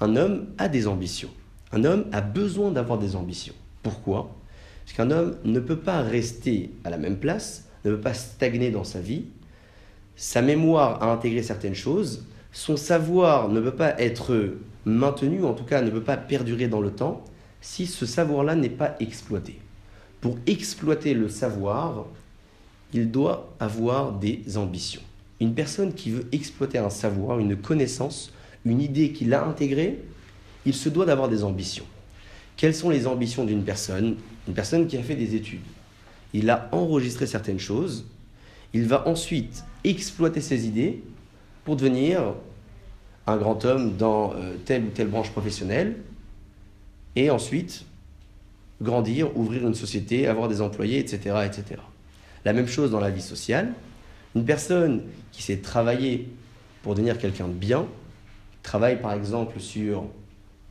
Un 0.00 0.14
homme 0.16 0.46
a 0.58 0.68
des 0.68 0.86
ambitions. 0.86 1.30
Un 1.72 1.84
homme 1.84 2.04
a 2.12 2.20
besoin 2.20 2.70
d'avoir 2.70 2.98
des 2.98 3.16
ambitions. 3.16 3.54
Pourquoi? 3.82 4.34
Parce 4.84 4.96
qu'un 4.96 5.10
homme 5.10 5.36
ne 5.44 5.60
peut 5.60 5.78
pas 5.78 6.02
rester 6.02 6.70
à 6.84 6.90
la 6.90 6.98
même 6.98 7.18
place, 7.18 7.68
ne 7.84 7.90
peut 7.90 8.00
pas 8.00 8.14
stagner 8.14 8.70
dans 8.70 8.84
sa 8.84 9.00
vie. 9.00 9.24
Sa 10.16 10.42
mémoire 10.42 11.02
a 11.02 11.12
intégré 11.12 11.42
certaines 11.42 11.74
choses. 11.74 12.26
Son 12.52 12.76
savoir 12.76 13.48
ne 13.48 13.60
peut 13.60 13.74
pas 13.74 13.98
être 14.00 14.54
maintenu, 14.84 15.44
en 15.44 15.54
tout 15.54 15.64
cas 15.64 15.82
ne 15.82 15.90
peut 15.90 16.02
pas 16.02 16.16
perdurer 16.16 16.68
dans 16.68 16.80
le 16.80 16.90
temps, 16.90 17.24
si 17.60 17.86
ce 17.86 18.06
savoir-là 18.06 18.54
n'est 18.54 18.70
pas 18.70 18.96
exploité. 19.00 19.60
Pour 20.20 20.38
exploiter 20.46 21.14
le 21.14 21.28
savoir, 21.28 22.06
il 22.92 23.10
doit 23.10 23.54
avoir 23.60 24.12
des 24.12 24.56
ambitions. 24.56 25.02
Une 25.40 25.54
personne 25.54 25.94
qui 25.94 26.10
veut 26.10 26.26
exploiter 26.32 26.78
un 26.78 26.90
savoir, 26.90 27.38
une 27.38 27.56
connaissance, 27.56 28.32
une 28.64 28.80
idée 28.80 29.12
qu'il 29.12 29.32
a 29.34 29.44
intégrée, 29.44 29.98
il 30.66 30.74
se 30.74 30.88
doit 30.88 31.06
d'avoir 31.06 31.28
des 31.28 31.44
ambitions. 31.44 31.86
Quelles 32.56 32.74
sont 32.74 32.90
les 32.90 33.06
ambitions 33.06 33.44
d'une 33.44 33.62
personne? 33.62 34.16
Une 34.48 34.54
personne 34.54 34.86
qui 34.86 34.96
a 34.96 35.02
fait 35.02 35.14
des 35.14 35.34
études. 35.34 35.60
Il 36.32 36.50
a 36.50 36.68
enregistré 36.72 37.26
certaines 37.26 37.60
choses. 37.60 38.06
Il 38.74 38.86
va 38.86 39.06
ensuite 39.08 39.64
exploiter 39.84 40.40
ses 40.40 40.66
idées 40.66 41.02
pour 41.64 41.76
devenir 41.76 42.34
un 43.26 43.36
grand 43.36 43.64
homme 43.64 43.96
dans 43.96 44.32
euh, 44.34 44.56
telle 44.64 44.84
ou 44.84 44.88
telle 44.88 45.08
branche 45.08 45.30
professionnelle. 45.30 45.96
Et 47.14 47.30
ensuite, 47.30 47.84
grandir, 48.82 49.36
ouvrir 49.36 49.66
une 49.66 49.74
société, 49.74 50.26
avoir 50.26 50.48
des 50.48 50.60
employés, 50.60 50.98
etc. 50.98 51.36
etc. 51.46 51.80
La 52.44 52.52
même 52.52 52.68
chose 52.68 52.90
dans 52.90 53.00
la 53.00 53.10
vie 53.10 53.22
sociale. 53.22 53.72
Une 54.34 54.44
personne 54.44 55.04
qui 55.32 55.42
sait 55.42 55.58
travailler 55.58 56.28
pour 56.82 56.94
devenir 56.94 57.18
quelqu'un 57.18 57.48
de 57.48 57.52
bien, 57.52 57.86
travaille 58.62 59.00
par 59.00 59.12
exemple 59.12 59.60
sur 59.60 60.04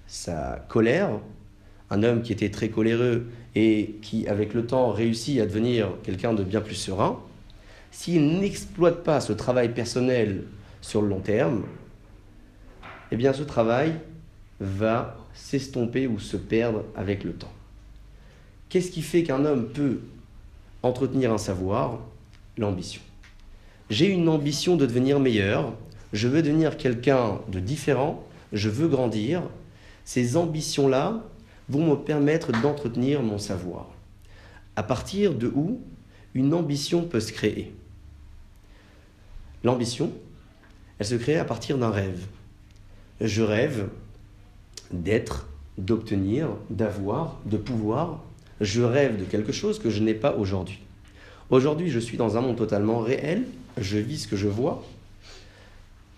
sa 0.08 0.66
colère, 0.70 1.10
un 1.90 2.04
homme 2.04 2.22
qui 2.22 2.34
était 2.34 2.52
très 2.52 2.70
coléreux 2.70 3.28
et 3.56 3.96
qui, 4.02 4.28
avec 4.28 4.54
le 4.54 4.66
temps, 4.66 4.92
réussit 4.92 5.40
à 5.40 5.46
devenir 5.46 5.90
quelqu'un 6.04 6.34
de 6.34 6.44
bien 6.44 6.62
plus 6.62 6.76
serein, 6.76 7.20
s'il 7.92 8.40
n'exploite 8.40 9.04
pas 9.04 9.22
ce 9.22 9.34
travail 9.34 9.74
personnel 9.74 10.44
sur 10.82 11.02
le 11.02 11.08
long 11.08 11.20
terme, 11.20 11.64
eh 13.12 13.16
bien 13.16 13.34
ce 13.34 13.44
travail 13.44 13.96
va 14.60 15.18
s'estomper 15.34 16.08
ou 16.08 16.20
se 16.20 16.38
perdre 16.38 16.84
avec 16.96 17.24
le 17.24 17.34
temps. 17.34 17.54
Qu'est-ce 18.70 18.92
qui 18.92 19.02
fait 19.02 19.24
qu'un 19.24 19.46
homme 19.46 19.70
peut 19.70 20.02
entretenir 20.84 21.32
un 21.32 21.38
savoir? 21.38 22.00
L'ambition. 22.58 23.02
J'ai 23.90 24.08
une 24.08 24.28
ambition 24.28 24.76
de 24.76 24.86
devenir 24.86 25.20
meilleur, 25.20 25.74
je 26.12 26.28
veux 26.28 26.42
devenir 26.42 26.78
quelqu'un 26.78 27.40
de 27.48 27.60
différent, 27.60 28.24
je 28.52 28.70
veux 28.70 28.88
grandir, 28.88 29.44
ces 30.04 30.36
ambitions-là 30.36 31.24
vont 31.70 31.86
me 31.86 31.96
permettre 31.96 32.52
d'entretenir 32.62 33.22
mon 33.22 33.38
savoir. 33.38 33.88
À 34.76 34.84
partir 34.84 35.34
de 35.34 35.48
où 35.48 35.82
une 36.34 36.54
ambition 36.54 37.04
peut 37.04 37.20
se 37.20 37.32
créer? 37.32 37.74
L'ambition, 39.64 40.12
elle 41.00 41.06
se 41.06 41.16
crée 41.16 41.38
à 41.38 41.46
partir 41.46 41.78
d'un 41.78 41.90
rêve. 41.90 42.26
Je 43.22 43.42
rêve 43.42 43.90
d'être, 44.92 45.48
d'obtenir, 45.78 46.50
d'avoir, 46.70 47.40
de 47.46 47.58
pouvoir. 47.58 48.24
Je 48.62 48.82
rêve 48.82 49.20
de 49.20 49.24
quelque 49.24 49.52
chose 49.52 49.80
que 49.80 49.90
je 49.90 50.02
n'ai 50.02 50.14
pas 50.14 50.36
aujourd'hui. 50.36 50.80
Aujourd'hui, 51.50 51.90
je 51.90 52.00
suis 52.00 52.18
dans 52.18 52.38
un 52.38 52.42
monde 52.42 52.58
totalement 52.58 53.00
réel, 53.00 53.44
je 53.80 53.98
vis 53.98 54.20
ce 54.20 54.28
que 54.28 54.36
je 54.36 54.48
vois, 54.48 54.84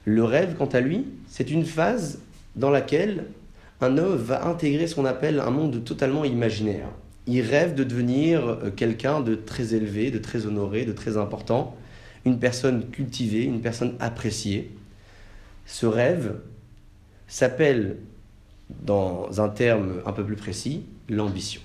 le 0.05 0.23
rêve, 0.23 0.55
quant 0.57 0.65
à 0.65 0.79
lui, 0.79 1.05
c'est 1.27 1.51
une 1.51 1.65
phase 1.65 2.19
dans 2.55 2.69
laquelle 2.69 3.25
un 3.81 3.97
homme 3.97 4.15
va 4.15 4.47
intégrer 4.47 4.87
ce 4.87 4.95
qu'on 4.95 5.05
appelle 5.05 5.39
un 5.39 5.51
monde 5.51 5.83
totalement 5.83 6.25
imaginaire. 6.25 6.87
Il 7.27 7.41
rêve 7.41 7.75
de 7.75 7.83
devenir 7.83 8.47
euh, 8.47 8.71
quelqu'un 8.71 9.21
de 9.21 9.35
très 9.35 9.75
élevé, 9.75 10.09
de 10.11 10.17
très 10.17 10.45
honoré, 10.45 10.85
de 10.85 10.93
très 10.93 11.17
important, 11.17 11.77
une 12.25 12.39
personne 12.39 12.89
cultivée, 12.89 13.43
une 13.43 13.61
personne 13.61 13.93
appréciée. 13.99 14.71
Ce 15.65 15.85
rêve 15.85 16.35
s'appelle, 17.27 17.97
dans 18.83 19.41
un 19.41 19.49
terme 19.49 20.01
un 20.05 20.11
peu 20.11 20.25
plus 20.25 20.35
précis, 20.35 20.83
l'ambition. 21.07 21.61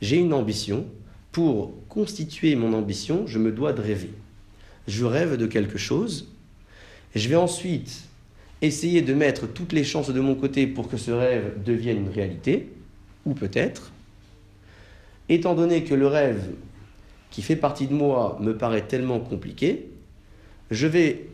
J'ai 0.00 0.16
une 0.16 0.32
ambition. 0.32 0.86
Pour 1.32 1.72
constituer 1.88 2.56
mon 2.56 2.72
ambition, 2.72 3.28
je 3.28 3.38
me 3.38 3.52
dois 3.52 3.72
de 3.72 3.80
rêver. 3.80 4.10
Je 4.90 5.04
rêve 5.04 5.36
de 5.36 5.46
quelque 5.46 5.78
chose, 5.78 6.26
je 7.14 7.28
vais 7.28 7.36
ensuite 7.36 8.08
essayer 8.60 9.02
de 9.02 9.14
mettre 9.14 9.46
toutes 9.46 9.72
les 9.72 9.84
chances 9.84 10.10
de 10.10 10.18
mon 10.18 10.34
côté 10.34 10.66
pour 10.66 10.88
que 10.88 10.96
ce 10.96 11.12
rêve 11.12 11.62
devienne 11.64 11.98
une 11.98 12.08
réalité, 12.08 12.72
ou 13.24 13.34
peut-être, 13.34 13.92
étant 15.28 15.54
donné 15.54 15.84
que 15.84 15.94
le 15.94 16.08
rêve 16.08 16.42
qui 17.30 17.40
fait 17.40 17.54
partie 17.54 17.86
de 17.86 17.94
moi 17.94 18.36
me 18.40 18.56
paraît 18.56 18.82
tellement 18.82 19.20
compliqué, 19.20 19.86
je 20.72 20.88
vais 20.88 21.28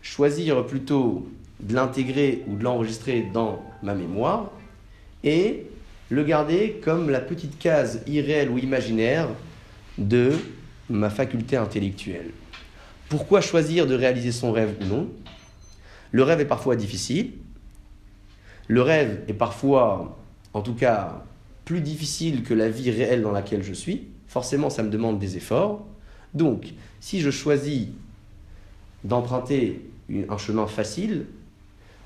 choisir 0.00 0.64
plutôt 0.64 1.28
de 1.58 1.74
l'intégrer 1.74 2.44
ou 2.46 2.54
de 2.54 2.62
l'enregistrer 2.62 3.26
dans 3.34 3.64
ma 3.82 3.94
mémoire 3.94 4.52
et 5.24 5.66
le 6.08 6.22
garder 6.22 6.80
comme 6.84 7.10
la 7.10 7.20
petite 7.20 7.58
case 7.58 8.00
irréelle 8.06 8.48
ou 8.48 8.58
imaginaire 8.58 9.28
de 9.98 10.34
ma 10.88 11.10
faculté 11.10 11.56
intellectuelle. 11.56 12.30
Pourquoi 13.12 13.42
choisir 13.42 13.86
de 13.86 13.94
réaliser 13.94 14.32
son 14.32 14.52
rêve 14.52 14.74
ou 14.80 14.84
non 14.86 15.06
Le 16.12 16.22
rêve 16.22 16.40
est 16.40 16.46
parfois 16.46 16.76
difficile. 16.76 17.32
Le 18.68 18.80
rêve 18.80 19.20
est 19.28 19.34
parfois, 19.34 20.18
en 20.54 20.62
tout 20.62 20.72
cas, 20.72 21.22
plus 21.66 21.82
difficile 21.82 22.42
que 22.42 22.54
la 22.54 22.70
vie 22.70 22.90
réelle 22.90 23.20
dans 23.20 23.30
laquelle 23.30 23.62
je 23.62 23.74
suis. 23.74 24.08
Forcément, 24.28 24.70
ça 24.70 24.82
me 24.82 24.88
demande 24.88 25.18
des 25.18 25.36
efforts. 25.36 25.84
Donc, 26.32 26.72
si 27.00 27.20
je 27.20 27.28
choisis 27.30 27.88
d'emprunter 29.04 29.82
un 30.30 30.38
chemin 30.38 30.66
facile, 30.66 31.26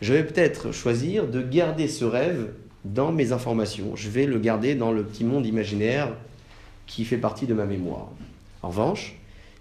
je 0.00 0.12
vais 0.12 0.24
peut-être 0.24 0.72
choisir 0.72 1.28
de 1.28 1.40
garder 1.40 1.86
ce 1.86 2.04
rêve 2.04 2.50
dans 2.84 3.12
mes 3.12 3.30
informations. 3.30 3.94
Je 3.94 4.08
vais 4.08 4.26
le 4.26 4.40
garder 4.40 4.74
dans 4.74 4.90
le 4.90 5.04
petit 5.04 5.22
monde 5.22 5.46
imaginaire 5.46 6.12
qui 6.88 7.04
fait 7.04 7.16
partie 7.16 7.46
de 7.46 7.54
ma 7.54 7.64
mémoire. 7.64 8.08
En 8.64 8.70
revanche, 8.70 9.14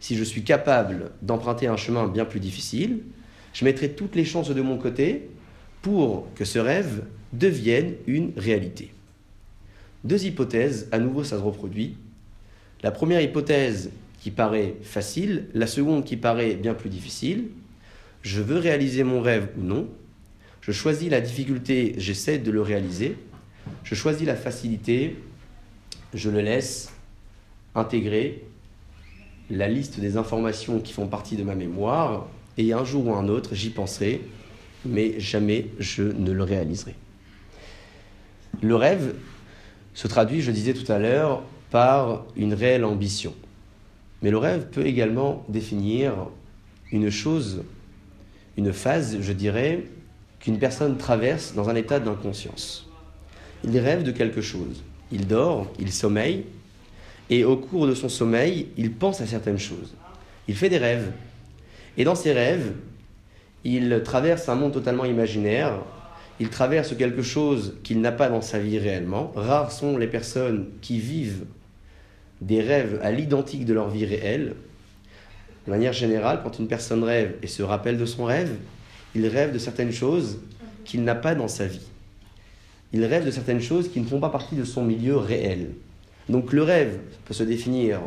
si 0.05 0.15
je 0.15 0.23
suis 0.23 0.43
capable 0.43 1.09
d'emprunter 1.23 1.65
un 1.65 1.77
chemin 1.77 2.07
bien 2.07 2.25
plus 2.25 2.39
difficile, 2.39 2.99
je 3.53 3.65
mettrai 3.65 3.93
toutes 3.93 4.13
les 4.15 4.23
chances 4.23 4.51
de 4.51 4.61
mon 4.61 4.77
côté 4.77 5.29
pour 5.81 6.31
que 6.35 6.45
ce 6.45 6.59
rêve 6.59 7.05
devienne 7.33 7.95
une 8.05 8.31
réalité. 8.37 8.93
deux 10.03 10.25
hypothèses, 10.25 10.87
à 10.91 10.99
nouveau 10.99 11.23
ça 11.23 11.39
se 11.39 11.41
reproduit. 11.41 11.97
La 12.83 12.91
première 12.91 13.19
hypothèse 13.19 13.89
qui 14.19 14.29
paraît 14.29 14.75
facile, 14.83 15.47
la 15.55 15.65
seconde 15.65 16.05
qui 16.05 16.17
paraît 16.17 16.53
bien 16.53 16.75
plus 16.75 16.91
difficile. 16.91 17.45
Je 18.21 18.43
veux 18.43 18.59
réaliser 18.59 19.03
mon 19.03 19.21
rêve 19.21 19.47
ou 19.57 19.63
non. 19.63 19.89
Je 20.61 20.71
choisis 20.71 21.09
la 21.09 21.19
difficulté, 21.19 21.95
j'essaie 21.97 22.37
de 22.37 22.51
le 22.51 22.61
réaliser. 22.61 23.17
Je 23.83 23.95
choisis 23.95 24.27
la 24.27 24.35
facilité, 24.35 25.15
je 26.13 26.29
le 26.29 26.41
laisse 26.41 26.93
intégrer 27.73 28.43
la 29.49 29.67
liste 29.67 29.99
des 29.99 30.17
informations 30.17 30.79
qui 30.79 30.93
font 30.93 31.07
partie 31.07 31.35
de 31.35 31.43
ma 31.43 31.55
mémoire, 31.55 32.27
et 32.57 32.73
un 32.73 32.85
jour 32.85 33.07
ou 33.07 33.13
un 33.13 33.27
autre, 33.27 33.53
j'y 33.53 33.69
penserai, 33.69 34.21
mais 34.85 35.19
jamais 35.19 35.67
je 35.79 36.03
ne 36.03 36.31
le 36.31 36.43
réaliserai. 36.43 36.95
Le 38.61 38.75
rêve 38.75 39.15
se 39.93 40.07
traduit, 40.07 40.41
je 40.41 40.51
disais 40.51 40.73
tout 40.73 40.89
à 40.91 40.99
l'heure, 40.99 41.43
par 41.71 42.25
une 42.35 42.53
réelle 42.53 42.85
ambition. 42.85 43.33
Mais 44.21 44.31
le 44.31 44.37
rêve 44.37 44.67
peut 44.71 44.85
également 44.85 45.43
définir 45.49 46.13
une 46.91 47.09
chose, 47.09 47.63
une 48.57 48.71
phase, 48.71 49.17
je 49.19 49.33
dirais, 49.33 49.83
qu'une 50.39 50.57
personne 50.59 50.97
traverse 50.97 51.53
dans 51.53 51.69
un 51.69 51.75
état 51.75 51.99
d'inconscience. 51.99 52.89
Il 53.63 53.77
rêve 53.79 54.03
de 54.03 54.11
quelque 54.11 54.41
chose. 54.41 54.83
Il 55.11 55.27
dort, 55.27 55.67
il 55.79 55.91
sommeille, 55.91 56.45
et 57.29 57.43
au 57.43 57.57
cours 57.57 57.87
de 57.87 57.95
son 57.95 58.09
sommeil, 58.09 58.67
il 58.77 58.91
pense 58.91 59.21
à 59.21 59.25
certaines 59.25 59.57
choses. 59.57 59.95
Il 60.47 60.55
fait 60.55 60.69
des 60.69 60.77
rêves. 60.77 61.11
Et 61.97 62.03
dans 62.03 62.15
ces 62.15 62.33
rêves, 62.33 62.73
il 63.63 64.01
traverse 64.03 64.47
un 64.47 64.55
monde 64.55 64.73
totalement 64.73 65.05
imaginaire, 65.05 65.79
il 66.39 66.49
traverse 66.49 66.95
quelque 66.95 67.21
chose 67.21 67.77
qu'il 67.83 68.01
n'a 68.01 68.11
pas 68.11 68.29
dans 68.29 68.41
sa 68.41 68.59
vie 68.59 68.77
réellement. 68.77 69.31
Rares 69.35 69.71
sont 69.71 69.97
les 69.97 70.07
personnes 70.07 70.67
qui 70.81 70.99
vivent 70.99 71.45
des 72.41 72.61
rêves 72.61 72.99
à 73.01 73.11
l'identique 73.11 73.65
de 73.65 73.73
leur 73.73 73.89
vie 73.89 74.05
réelle. 74.05 74.55
De 75.65 75.71
manière 75.71 75.93
générale, 75.93 76.41
quand 76.43 76.59
une 76.59 76.67
personne 76.67 77.03
rêve 77.03 77.35
et 77.41 77.47
se 77.47 77.63
rappelle 77.63 77.97
de 77.97 78.05
son 78.05 78.25
rêve, 78.25 78.55
il 79.15 79.25
rêve 79.27 79.53
de 79.53 79.57
certaines 79.57 79.93
choses 79.93 80.39
qu'il 80.83 81.03
n'a 81.03 81.15
pas 81.15 81.33
dans 81.33 81.47
sa 81.47 81.65
vie. 81.65 81.87
Il 82.93 83.03
rêve 83.05 83.25
de 83.25 83.31
certaines 83.31 83.61
choses 83.61 83.89
qui 83.89 83.99
ne 83.99 84.05
font 84.05 84.19
pas 84.19 84.29
partie 84.29 84.55
de 84.55 84.63
son 84.63 84.83
milieu 84.83 85.17
réel. 85.17 85.71
Donc 86.29 86.53
le 86.53 86.63
rêve 86.63 86.97
peut 87.25 87.33
se 87.33 87.43
définir 87.43 88.01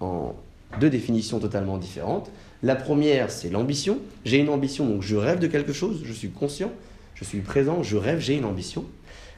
en 0.00 0.34
deux 0.78 0.90
définitions 0.90 1.40
totalement 1.40 1.78
différentes. 1.78 2.30
La 2.62 2.76
première, 2.76 3.30
c'est 3.30 3.50
l'ambition. 3.50 3.98
J'ai 4.24 4.38
une 4.38 4.50
ambition, 4.50 4.86
donc 4.86 5.02
je 5.02 5.16
rêve 5.16 5.38
de 5.38 5.46
quelque 5.46 5.72
chose, 5.72 6.02
je 6.04 6.12
suis 6.12 6.30
conscient, 6.30 6.70
je 7.14 7.24
suis 7.24 7.40
présent, 7.40 7.82
je 7.82 7.96
rêve, 7.96 8.20
j'ai 8.20 8.36
une 8.36 8.44
ambition. 8.44 8.84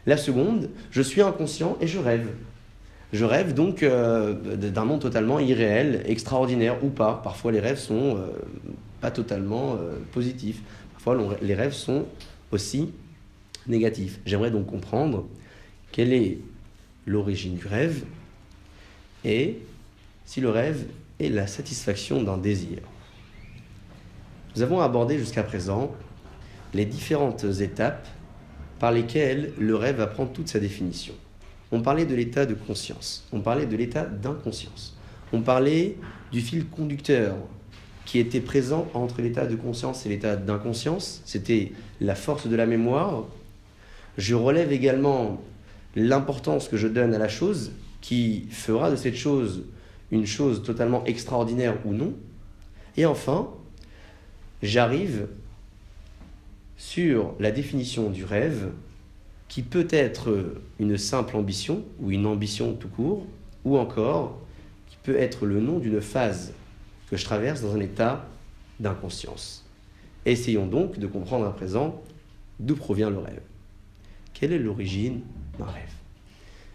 La 0.06 0.16
seconde, 0.16 0.68
je 0.90 1.02
suis 1.02 1.22
inconscient 1.22 1.76
et 1.80 1.86
je 1.86 1.98
rêve. 1.98 2.28
Je 3.12 3.24
rêve 3.24 3.54
donc 3.54 3.82
euh, 3.82 4.34
d'un 4.56 4.84
monde 4.84 5.00
totalement 5.00 5.38
irréel, 5.38 6.02
extraordinaire 6.06 6.82
ou 6.82 6.88
pas. 6.88 7.20
Parfois 7.22 7.52
les 7.52 7.60
rêves 7.60 7.78
sont 7.78 8.16
euh, 8.16 8.28
pas 9.00 9.10
totalement 9.10 9.74
euh, 9.74 9.98
positifs. 10.12 10.62
Parfois 10.94 11.36
les 11.42 11.54
rêves 11.54 11.74
sont 11.74 12.06
aussi 12.50 12.90
négatifs. 13.66 14.18
J'aimerais 14.24 14.50
donc 14.50 14.66
comprendre 14.66 15.26
quelle 15.92 16.12
est 16.12 16.38
l'origine 17.06 17.56
du 17.56 17.66
rêve 17.66 18.04
et 19.24 19.58
si 20.24 20.40
le 20.40 20.50
rêve 20.50 20.86
est 21.20 21.28
la 21.28 21.46
satisfaction 21.46 22.22
d'un 22.22 22.36
désir. 22.36 22.78
Nous 24.54 24.62
avons 24.62 24.80
abordé 24.80 25.18
jusqu'à 25.18 25.42
présent 25.42 25.92
les 26.74 26.84
différentes 26.84 27.44
étapes 27.44 28.06
par 28.78 28.92
lesquelles 28.92 29.52
le 29.58 29.76
rêve 29.76 30.00
apprend 30.00 30.26
toute 30.26 30.48
sa 30.48 30.58
définition. 30.58 31.14
On 31.70 31.80
parlait 31.80 32.04
de 32.04 32.14
l'état 32.14 32.44
de 32.44 32.54
conscience, 32.54 33.26
on 33.32 33.40
parlait 33.40 33.66
de 33.66 33.76
l'état 33.76 34.04
d'inconscience, 34.04 34.96
on 35.32 35.40
parlait 35.40 35.96
du 36.32 36.40
fil 36.40 36.66
conducteur 36.66 37.36
qui 38.04 38.18
était 38.18 38.40
présent 38.40 38.88
entre 38.94 39.22
l'état 39.22 39.46
de 39.46 39.54
conscience 39.54 40.04
et 40.04 40.08
l'état 40.08 40.36
d'inconscience, 40.36 41.22
c'était 41.24 41.72
la 42.00 42.14
force 42.14 42.46
de 42.46 42.56
la 42.56 42.66
mémoire. 42.66 43.24
Je 44.18 44.34
relève 44.34 44.72
également 44.72 45.40
l'importance 45.94 46.68
que 46.68 46.76
je 46.76 46.88
donne 46.88 47.14
à 47.14 47.18
la 47.18 47.28
chose 47.28 47.72
qui 48.00 48.46
fera 48.50 48.90
de 48.90 48.96
cette 48.96 49.16
chose 49.16 49.64
une 50.10 50.26
chose 50.26 50.62
totalement 50.62 51.04
extraordinaire 51.04 51.76
ou 51.84 51.92
non. 51.92 52.14
Et 52.96 53.06
enfin, 53.06 53.48
j'arrive 54.62 55.26
sur 56.76 57.34
la 57.40 57.50
définition 57.50 58.10
du 58.10 58.24
rêve 58.24 58.70
qui 59.48 59.62
peut 59.62 59.88
être 59.90 60.60
une 60.78 60.96
simple 60.96 61.36
ambition 61.36 61.84
ou 62.00 62.10
une 62.10 62.26
ambition 62.26 62.74
tout 62.74 62.88
court, 62.88 63.26
ou 63.64 63.78
encore 63.78 64.38
qui 64.88 64.96
peut 65.02 65.16
être 65.16 65.46
le 65.46 65.60
nom 65.60 65.78
d'une 65.78 66.00
phase 66.00 66.52
que 67.10 67.16
je 67.16 67.24
traverse 67.24 67.60
dans 67.60 67.74
un 67.74 67.80
état 67.80 68.26
d'inconscience. 68.80 69.64
Essayons 70.24 70.66
donc 70.66 70.98
de 70.98 71.06
comprendre 71.06 71.46
à 71.46 71.54
présent 71.54 72.02
d'où 72.60 72.76
provient 72.76 73.10
le 73.10 73.18
rêve. 73.18 73.42
Quelle 74.32 74.52
est 74.52 74.58
l'origine 74.58 75.20
d'un 75.58 75.66
rêve. 75.66 75.92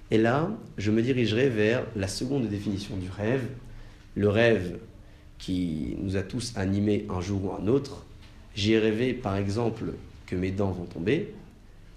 Et 0.09 0.17
là, 0.17 0.49
je 0.77 0.91
me 0.91 1.01
dirigerai 1.01 1.49
vers 1.49 1.83
la 1.95 2.07
seconde 2.07 2.47
définition 2.47 2.95
du 2.95 3.09
rêve, 3.09 3.45
le 4.15 4.29
rêve 4.29 4.77
qui 5.37 5.95
nous 6.01 6.15
a 6.15 6.23
tous 6.23 6.53
animés 6.55 7.05
un 7.09 7.21
jour 7.21 7.45
ou 7.45 7.51
un 7.51 7.67
autre. 7.67 8.05
J'ai 8.55 8.79
rêvé 8.79 9.13
par 9.13 9.35
exemple 9.35 9.93
que 10.25 10.35
mes 10.35 10.51
dents 10.51 10.71
vont 10.71 10.85
tomber, 10.85 11.33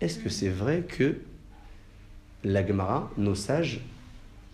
est-ce 0.00 0.18
que 0.18 0.28
c'est 0.28 0.48
vrai 0.48 0.82
que 0.86 1.16
la 2.44 2.66
Gemara, 2.66 3.10
nos 3.16 3.34
sages, 3.34 3.80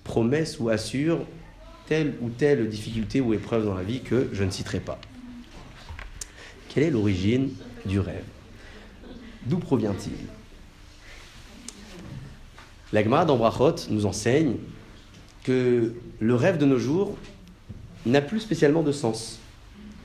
promettent 0.05 0.59
ou 0.61 0.68
assurent 0.68 1.24
telle 1.87 2.14
ou 2.20 2.31
telle 2.31 2.68
difficulté 2.68 3.20
ou 3.20 3.33
épreuve 3.33 3.64
dans 3.64 3.74
la 3.74 3.83
vie 3.83 4.01
que 4.01 4.29
je 4.33 4.45
ne 4.45 4.51
citerai 4.51 4.81
pas? 4.81 4.99
Quelle 6.68 6.85
est 6.85 6.91
l'origine 6.91 7.51
du 7.85 8.01
rêve? 8.01 8.24
D'où 9.47 9.59
provient-il? 9.59 10.36
La 12.93 13.03
Gemara 13.03 13.24
d'Ambrachot 13.24 13.89
nous 13.91 14.07
enseigne 14.07 14.57
que 15.43 15.95
le 16.20 16.34
rêve 16.34 16.59
de 16.59 16.66
nos 16.66 16.78
jours 16.78 17.16
n'a 18.05 18.20
plus 18.20 18.41
spécialement 18.41 18.82
de 18.82 18.93
sens. 18.93 19.41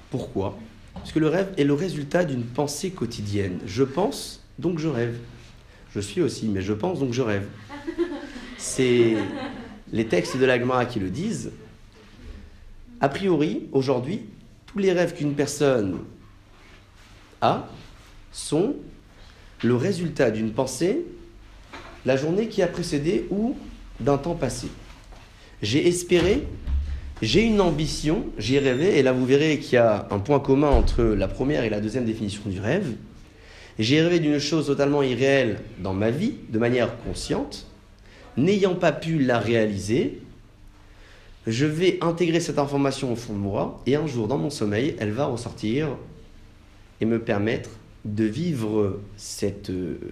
Pourquoi? 0.10 0.58
Parce 0.96 1.12
que 1.12 1.20
le 1.20 1.28
rêve 1.28 1.54
est 1.58 1.64
le 1.64 1.74
résultat 1.74 2.26
d'une 2.26 2.44
pensée 2.44 2.90
quotidienne. 2.90 3.60
Je 3.66 3.84
pense, 3.84 4.44
donc 4.58 4.80
je 4.80 4.88
rêve. 4.88 5.18
Je 5.94 6.00
suis 6.00 6.22
aussi, 6.22 6.48
mais 6.48 6.62
je 6.62 6.74
pense, 6.74 7.00
donc 7.00 7.14
je 7.14 7.22
rêve. 7.22 7.48
C'est 8.58 9.16
les 9.92 10.08
textes 10.08 10.38
de 10.38 10.46
l'Agma 10.46 10.86
qui 10.86 11.00
le 11.00 11.10
disent. 11.10 11.52
A 13.00 13.10
priori, 13.10 13.68
aujourd'hui, 13.72 14.26
tous 14.66 14.80
les 14.80 14.92
rêves 14.92 15.14
qu'une 15.14 15.34
personne 15.34 16.00
a 17.42 17.68
sont 18.32 18.76
le 19.64 19.76
résultat 19.76 20.32
d'une 20.32 20.52
pensée 20.52 21.06
la 22.06 22.18
journée 22.18 22.48
qui 22.48 22.62
a 22.62 22.68
précédé 22.68 23.28
ou 23.30 23.56
d'un 24.00 24.18
temps 24.18 24.36
passé. 24.36 24.68
J'ai 25.62 25.88
espéré, 25.88 26.48
j'ai 27.22 27.44
une 27.44 27.62
ambition, 27.62 28.26
j'ai 28.38 28.60
rêvé, 28.60 28.98
et 28.98 29.04
là 29.04 29.12
vous 29.12 29.26
verrez 29.26 29.60
qu'il 29.60 29.74
y 29.74 29.78
a 29.78 30.08
un 30.10 30.20
point 30.20 30.40
commun 30.40 30.70
entre 30.70 31.04
la 31.04 31.28
première 31.28 31.64
et 31.64 31.70
la 31.70 31.80
deuxième 31.80 32.06
définition 32.06 32.42
du 32.48 32.60
rêve. 32.60 32.94
J'ai 33.78 34.02
rêvé 34.02 34.20
d'une 34.20 34.40
chose 34.40 34.68
totalement 34.68 35.04
irréelle 35.04 35.60
dans 35.80 35.94
ma 35.94 36.12
vie, 36.12 36.36
de 36.50 36.60
manière 36.60 36.98
consciente. 37.04 37.68
N'ayant 38.38 38.76
pas 38.76 38.92
pu 38.92 39.20
la 39.20 39.40
réaliser, 39.40 40.22
je 41.48 41.66
vais 41.66 41.98
intégrer 42.02 42.40
cette 42.40 42.60
information 42.60 43.12
au 43.12 43.16
fond 43.16 43.34
de 43.34 43.40
moi 43.40 43.82
et 43.86 43.96
un 43.96 44.08
jour 44.08 44.28
dans 44.28 44.38
mon 44.38 44.50
sommeil, 44.50 44.96
elle 45.00 45.12
va 45.12 45.26
ressortir 45.26 45.90
et 47.02 47.06
me 47.06 47.20
permettre 47.20 47.70
de 48.06 48.24
vivre 48.24 49.00
cette, 49.16 49.72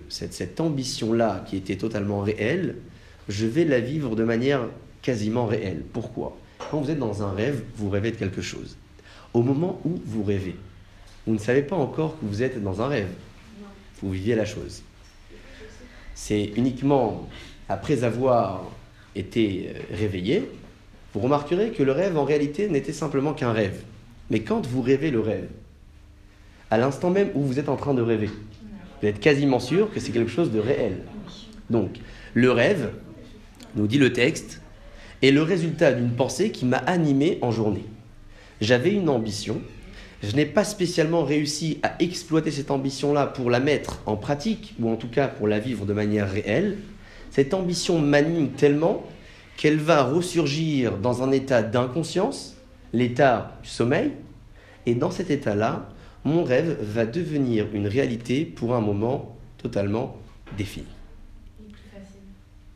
cette, 0.09 0.33
cette 0.33 0.59
ambition-là 0.59 1.43
qui 1.47 1.57
était 1.57 1.77
totalement 1.77 2.21
réelle. 2.21 2.75
Je 3.27 3.45
vais 3.45 3.65
la 3.65 3.79
vivre 3.79 4.15
de 4.15 4.23
manière 4.23 4.67
quasiment 5.01 5.45
réelle. 5.45 5.83
Pourquoi? 5.93 6.37
Quand 6.71 6.81
vous 6.81 6.91
êtes 6.91 6.99
dans 6.99 7.23
un 7.23 7.31
rêve, 7.31 7.63
vous 7.75 7.89
rêvez 7.89 8.11
de 8.11 8.17
quelque 8.17 8.41
chose. 8.41 8.77
Au 9.33 9.41
moment 9.41 9.81
où 9.85 9.99
vous 10.05 10.23
rêvez, 10.23 10.55
vous 11.25 11.33
ne 11.33 11.39
savez 11.39 11.61
pas 11.61 11.75
encore 11.75 12.19
que 12.19 12.25
vous 12.25 12.43
êtes 12.43 12.61
dans 12.61 12.81
un 12.81 12.87
rêve 12.87 13.09
vous 14.01 14.11
viviez 14.11 14.35
la 14.35 14.45
chose. 14.45 14.83
C'est 16.15 16.51
uniquement 16.55 17.27
après 17.67 18.03
avoir 18.03 18.65
été 19.15 19.69
euh, 19.69 19.95
réveillé, 19.95 20.49
vous 21.13 21.21
remarquerez 21.21 21.71
que 21.71 21.83
le 21.83 21.91
rêve 21.91 22.17
en 22.17 22.25
réalité 22.25 22.69
n'était 22.69 22.93
simplement 22.93 23.33
qu'un 23.33 23.51
rêve. 23.51 23.81
Mais 24.29 24.41
quand 24.41 24.65
vous 24.67 24.81
rêvez 24.81 25.11
le 25.11 25.19
rêve, 25.19 25.47
à 26.69 26.77
l'instant 26.77 27.09
même 27.09 27.29
où 27.35 27.41
vous 27.41 27.59
êtes 27.59 27.69
en 27.69 27.75
train 27.75 27.93
de 27.93 28.01
rêver, 28.01 28.29
vous 29.01 29.07
êtes 29.07 29.19
quasiment 29.19 29.59
sûr 29.59 29.91
que 29.91 29.99
c'est 29.99 30.11
quelque 30.11 30.31
chose 30.31 30.51
de 30.51 30.59
réel. 30.59 31.03
Donc, 31.69 31.99
le 32.33 32.51
rêve, 32.51 32.91
nous 33.75 33.87
dit 33.87 33.97
le 33.97 34.13
texte, 34.13 34.61
est 35.21 35.31
le 35.31 35.41
résultat 35.41 35.91
d'une 35.91 36.11
pensée 36.11 36.51
qui 36.51 36.65
m'a 36.65 36.77
animé 36.77 37.39
en 37.41 37.51
journée. 37.51 37.85
J'avais 38.61 38.91
une 38.91 39.09
ambition, 39.09 39.61
je 40.21 40.35
n'ai 40.35 40.45
pas 40.45 40.63
spécialement 40.63 41.23
réussi 41.23 41.79
à 41.83 41.95
exploiter 41.99 42.51
cette 42.51 42.71
ambition-là 42.71 43.25
pour 43.27 43.49
la 43.49 43.59
mettre 43.59 44.01
en 44.05 44.17
pratique, 44.17 44.75
ou 44.79 44.89
en 44.89 44.95
tout 44.95 45.09
cas 45.09 45.27
pour 45.27 45.47
la 45.47 45.59
vivre 45.59 45.85
de 45.85 45.93
manière 45.93 46.29
réelle, 46.29 46.77
cette 47.31 47.53
ambition 47.53 47.99
m'anime 47.99 48.49
tellement 48.49 49.05
qu'elle 49.55 49.77
va 49.77 50.03
ressurgir 50.03 50.97
dans 50.97 51.23
un 51.23 51.31
état 51.31 51.61
d'inconscience, 51.61 52.55
l'état 52.93 53.57
du 53.63 53.69
sommeil, 53.69 54.11
et 54.85 54.95
dans 54.95 55.11
cet 55.11 55.29
état-là, 55.29 55.89
mon 56.25 56.43
rêve 56.43 56.77
va 56.81 57.05
devenir 57.05 57.67
une 57.73 57.87
réalité 57.87 58.45
pour 58.45 58.75
un 58.75 58.81
moment 58.81 59.37
totalement 59.57 60.17
défini. 60.57 60.87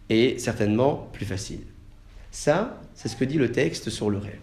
Et 0.09 0.37
certainement 0.37 1.09
plus 1.13 1.25
facile. 1.25 1.61
Ça, 2.31 2.81
c'est 2.93 3.09
ce 3.09 3.15
que 3.15 3.25
dit 3.25 3.37
le 3.37 3.51
texte 3.51 3.89
sur 3.89 4.09
le 4.09 4.17
rêve. 4.17 4.39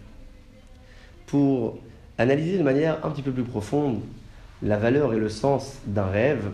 Pour 1.25 1.79
analyser 2.17 2.57
de 2.57 2.63
manière 2.63 3.05
un 3.05 3.09
petit 3.11 3.21
peu 3.21 3.31
plus 3.31 3.43
profonde 3.43 4.01
la 4.61 4.77
valeur 4.77 5.13
et 5.13 5.17
le 5.17 5.29
sens 5.29 5.77
d'un 5.85 6.07
rêve, 6.07 6.51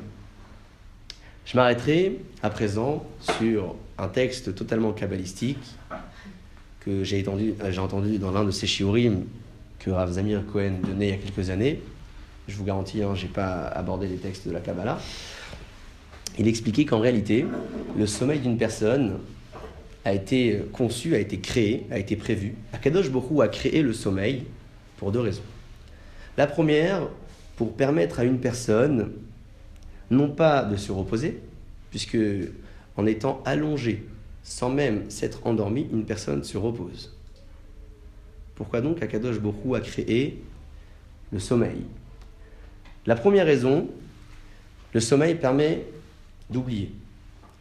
je 1.45 1.55
m'arrêterai 1.55 2.19
à 2.43 2.49
présent 2.49 3.05
sur 3.19 3.75
un 3.97 4.07
texte 4.07 4.53
totalement 4.55 4.93
kabbalistique 4.93 5.75
que 6.81 7.03
j'ai 7.03 7.25
entendu, 7.27 8.17
dans 8.17 8.31
l'un 8.31 8.45
de 8.45 8.51
ces 8.51 8.67
shiurim 8.67 9.25
que 9.79 9.89
Rav 9.89 10.11
Zamir 10.11 10.45
Cohen 10.45 10.79
donnait 10.83 11.07
il 11.07 11.11
y 11.11 11.13
a 11.13 11.17
quelques 11.17 11.49
années. 11.49 11.81
Je 12.47 12.55
vous 12.55 12.63
garantis, 12.63 13.03
hein, 13.03 13.13
je 13.13 13.25
n'ai 13.25 13.31
pas 13.31 13.67
abordé 13.67 14.07
les 14.07 14.15
textes 14.15 14.47
de 14.47 14.53
la 14.53 14.61
Kabbalah. 14.61 14.99
Il 16.39 16.47
expliquait 16.47 16.85
qu'en 16.85 16.99
réalité, 16.99 17.45
le 17.97 18.07
sommeil 18.07 18.39
d'une 18.39 18.57
personne 18.57 19.19
a 20.05 20.13
été 20.13 20.61
conçu, 20.71 21.15
a 21.15 21.19
été 21.19 21.39
créé, 21.39 21.85
a 21.91 21.97
été 21.97 22.15
prévu. 22.15 22.55
Akadosh 22.71 23.09
Borou 23.09 23.41
a 23.41 23.49
créé 23.49 23.81
le 23.81 23.91
sommeil 23.91 24.45
pour 24.95 25.11
deux 25.11 25.19
raisons. 25.19 25.43
La 26.37 26.47
première, 26.47 27.09
pour 27.57 27.73
permettre 27.73 28.19
à 28.19 28.23
une 28.23 28.39
personne 28.39 29.11
non 30.09 30.29
pas 30.29 30.63
de 30.63 30.77
se 30.77 30.91
reposer, 30.91 31.41
puisque 31.89 32.17
en 32.95 33.05
étant 33.05 33.41
allongé, 33.43 34.05
sans 34.43 34.69
même 34.69 35.09
s'être 35.09 35.45
endormi, 35.45 35.87
une 35.91 36.05
personne 36.05 36.43
se 36.45 36.57
repose. 36.57 37.13
Pourquoi 38.55 38.79
donc 38.79 39.03
Akadosh 39.03 39.39
Borou 39.39 39.75
a 39.75 39.81
créé 39.81 40.41
le 41.33 41.39
sommeil 41.39 41.81
La 43.07 43.15
première 43.15 43.45
raison, 43.45 43.87
le 44.93 44.99
sommeil 44.99 45.35
permet 45.35 45.85
d'oublier. 46.49 46.91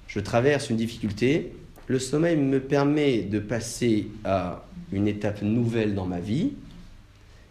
Je 0.09 0.19
traverse 0.19 0.71
une 0.71 0.77
difficulté, 0.77 1.53
le 1.87 2.01
sommeil 2.01 2.37
me 2.37 2.59
permet 2.59 3.23
de 3.23 3.39
passer 3.39 4.09
à 4.25 4.67
une 4.93 5.07
étape 5.07 5.43
nouvelle 5.43 5.95
dans 5.95 6.05
ma 6.05 6.19
vie, 6.19 6.53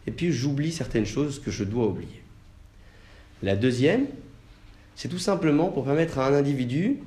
et 0.07 0.11
puis 0.11 0.33
j'oublie 0.33 0.73
certaines 0.73 1.05
choses 1.05 1.39
que 1.41 1.51
je 1.51 1.63
dois 1.63 1.87
oublier. 1.87 2.21
La 3.41 3.55
deuxième, 3.55 4.07
c'est 4.97 5.09
tout 5.09 5.19
simplement 5.19 5.69
pour 5.69 5.85
permettre 5.85 6.19
à 6.19 6.27
un 6.27 6.33
individu 6.33 6.99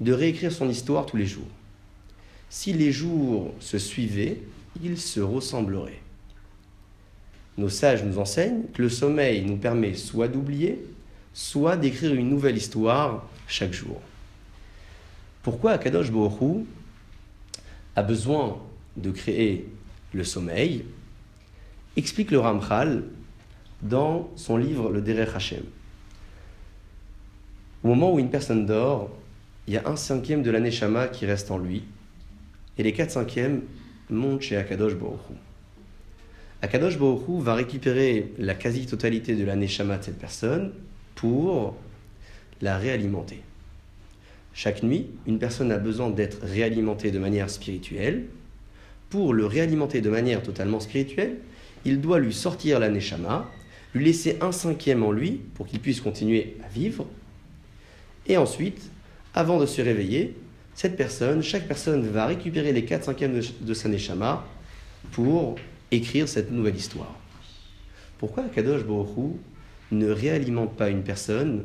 de 0.00 0.12
réécrire 0.12 0.50
son 0.50 0.68
histoire 0.68 1.06
tous 1.06 1.16
les 1.16 1.26
jours. 1.26 1.48
Si 2.50 2.72
les 2.72 2.90
jours 2.90 3.54
se 3.60 3.78
suivaient, 3.78 4.38
ils 4.82 4.98
se 4.98 5.20
ressembleraient. 5.20 6.01
Nos 7.58 7.68
sages 7.68 8.04
nous 8.04 8.18
enseignent 8.18 8.64
que 8.72 8.82
le 8.82 8.88
sommeil 8.88 9.44
nous 9.44 9.56
permet 9.56 9.94
soit 9.94 10.28
d'oublier, 10.28 10.82
soit 11.34 11.76
d'écrire 11.76 12.14
une 12.14 12.28
nouvelle 12.28 12.56
histoire 12.56 13.28
chaque 13.46 13.72
jour. 13.72 14.00
Pourquoi 15.42 15.72
Akadosh 15.72 16.10
Borou 16.10 16.66
a 17.94 18.02
besoin 18.02 18.58
de 18.96 19.10
créer 19.10 19.68
le 20.12 20.24
sommeil? 20.24 20.84
Explique 21.96 22.30
le 22.30 22.38
Ramchal 22.38 23.04
dans 23.82 24.30
son 24.36 24.56
livre 24.56 24.90
Le 24.90 25.02
Derech 25.02 25.34
Hashem. 25.34 25.64
Au 27.82 27.88
moment 27.88 28.14
où 28.14 28.18
une 28.18 28.30
personne 28.30 28.64
dort, 28.64 29.10
il 29.66 29.74
y 29.74 29.76
a 29.76 29.88
un 29.88 29.96
cinquième 29.96 30.42
de 30.42 30.50
l'année 30.50 30.70
Shama 30.70 31.08
qui 31.08 31.26
reste 31.26 31.50
en 31.50 31.58
lui, 31.58 31.82
et 32.78 32.82
les 32.82 32.92
quatre 32.92 33.10
cinquièmes 33.10 33.62
montent 34.08 34.42
chez 34.42 34.56
Akadosh 34.56 34.94
Baruch 34.94 35.18
Akadosh 36.62 36.98
Baruch 36.98 37.42
va 37.42 37.54
récupérer 37.54 38.32
la 38.38 38.54
quasi-totalité 38.54 39.34
de 39.34 39.44
l'année 39.44 39.68
Shama 39.68 39.98
de 39.98 40.04
cette 40.04 40.18
personne 40.18 40.72
pour 41.16 41.76
la 42.60 42.78
réalimenter. 42.78 43.40
Chaque 44.54 44.82
nuit, 44.82 45.08
une 45.26 45.38
personne 45.38 45.72
a 45.72 45.78
besoin 45.78 46.10
d'être 46.10 46.38
réalimentée 46.42 47.10
de 47.10 47.18
manière 47.18 47.50
spirituelle. 47.50 48.24
Pour 49.10 49.34
le 49.34 49.44
réalimenter 49.44 50.00
de 50.00 50.08
manière 50.08 50.42
totalement 50.42 50.78
spirituelle, 50.78 51.38
il 51.84 52.00
doit 52.00 52.20
lui 52.20 52.32
sortir 52.32 52.78
l'année 52.78 53.00
Shama, 53.00 53.50
lui 53.94 54.04
laisser 54.04 54.38
un 54.40 54.52
cinquième 54.52 55.02
en 55.02 55.10
lui 55.10 55.40
pour 55.54 55.66
qu'il 55.66 55.80
puisse 55.80 56.00
continuer 56.00 56.56
à 56.64 56.68
vivre, 56.68 57.06
et 58.26 58.36
ensuite, 58.36 58.90
avant 59.34 59.58
de 59.58 59.66
se 59.66 59.82
réveiller, 59.82 60.36
cette 60.74 60.96
personne, 60.96 61.42
chaque 61.42 61.66
personne 61.66 62.06
va 62.06 62.26
récupérer 62.26 62.72
les 62.72 62.84
4 62.84 63.04
cinquièmes 63.04 63.40
de, 63.60 63.74
sa 63.74 63.88
neshama 63.88 64.46
pour 65.10 65.56
écrire 65.92 66.28
cette 66.28 66.50
nouvelle 66.50 66.76
histoire. 66.76 67.14
Pourquoi 68.18 68.44
Kadosh 68.44 68.84
Baruch 68.84 69.36
ne 69.90 70.08
réalimente 70.08 70.76
pas 70.76 70.88
une 70.88 71.02
personne 71.02 71.64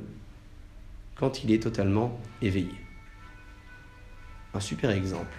quand 1.15 1.43
il 1.43 1.51
est 1.51 1.63
totalement 1.63 2.19
éveillé? 2.41 2.73
Un 4.53 4.59
super 4.59 4.91
exemple. 4.91 5.35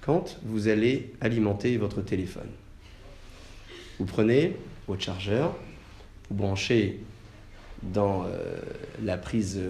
Quand 0.00 0.38
vous 0.44 0.68
allez 0.68 1.12
alimenter 1.20 1.76
votre 1.76 2.02
téléphone, 2.02 2.48
vous 3.98 4.04
prenez 4.04 4.56
votre 4.88 5.02
chargeur, 5.02 5.54
vous 6.28 6.36
branchez 6.36 7.00
dans 7.82 8.24
euh, 8.24 8.56
la 9.02 9.16
prise 9.16 9.60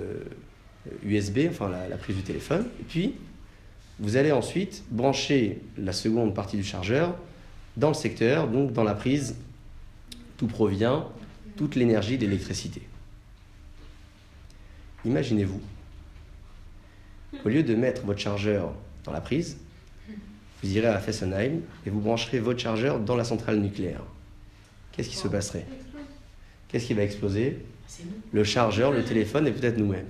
USB, 1.04 1.38
euh, 1.38 1.48
enfin 1.50 1.70
la, 1.70 1.96
prise 1.96 2.16
du 2.16 2.22
téléphone, 2.22 2.66
et 2.80 2.84
puis 2.84 3.14
vous 4.00 4.16
allez 4.16 4.32
ensuite 4.32 4.84
brancher 4.90 5.60
la 5.76 5.92
seconde 5.92 6.34
partie 6.34 6.56
du 6.56 6.64
chargeur 6.64 7.14
dans 7.76 7.88
le 7.88 7.94
secteur, 7.94 8.48
donc 8.48 8.72
dans 8.72 8.84
la 8.84 8.94
prise 8.94 9.36
d'où 10.38 10.46
provient 10.46 11.08
toute 11.56 11.74
l'énergie 11.74 12.18
d'électricité. 12.18 12.82
Imaginez-vous, 15.04 15.60
au 17.44 17.48
lieu 17.48 17.62
de 17.62 17.74
mettre 17.74 18.02
votre 18.02 18.20
chargeur 18.20 18.72
dans 19.04 19.12
la 19.12 19.20
prise, 19.20 19.56
vous 20.62 20.76
irez 20.76 20.86
à 20.86 20.98
Fessenheim 20.98 21.60
et 21.84 21.90
vous 21.90 22.00
brancherez 22.00 22.38
votre 22.38 22.60
chargeur 22.60 23.00
dans 23.00 23.16
la 23.16 23.24
centrale 23.24 23.58
nucléaire. 23.58 24.02
Qu'est-ce 24.92 25.08
qui 25.08 25.16
se 25.16 25.28
passerait? 25.28 25.66
Qu'est-ce 26.68 26.86
qui 26.86 26.94
va 26.94 27.02
exploser? 27.02 27.58
Le 28.32 28.44
chargeur, 28.44 28.92
le 28.92 29.04
téléphone 29.04 29.46
et 29.46 29.50
peut-être 29.50 29.76
nous-mêmes. 29.76 30.06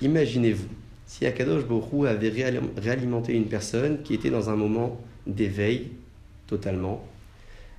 Imaginez-vous 0.00 0.68
si 1.06 1.26
Akadosh 1.26 1.64
Borou 1.64 2.06
avait 2.06 2.30
réalimenté 2.76 3.34
une 3.34 3.46
personne 3.46 4.02
qui 4.02 4.14
était 4.14 4.30
dans 4.30 4.50
un 4.50 4.56
moment 4.56 5.00
d'éveil 5.26 5.90
totalement, 6.56 7.04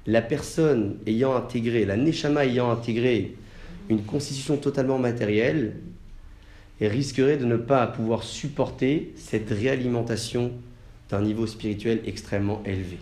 la 0.06 0.22
personne 0.22 0.98
ayant 1.08 1.36
intégré, 1.36 1.86
la 1.86 1.96
Neshama 1.96 2.46
ayant 2.46 2.70
intégré 2.70 3.36
une 3.90 4.04
constitution 4.04 4.58
totalement 4.58 5.00
matérielle, 5.00 5.76
risquerait 6.82 7.38
de 7.38 7.46
ne 7.46 7.56
pas 7.56 7.88
pouvoir 7.88 8.24
supporter 8.24 9.14
cette 9.16 9.50
réalimentation 9.50 10.52
d'un 11.10 11.22
niveau 11.22 11.48
spirituel 11.48 12.02
extrêmement 12.06 12.62
élevé. 12.66 12.98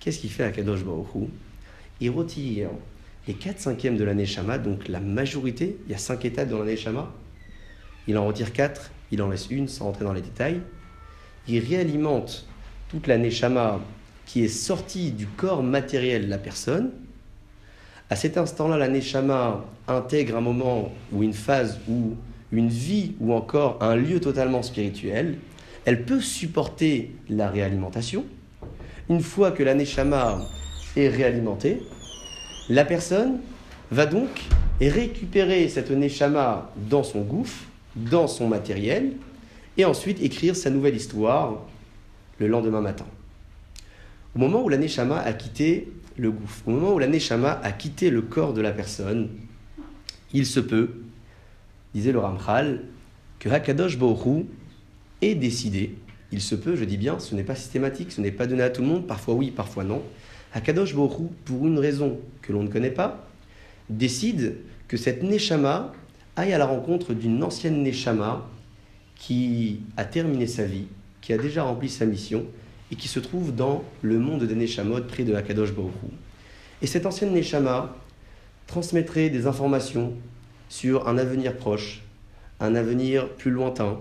Qu'est-ce 0.00 0.18
qu'il 0.18 0.30
fait 0.30 0.42
Akadosh 0.42 0.84
Baruch 0.84 1.28
Il 2.00 2.10
retire 2.10 2.70
les 3.28 3.34
4 3.34 3.60
cinquièmes 3.60 3.96
de 3.96 4.02
l'année 4.02 4.26
Shama, 4.26 4.58
donc 4.58 4.88
la 4.88 4.98
majorité, 4.98 5.76
il 5.86 5.92
y 5.92 5.94
a 5.94 5.98
5 5.98 6.24
étapes 6.24 6.48
dans 6.48 6.58
l'année 6.58 6.76
Shama, 6.76 7.12
il 8.08 8.18
en 8.18 8.26
retire 8.26 8.52
4, 8.52 8.90
il 9.12 9.22
en 9.22 9.28
laisse 9.28 9.48
une 9.50 9.68
sans 9.68 9.84
rentrer 9.84 10.04
dans 10.04 10.12
les 10.12 10.22
détails. 10.22 10.60
Il 11.46 11.60
réalimente 11.60 12.46
toute 12.88 13.06
l'année 13.06 13.30
Shama 13.30 13.80
qui 14.30 14.44
est 14.44 14.48
sortie 14.48 15.10
du 15.10 15.26
corps 15.26 15.64
matériel 15.64 16.26
de 16.26 16.30
la 16.30 16.38
personne. 16.38 16.92
À 18.10 18.14
cet 18.14 18.38
instant-là, 18.38 18.78
l'année 18.78 19.00
Shama 19.00 19.64
intègre 19.88 20.36
un 20.36 20.40
moment 20.40 20.92
ou 21.10 21.24
une 21.24 21.32
phase 21.32 21.80
ou 21.88 22.14
une 22.52 22.68
vie 22.68 23.14
ou 23.18 23.32
encore 23.32 23.78
un 23.80 23.96
lieu 23.96 24.20
totalement 24.20 24.62
spirituel. 24.62 25.38
Elle 25.84 26.04
peut 26.04 26.20
supporter 26.20 27.10
la 27.28 27.50
réalimentation. 27.50 28.24
Une 29.08 29.20
fois 29.20 29.50
que 29.50 29.64
l'année 29.64 29.84
Shama 29.84 30.38
est 30.94 31.08
réalimentée, 31.08 31.82
la 32.68 32.84
personne 32.84 33.40
va 33.90 34.06
donc 34.06 34.42
récupérer 34.80 35.68
cette 35.68 35.90
neshama 35.90 36.70
dans 36.88 37.02
son 37.02 37.22
gouffre, 37.22 37.64
dans 37.96 38.28
son 38.28 38.46
matériel, 38.46 39.14
et 39.76 39.84
ensuite 39.84 40.22
écrire 40.22 40.54
sa 40.54 40.70
nouvelle 40.70 40.94
histoire 40.94 41.64
le 42.38 42.46
lendemain 42.46 42.80
matin. 42.80 43.06
Au 44.34 44.38
moment 44.38 44.62
où 44.62 44.68
la 44.68 44.76
neshama 44.76 45.18
a 45.18 45.32
quitté 45.32 45.92
le 46.16 46.30
gouffre, 46.30 46.62
au 46.66 46.70
moment 46.70 46.94
où 46.94 46.98
la 46.98 47.08
neshama 47.08 47.60
a 47.62 47.72
quitté 47.72 48.10
le 48.10 48.22
corps 48.22 48.52
de 48.52 48.60
la 48.60 48.72
personne, 48.72 49.28
il 50.32 50.46
se 50.46 50.60
peut, 50.60 51.02
disait 51.94 52.12
le 52.12 52.18
Ramchal, 52.18 52.82
que 53.38 53.48
Hakadosh 53.48 53.98
Borou 53.98 54.46
ait 55.22 55.34
décidé, 55.34 55.96
il 56.30 56.40
se 56.40 56.54
peut, 56.54 56.76
je 56.76 56.84
dis 56.84 56.96
bien, 56.96 57.18
ce 57.18 57.34
n'est 57.34 57.42
pas 57.42 57.56
systématique, 57.56 58.12
ce 58.12 58.20
n'est 58.20 58.30
pas 58.30 58.46
donné 58.46 58.62
à 58.62 58.70
tout 58.70 58.82
le 58.82 58.88
monde, 58.88 59.06
parfois 59.06 59.34
oui, 59.34 59.50
parfois 59.50 59.82
non, 59.82 60.02
Akadosh 60.52 60.94
Borou, 60.94 61.32
pour 61.44 61.66
une 61.66 61.78
raison 61.78 62.18
que 62.42 62.52
l'on 62.52 62.62
ne 62.62 62.68
connaît 62.68 62.90
pas, 62.90 63.26
décide 63.88 64.56
que 64.88 64.96
cette 64.96 65.22
Neshama 65.22 65.92
aille 66.36 66.52
à 66.52 66.58
la 66.58 66.66
rencontre 66.66 67.14
d'une 67.14 67.42
ancienne 67.42 67.82
Neshama 67.82 68.48
qui 69.14 69.80
a 69.96 70.04
terminé 70.04 70.46
sa 70.46 70.64
vie, 70.64 70.86
qui 71.20 71.32
a 71.32 71.38
déjà 71.38 71.62
rempli 71.62 71.88
sa 71.88 72.06
mission 72.06 72.46
et 72.90 72.96
qui 72.96 73.08
se 73.08 73.20
trouve 73.20 73.54
dans 73.54 73.84
le 74.02 74.18
monde 74.18 74.44
des 74.44 74.54
Neshamot 74.54 75.02
près 75.02 75.24
de 75.24 75.34
Akadosh 75.34 75.72
Baruch 75.72 75.92
Et 76.82 76.86
cette 76.86 77.06
ancienne 77.06 77.32
Neshama 77.32 77.96
transmettrait 78.66 79.30
des 79.30 79.46
informations 79.46 80.14
sur 80.68 81.08
un 81.08 81.18
avenir 81.18 81.56
proche, 81.56 82.02
un 82.60 82.74
avenir 82.74 83.28
plus 83.28 83.50
lointain. 83.50 83.98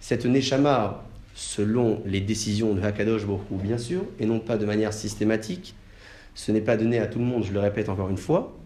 Cette 0.00 0.24
Neshama, 0.24 1.04
selon 1.34 2.02
les 2.06 2.20
décisions 2.20 2.74
de 2.74 2.82
Hakadosh 2.82 3.26
Baruch 3.26 3.62
bien 3.62 3.78
sûr, 3.78 4.02
et 4.18 4.26
non 4.26 4.40
pas 4.40 4.56
de 4.56 4.66
manière 4.66 4.92
systématique, 4.92 5.74
ce 6.34 6.52
n'est 6.52 6.60
pas 6.60 6.76
donné 6.76 6.98
à 6.98 7.06
tout 7.06 7.18
le 7.18 7.24
monde, 7.24 7.44
je 7.44 7.52
le 7.52 7.60
répète 7.60 7.88
encore 7.88 8.08
une 8.08 8.16
fois, 8.16 8.56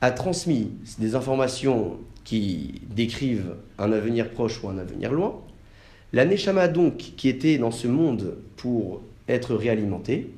a 0.00 0.10
transmis 0.10 0.72
des 0.98 1.14
informations 1.14 1.98
qui 2.24 2.82
décrivent 2.90 3.54
un 3.78 3.92
avenir 3.92 4.30
proche 4.30 4.62
ou 4.62 4.68
un 4.68 4.78
avenir 4.78 5.12
loin. 5.12 5.40
La 6.12 6.24
Neshama 6.24 6.68
donc, 6.68 6.96
qui 6.96 7.28
était 7.28 7.58
dans 7.58 7.70
ce 7.70 7.88
monde 7.88 8.38
pour 8.56 9.02
être 9.28 9.54
réalimentée, 9.54 10.30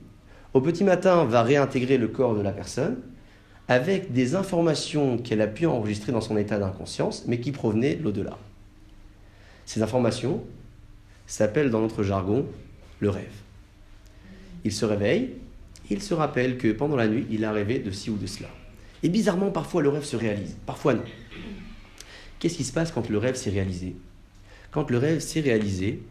au 0.54 0.60
petit 0.60 0.84
matin 0.84 1.24
va 1.24 1.42
réintégrer 1.42 1.98
le 1.98 2.08
corps 2.08 2.34
de 2.34 2.40
la 2.40 2.52
personne 2.52 2.96
avec 3.68 4.12
des 4.12 4.34
informations 4.34 5.18
qu'elle 5.18 5.42
a 5.42 5.46
pu 5.46 5.66
enregistrer 5.66 6.10
dans 6.10 6.22
son 6.22 6.38
état 6.38 6.58
d'inconscience, 6.58 7.24
mais 7.26 7.38
qui 7.38 7.52
provenaient 7.52 7.96
de 7.96 8.02
l'au-delà. 8.02 8.38
Ces 9.66 9.82
informations 9.82 10.42
s'appellent 11.26 11.70
dans 11.70 11.82
notre 11.82 12.02
jargon 12.02 12.46
le 13.00 13.10
rêve. 13.10 13.34
Il 14.64 14.72
se 14.72 14.86
réveille, 14.86 15.34
il 15.90 16.00
se 16.02 16.14
rappelle 16.14 16.56
que 16.56 16.72
pendant 16.72 16.96
la 16.96 17.08
nuit, 17.08 17.26
il 17.30 17.44
a 17.44 17.52
rêvé 17.52 17.78
de 17.78 17.90
ci 17.90 18.08
ou 18.08 18.16
de 18.16 18.26
cela. 18.26 18.48
Et 19.02 19.10
bizarrement, 19.10 19.50
parfois 19.50 19.82
le 19.82 19.90
rêve 19.90 20.04
se 20.04 20.16
réalise, 20.16 20.56
parfois 20.64 20.94
non. 20.94 21.04
Qu'est-ce 22.38 22.56
qui 22.56 22.64
se 22.64 22.72
passe 22.72 22.90
quand 22.90 23.10
le 23.10 23.18
rêve 23.18 23.34
s'est 23.34 23.50
réalisé? 23.50 23.96
Quand 24.70 24.90
le 24.90 24.98
rêve 24.98 25.20
s'est 25.20 25.40
réalisé, 25.40 26.02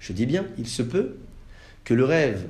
je 0.00 0.12
dis 0.12 0.26
bien, 0.26 0.46
il 0.58 0.66
se 0.66 0.82
peut 0.82 1.16
que 1.84 1.94
le 1.94 2.04
rêve 2.04 2.46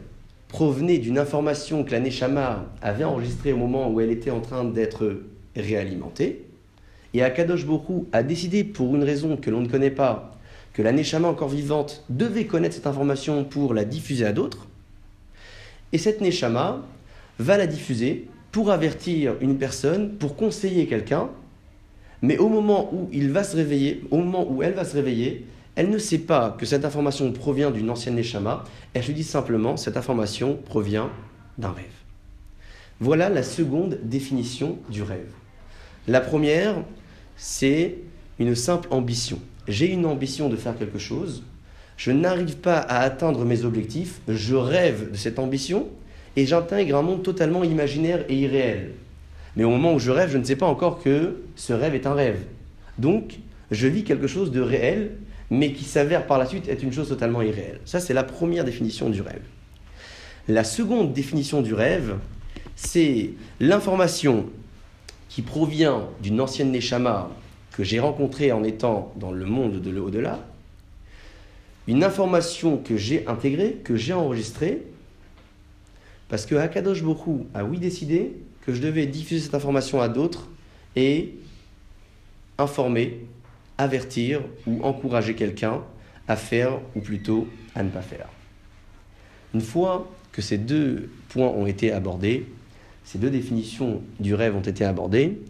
provenait 0.48 0.98
d'une 0.98 1.18
information 1.18 1.82
que 1.82 1.92
la 1.92 2.00
Neshama 2.00 2.66
avait 2.82 3.04
enregistrée 3.04 3.52
au 3.52 3.56
moment 3.56 3.90
où 3.90 4.00
elle 4.00 4.10
était 4.10 4.30
en 4.30 4.40
train 4.40 4.64
d'être 4.64 5.20
réalimentée. 5.56 6.44
Et 7.14 7.22
Akadosh 7.22 7.66
Boku 7.66 8.06
a 8.12 8.22
décidé, 8.22 8.64
pour 8.64 8.94
une 8.94 9.02
raison 9.02 9.36
que 9.36 9.50
l'on 9.50 9.62
ne 9.62 9.68
connaît 9.68 9.90
pas, 9.90 10.36
que 10.72 10.82
la 10.82 10.92
Neshama 10.92 11.28
encore 11.28 11.48
vivante 11.48 12.04
devait 12.08 12.46
connaître 12.46 12.74
cette 12.74 12.86
information 12.86 13.44
pour 13.44 13.74
la 13.74 13.84
diffuser 13.84 14.24
à 14.24 14.32
d'autres. 14.32 14.66
Et 15.92 15.98
cette 15.98 16.20
Neshama 16.20 16.82
va 17.38 17.58
la 17.58 17.66
diffuser 17.66 18.28
pour 18.50 18.70
avertir 18.70 19.34
une 19.40 19.58
personne, 19.58 20.12
pour 20.16 20.36
conseiller 20.36 20.86
quelqu'un, 20.86 21.28
mais 22.22 22.38
au 22.38 22.48
moment 22.48 22.88
où 22.94 23.08
il 23.12 23.30
va 23.30 23.44
se 23.44 23.56
réveiller, 23.56 24.02
au 24.10 24.18
moment 24.18 24.46
où 24.48 24.62
elle 24.62 24.74
va 24.74 24.84
se 24.84 24.94
réveiller, 24.94 25.44
elle 25.74 25.90
ne 25.90 25.98
sait 25.98 26.18
pas 26.18 26.56
que 26.58 26.66
cette 26.66 26.84
information 26.84 27.32
provient 27.32 27.70
d'une 27.70 27.90
ancienne 27.90 28.14
Neshama, 28.14 28.64
elle 28.94 29.04
lui 29.04 29.14
dit 29.14 29.24
simplement 29.24 29.76
cette 29.76 29.96
information 29.96 30.56
provient 30.64 31.10
d'un 31.58 31.72
rêve. 31.72 31.84
Voilà 33.00 33.28
la 33.28 33.42
seconde 33.42 33.98
définition 34.04 34.78
du 34.88 35.02
rêve. 35.02 35.32
La 36.06 36.20
première, 36.20 36.76
c'est 37.36 37.96
une 38.38 38.54
simple 38.54 38.88
ambition. 38.90 39.40
J'ai 39.66 39.90
une 39.90 40.06
ambition 40.06 40.48
de 40.48 40.56
faire 40.56 40.78
quelque 40.78 40.98
chose, 40.98 41.42
je 41.96 42.10
n'arrive 42.10 42.56
pas 42.56 42.78
à 42.78 42.98
atteindre 42.98 43.44
mes 43.44 43.64
objectifs, 43.64 44.20
je 44.28 44.54
rêve 44.54 45.10
de 45.12 45.16
cette 45.16 45.38
ambition 45.38 45.88
et 46.36 46.46
j'intègre 46.46 46.96
un 46.96 47.02
monde 47.02 47.22
totalement 47.22 47.64
imaginaire 47.64 48.24
et 48.28 48.36
irréel. 48.36 48.92
Mais 49.56 49.64
au 49.64 49.70
moment 49.70 49.94
où 49.94 49.98
je 49.98 50.10
rêve, 50.10 50.30
je 50.30 50.38
ne 50.38 50.44
sais 50.44 50.56
pas 50.56 50.66
encore 50.66 51.02
que 51.02 51.42
ce 51.56 51.72
rêve 51.72 51.94
est 51.94 52.06
un 52.06 52.14
rêve. 52.14 52.40
Donc, 52.98 53.38
je 53.70 53.86
vis 53.86 54.04
quelque 54.04 54.26
chose 54.26 54.50
de 54.50 54.60
réel, 54.60 55.16
mais 55.50 55.72
qui 55.72 55.84
s'avère 55.84 56.26
par 56.26 56.38
la 56.38 56.46
suite 56.46 56.68
être 56.68 56.82
une 56.82 56.92
chose 56.92 57.08
totalement 57.08 57.42
irréelle. 57.42 57.80
Ça, 57.84 58.00
c'est 58.00 58.14
la 58.14 58.24
première 58.24 58.64
définition 58.64 59.10
du 59.10 59.20
rêve. 59.20 59.42
La 60.48 60.64
seconde 60.64 61.12
définition 61.12 61.60
du 61.62 61.74
rêve, 61.74 62.16
c'est 62.74 63.30
l'information 63.60 64.46
qui 65.28 65.42
provient 65.42 66.08
d'une 66.22 66.40
ancienne 66.40 66.72
Neshama 66.72 67.30
que 67.72 67.84
j'ai 67.84 68.00
rencontrée 68.00 68.52
en 68.52 68.64
étant 68.64 69.12
dans 69.16 69.30
le 69.30 69.46
monde 69.46 69.80
de 69.80 69.90
l'au-delà, 69.90 70.40
une 71.86 72.04
information 72.04 72.76
que 72.76 72.96
j'ai 72.96 73.26
intégrée, 73.26 73.80
que 73.82 73.96
j'ai 73.96 74.12
enregistrée, 74.12 74.82
parce 76.28 76.46
que 76.46 76.54
Akadosh 76.54 77.02
Bokhu 77.02 77.44
a 77.54 77.64
oui 77.64 77.78
décidé 77.78 78.36
que 78.66 78.72
je 78.72 78.80
devais 78.80 79.06
diffuser 79.06 79.40
cette 79.40 79.54
information 79.54 80.00
à 80.00 80.08
d'autres 80.08 80.48
et 80.96 81.34
informer, 82.58 83.26
avertir 83.78 84.42
ou 84.66 84.82
encourager 84.82 85.34
quelqu'un 85.34 85.82
à 86.28 86.36
faire 86.36 86.80
ou 86.94 87.00
plutôt 87.00 87.48
à 87.74 87.82
ne 87.82 87.90
pas 87.90 88.02
faire. 88.02 88.28
Une 89.54 89.60
fois 89.60 90.10
que 90.30 90.40
ces 90.40 90.58
deux 90.58 91.10
points 91.28 91.48
ont 91.48 91.66
été 91.66 91.92
abordés, 91.92 92.46
ces 93.04 93.18
deux 93.18 93.30
définitions 93.30 94.02
du 94.20 94.34
rêve 94.34 94.54
ont 94.54 94.62
été 94.62 94.84
abordées, 94.84 95.40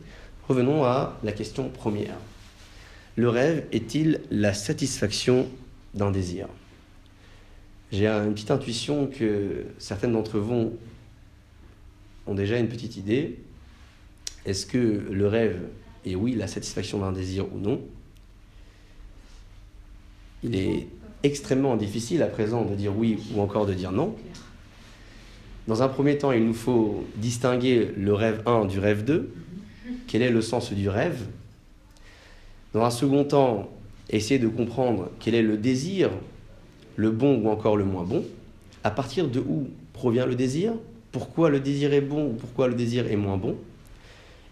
revenons 0.49 0.85
à 0.85 1.19
la 1.23 1.33
question 1.33 1.69
première. 1.69 2.17
Le 3.17 3.29
rêve 3.29 3.67
est-il 3.73 4.23
la 4.31 4.55
satisfaction 4.55 5.47
d'un 5.95 6.11
désir? 6.11 6.49
J'ai 7.93 8.09
une 8.09 8.33
petite 8.33 8.51
intuition 8.51 9.07
que 9.07 9.67
certaines 9.79 10.13
d'entre 10.13 10.39
vous 10.39 10.79
ont 12.27 12.35
déjà 12.35 12.59
une 12.59 12.69
petite 12.69 12.97
idée. 12.97 13.39
Est-ce 14.47 14.67
que 14.67 14.79
le 14.79 15.27
rêve 15.27 15.61
est 16.05 16.15
oui 16.15 16.35
la 16.35 16.47
satisfaction 16.47 16.99
d'un 16.99 17.13
désir 17.13 17.53
ou 17.53 17.59
non 17.59 17.81
Il 20.43 20.57
est 20.57 20.87
extrêmement 21.23 21.77
difficile 21.77 22.23
à 22.23 22.27
présent 22.27 22.65
de 22.65 22.75
dire 22.75 22.97
oui 22.97 23.19
ou 23.35 23.41
encore 23.41 23.67
de 23.67 23.75
dire 23.75 23.93
non. 23.93 24.17
Dans 25.69 25.83
un 25.83 25.89
premier 25.89 26.19
temps, 26.19 26.33
il 26.33 26.45
nous 26.45 26.55
faut 26.55 27.05
distinguer 27.17 27.93
le 27.97 28.13
rêve 28.13 28.43
1 28.47 28.65
du 28.65 28.81
rêve 28.81 29.05
2. 29.05 29.33
Quel 30.09 30.23
est 30.23 30.31
le 30.31 30.43
sens 30.43 30.73
du 30.73 30.89
rêve? 30.89 31.27
Dans 32.73 32.85
un 32.85 32.91
second 32.91 33.25
temps, 33.25 33.71
essayer 34.11 34.41
de 34.41 34.49
comprendre 34.49 35.11
quel 35.21 35.35
est 35.35 35.43
le 35.43 35.57
désir 35.57 36.11
le 36.97 37.11
bon 37.11 37.43
ou 37.43 37.49
encore 37.49 37.77
le 37.77 37.85
moins 37.85 38.05
bon, 38.05 38.25
à 38.85 38.91
partir 38.91 39.29
de 39.29 39.41
où 39.41 39.69
provient 39.93 40.27
le 40.27 40.35
désir, 40.35 40.73
pourquoi 41.13 41.51
le 41.51 41.61
désir 41.61 41.93
est 41.93 42.01
bon 42.01 42.31
ou 42.31 42.33
pourquoi 42.33 42.69
le 42.69 42.75
désir 42.75 43.11
est 43.11 43.17
moins 43.17 43.37
bon. 43.37 43.57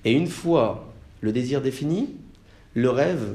Et 0.04 0.12
une 0.12 0.28
fois 0.28 0.92
le 1.20 1.32
désir 1.32 1.60
défini, 1.60 2.14
le 2.74 2.90
rêve 2.90 3.34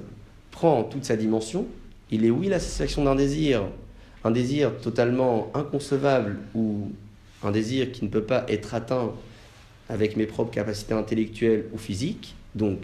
prend 0.52 0.84
toute 0.84 1.06
sa 1.06 1.16
dimension. 1.16 1.66
Il 2.12 2.26
est 2.26 2.30
oui 2.30 2.48
la 2.48 2.60
satisfaction 2.60 3.04
d'un 3.04 3.16
désir, 3.16 3.64
un 4.24 4.32
désir 4.32 4.78
totalement 4.80 5.52
inconcevable 5.54 6.38
ou 6.54 6.92
un 7.44 7.52
désir 7.52 7.92
qui 7.92 8.04
ne 8.04 8.10
peut 8.10 8.24
pas 8.24 8.46
être 8.48 8.74
atteint 8.74 9.12
avec 9.90 10.18
mes 10.18 10.26
propres 10.26 10.52
capacités 10.52 10.94
intellectuelles 10.94 11.66
ou 11.74 11.78
physiques. 11.78 12.36
Donc, 12.56 12.80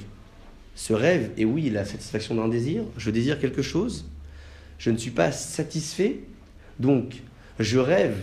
ce 0.75 0.93
rêve 0.93 1.31
est 1.37 1.45
oui 1.45 1.69
la 1.69 1.85
satisfaction 1.85 2.35
d'un 2.35 2.47
désir. 2.47 2.83
Je 2.97 3.09
désire 3.09 3.39
quelque 3.39 3.61
chose, 3.61 4.05
je 4.77 4.89
ne 4.91 4.97
suis 4.97 5.11
pas 5.11 5.31
satisfait, 5.31 6.19
donc 6.79 7.21
je 7.59 7.77
rêve, 7.77 8.17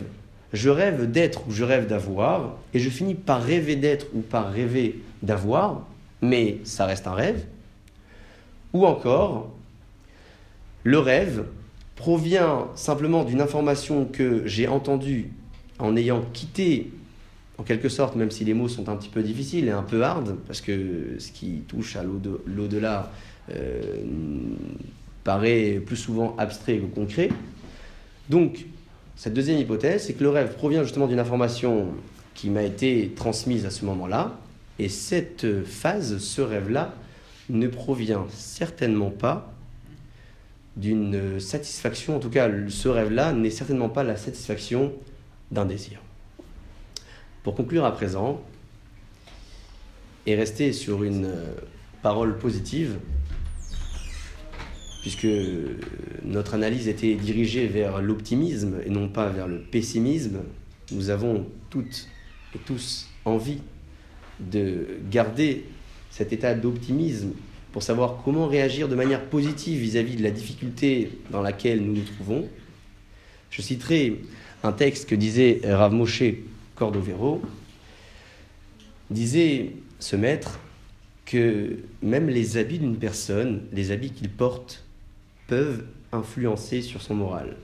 je 0.53 0.70
rêve 0.70 1.11
d'être 1.11 1.46
ou 1.46 1.53
je 1.53 1.64
rêve 1.64 1.86
d'avoir, 1.86 2.57
et 2.74 2.78
je 2.78 2.88
finis 2.88 3.14
par 3.14 3.42
rêver 3.42 3.76
d'être 3.76 4.07
ou 4.14 4.20
par 4.20 4.51
rêver 4.51 5.01
d'avoir, 5.22 5.86
mais 6.22 6.59
ça 6.64 6.86
reste 6.86 7.07
un 7.07 7.14
rêve. 7.14 7.44
Ou 8.72 8.86
encore, 8.86 9.53
le 10.84 10.99
rêve 10.99 11.44
provient 11.96 12.68
simplement 12.74 13.24
d'une 13.24 13.40
information 13.40 14.05
que 14.05 14.46
j'ai 14.46 14.68
entendue 14.68 15.30
en 15.78 15.96
ayant 15.96 16.22
quitté, 16.32 16.92
en 17.59 17.62
quelque 17.62 17.88
sorte, 17.88 18.16
même 18.16 18.30
si 18.30 18.44
les 18.44 18.55
mots 18.55 18.68
sont 18.68 18.88
un 18.88 18.96
petit 18.96 19.09
peu 19.09 19.22
difficiles 19.22 19.66
et 19.66 19.72
un 19.72 19.82
peu 19.82 20.03
hard, 20.03 20.36
parce 20.46 20.61
que 20.61 21.16
ce 21.18 21.32
qui 21.32 21.62
touche 21.66 21.96
à 21.96 22.03
l'au-delà 22.03 23.12
euh, 23.51 24.03
paraît 25.24 25.82
plus 25.84 25.96
souvent 25.96 26.36
abstrait 26.38 26.78
que 26.78 26.86
concret. 26.86 27.30
Donc, 28.28 28.66
cette 29.19 29.35
deuxième 29.35 29.59
hypothèse, 29.59 30.07
c'est 30.07 30.12
que 30.12 30.23
le 30.23 30.31
rêve 30.31 30.55
provient 30.55 30.85
justement 30.85 31.09
d'une 31.09 31.19
information 31.19 31.89
qui 32.35 32.51
m'a 32.51 32.62
été 32.62 33.12
transmise 33.16 33.66
à 33.66 33.71
ce 33.71 33.85
moment-là, 33.85 34.39
et 34.79 34.89
cette 34.89 35.64
phase, 35.64 36.19
ce 36.19 36.41
rêve-là, 36.41 36.95
ne 37.51 37.66
provient 37.66 38.27
certainement 38.31 39.11
pas 39.11 39.53
d'une 40.77 41.41
satisfaction, 41.41 42.14
en 42.14 42.21
tout 42.21 42.31
cas 42.31 42.49
ce 42.69 42.89
rêve-là 42.89 43.33
n'est 43.33 43.51
certainement 43.51 43.89
pas 43.89 44.05
la 44.05 44.16
satisfaction 44.16 44.93
d'un 45.51 45.64
désir. 45.64 45.99
Pour 47.43 47.57
conclure 47.57 47.85
à 47.85 47.91
présent, 47.91 48.41
et 50.27 50.37
rester 50.37 50.73
sur 50.73 51.03
une 51.03 51.33
parole 52.03 52.39
positive, 52.39 52.99
puisque 55.09 55.27
notre 56.23 56.53
analyse 56.53 56.87
était 56.87 57.15
dirigée 57.15 57.67
vers 57.67 58.03
l'optimisme 58.03 58.75
et 58.85 58.91
non 58.91 59.09
pas 59.09 59.31
vers 59.31 59.49
le 59.49 59.59
pessimisme, 59.59 60.41
nous 60.93 61.09
avons 61.09 61.47
toutes 61.71 62.09
et 62.55 62.59
tous 62.59 63.09
envie 63.25 63.63
de 64.39 64.87
garder 65.11 65.65
cet 66.11 66.35
état 66.35 66.53
d'optimisme 66.53 67.31
pour 67.73 67.83
savoir 67.83 68.21
comment 68.23 68.49
réagir 68.49 68.87
de 68.87 68.95
manière 68.95 69.25
positive 69.25 69.81
vis-à-vis 69.81 70.17
de 70.17 70.23
la 70.23 70.31
difficulté 70.31 71.11
dans 71.31 71.41
laquelle 71.41 71.81
nous 71.81 71.95
nous 71.95 72.05
trouvons, 72.05 72.47
je 73.49 73.63
citerai 73.63 74.21
un 74.63 74.73
texte 74.73 75.09
que 75.09 75.15
disait 75.15 75.63
Rav 75.65 75.95
Moshe 75.95 76.23
Cordovero, 76.75 77.41
disait 79.09 79.73
ce 80.01 80.17
maître 80.17 80.61
que 81.25 81.79
même 82.03 82.29
les 82.29 82.59
habits 82.59 82.79
d'une 82.79 82.97
personne, 82.99 83.63
les 83.73 83.91
habits 83.91 84.11
qu'il 84.11 84.29
porte, 84.29 84.85
peuvent 85.49 85.84
influencer 86.12 86.80
sur 86.82 87.03
son 87.03 87.14
moral. 87.14 87.57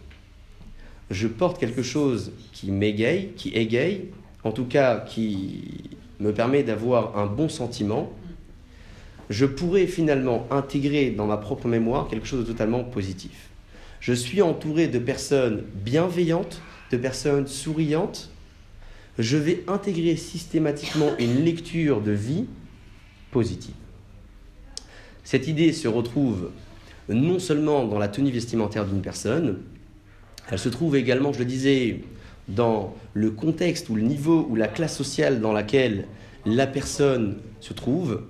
Je 1.10 1.28
porte 1.28 1.60
quelque 1.60 1.82
chose 1.82 2.32
qui 2.52 2.72
m'égaye, 2.72 3.32
qui 3.36 3.50
égaye, 3.50 4.10
en 4.42 4.50
tout 4.50 4.64
cas 4.64 4.98
qui 4.98 5.90
me 6.18 6.32
permet 6.32 6.64
d'avoir 6.64 7.16
un 7.16 7.26
bon 7.26 7.48
sentiment, 7.48 8.12
je 9.30 9.46
pourrais 9.46 9.86
finalement 9.86 10.46
intégrer 10.50 11.10
dans 11.10 11.26
ma 11.26 11.36
propre 11.36 11.68
mémoire 11.68 12.08
quelque 12.08 12.26
chose 12.26 12.40
de 12.40 12.52
totalement 12.52 12.84
positif. 12.84 13.48
Je 14.00 14.12
suis 14.12 14.42
entouré 14.42 14.88
de 14.88 14.98
personnes 14.98 15.64
bienveillantes, 15.74 16.60
de 16.90 16.96
personnes 16.96 17.46
souriantes. 17.46 18.30
Je 19.18 19.36
vais 19.36 19.64
intégrer 19.66 20.16
systématiquement 20.16 21.12
une 21.18 21.42
lecture 21.44 22.00
de 22.02 22.12
vie 22.12 22.46
positive. 23.30 23.74
Cette 25.22 25.48
idée 25.48 25.72
se 25.72 25.88
retrouve 25.88 26.50
non 27.08 27.38
seulement 27.38 27.84
dans 27.84 27.98
la 27.98 28.08
tenue 28.08 28.30
vestimentaire 28.30 28.86
d'une 28.86 29.02
personne, 29.02 29.58
elle 30.50 30.58
se 30.58 30.68
trouve 30.68 30.96
également, 30.96 31.32
je 31.32 31.38
le 31.38 31.44
disais, 31.44 32.00
dans 32.48 32.94
le 33.14 33.30
contexte 33.30 33.88
ou 33.88 33.94
le 33.94 34.02
niveau 34.02 34.46
ou 34.50 34.56
la 34.56 34.68
classe 34.68 34.96
sociale 34.96 35.40
dans 35.40 35.52
laquelle 35.52 36.06
la 36.44 36.66
personne 36.66 37.38
se 37.60 37.72
trouve, 37.72 38.22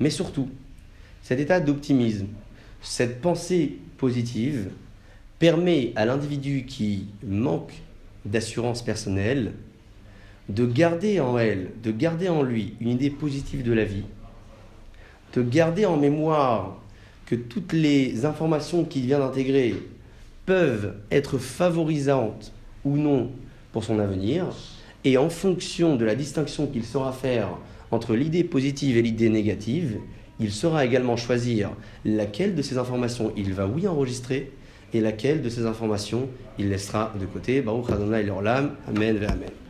mais 0.00 0.10
surtout, 0.10 0.48
cet 1.22 1.40
état 1.40 1.60
d'optimisme, 1.60 2.28
cette 2.80 3.20
pensée 3.20 3.78
positive 3.96 4.70
permet 5.38 5.92
à 5.96 6.04
l'individu 6.04 6.64
qui 6.66 7.06
manque 7.26 7.72
d'assurance 8.24 8.82
personnelle 8.82 9.52
de 10.48 10.64
garder 10.64 11.20
en 11.20 11.38
elle, 11.38 11.70
de 11.82 11.90
garder 11.90 12.28
en 12.28 12.42
lui 12.42 12.74
une 12.80 12.88
idée 12.88 13.10
positive 13.10 13.62
de 13.62 13.72
la 13.72 13.84
vie, 13.84 14.04
de 15.34 15.42
garder 15.42 15.84
en 15.84 15.96
mémoire 15.96 16.80
que 17.28 17.34
toutes 17.34 17.74
les 17.74 18.24
informations 18.24 18.84
qu'il 18.84 19.04
vient 19.04 19.18
d'intégrer 19.18 19.74
peuvent 20.46 20.94
être 21.10 21.36
favorisantes 21.36 22.54
ou 22.86 22.96
non 22.96 23.30
pour 23.70 23.84
son 23.84 23.98
avenir, 23.98 24.46
et 25.04 25.18
en 25.18 25.28
fonction 25.28 25.96
de 25.96 26.06
la 26.06 26.14
distinction 26.14 26.66
qu'il 26.66 26.84
saura 26.84 27.12
faire 27.12 27.50
entre 27.90 28.14
l'idée 28.14 28.44
positive 28.44 28.96
et 28.96 29.02
l'idée 29.02 29.28
négative, 29.28 29.98
il 30.40 30.50
saura 30.50 30.86
également 30.86 31.18
choisir 31.18 31.70
laquelle 32.06 32.54
de 32.54 32.62
ces 32.62 32.78
informations 32.78 33.30
il 33.36 33.52
va 33.52 33.66
oui 33.66 33.86
enregistrer 33.86 34.50
et 34.94 35.02
laquelle 35.02 35.42
de 35.42 35.50
ces 35.50 35.66
informations 35.66 36.30
il 36.58 36.70
laissera 36.70 37.12
de 37.20 37.26
côté. 37.26 37.60
Baruch 37.60 37.90
Adonai 37.90 38.26
Amen 38.30 39.18
ve 39.18 39.24
Amen. 39.24 39.67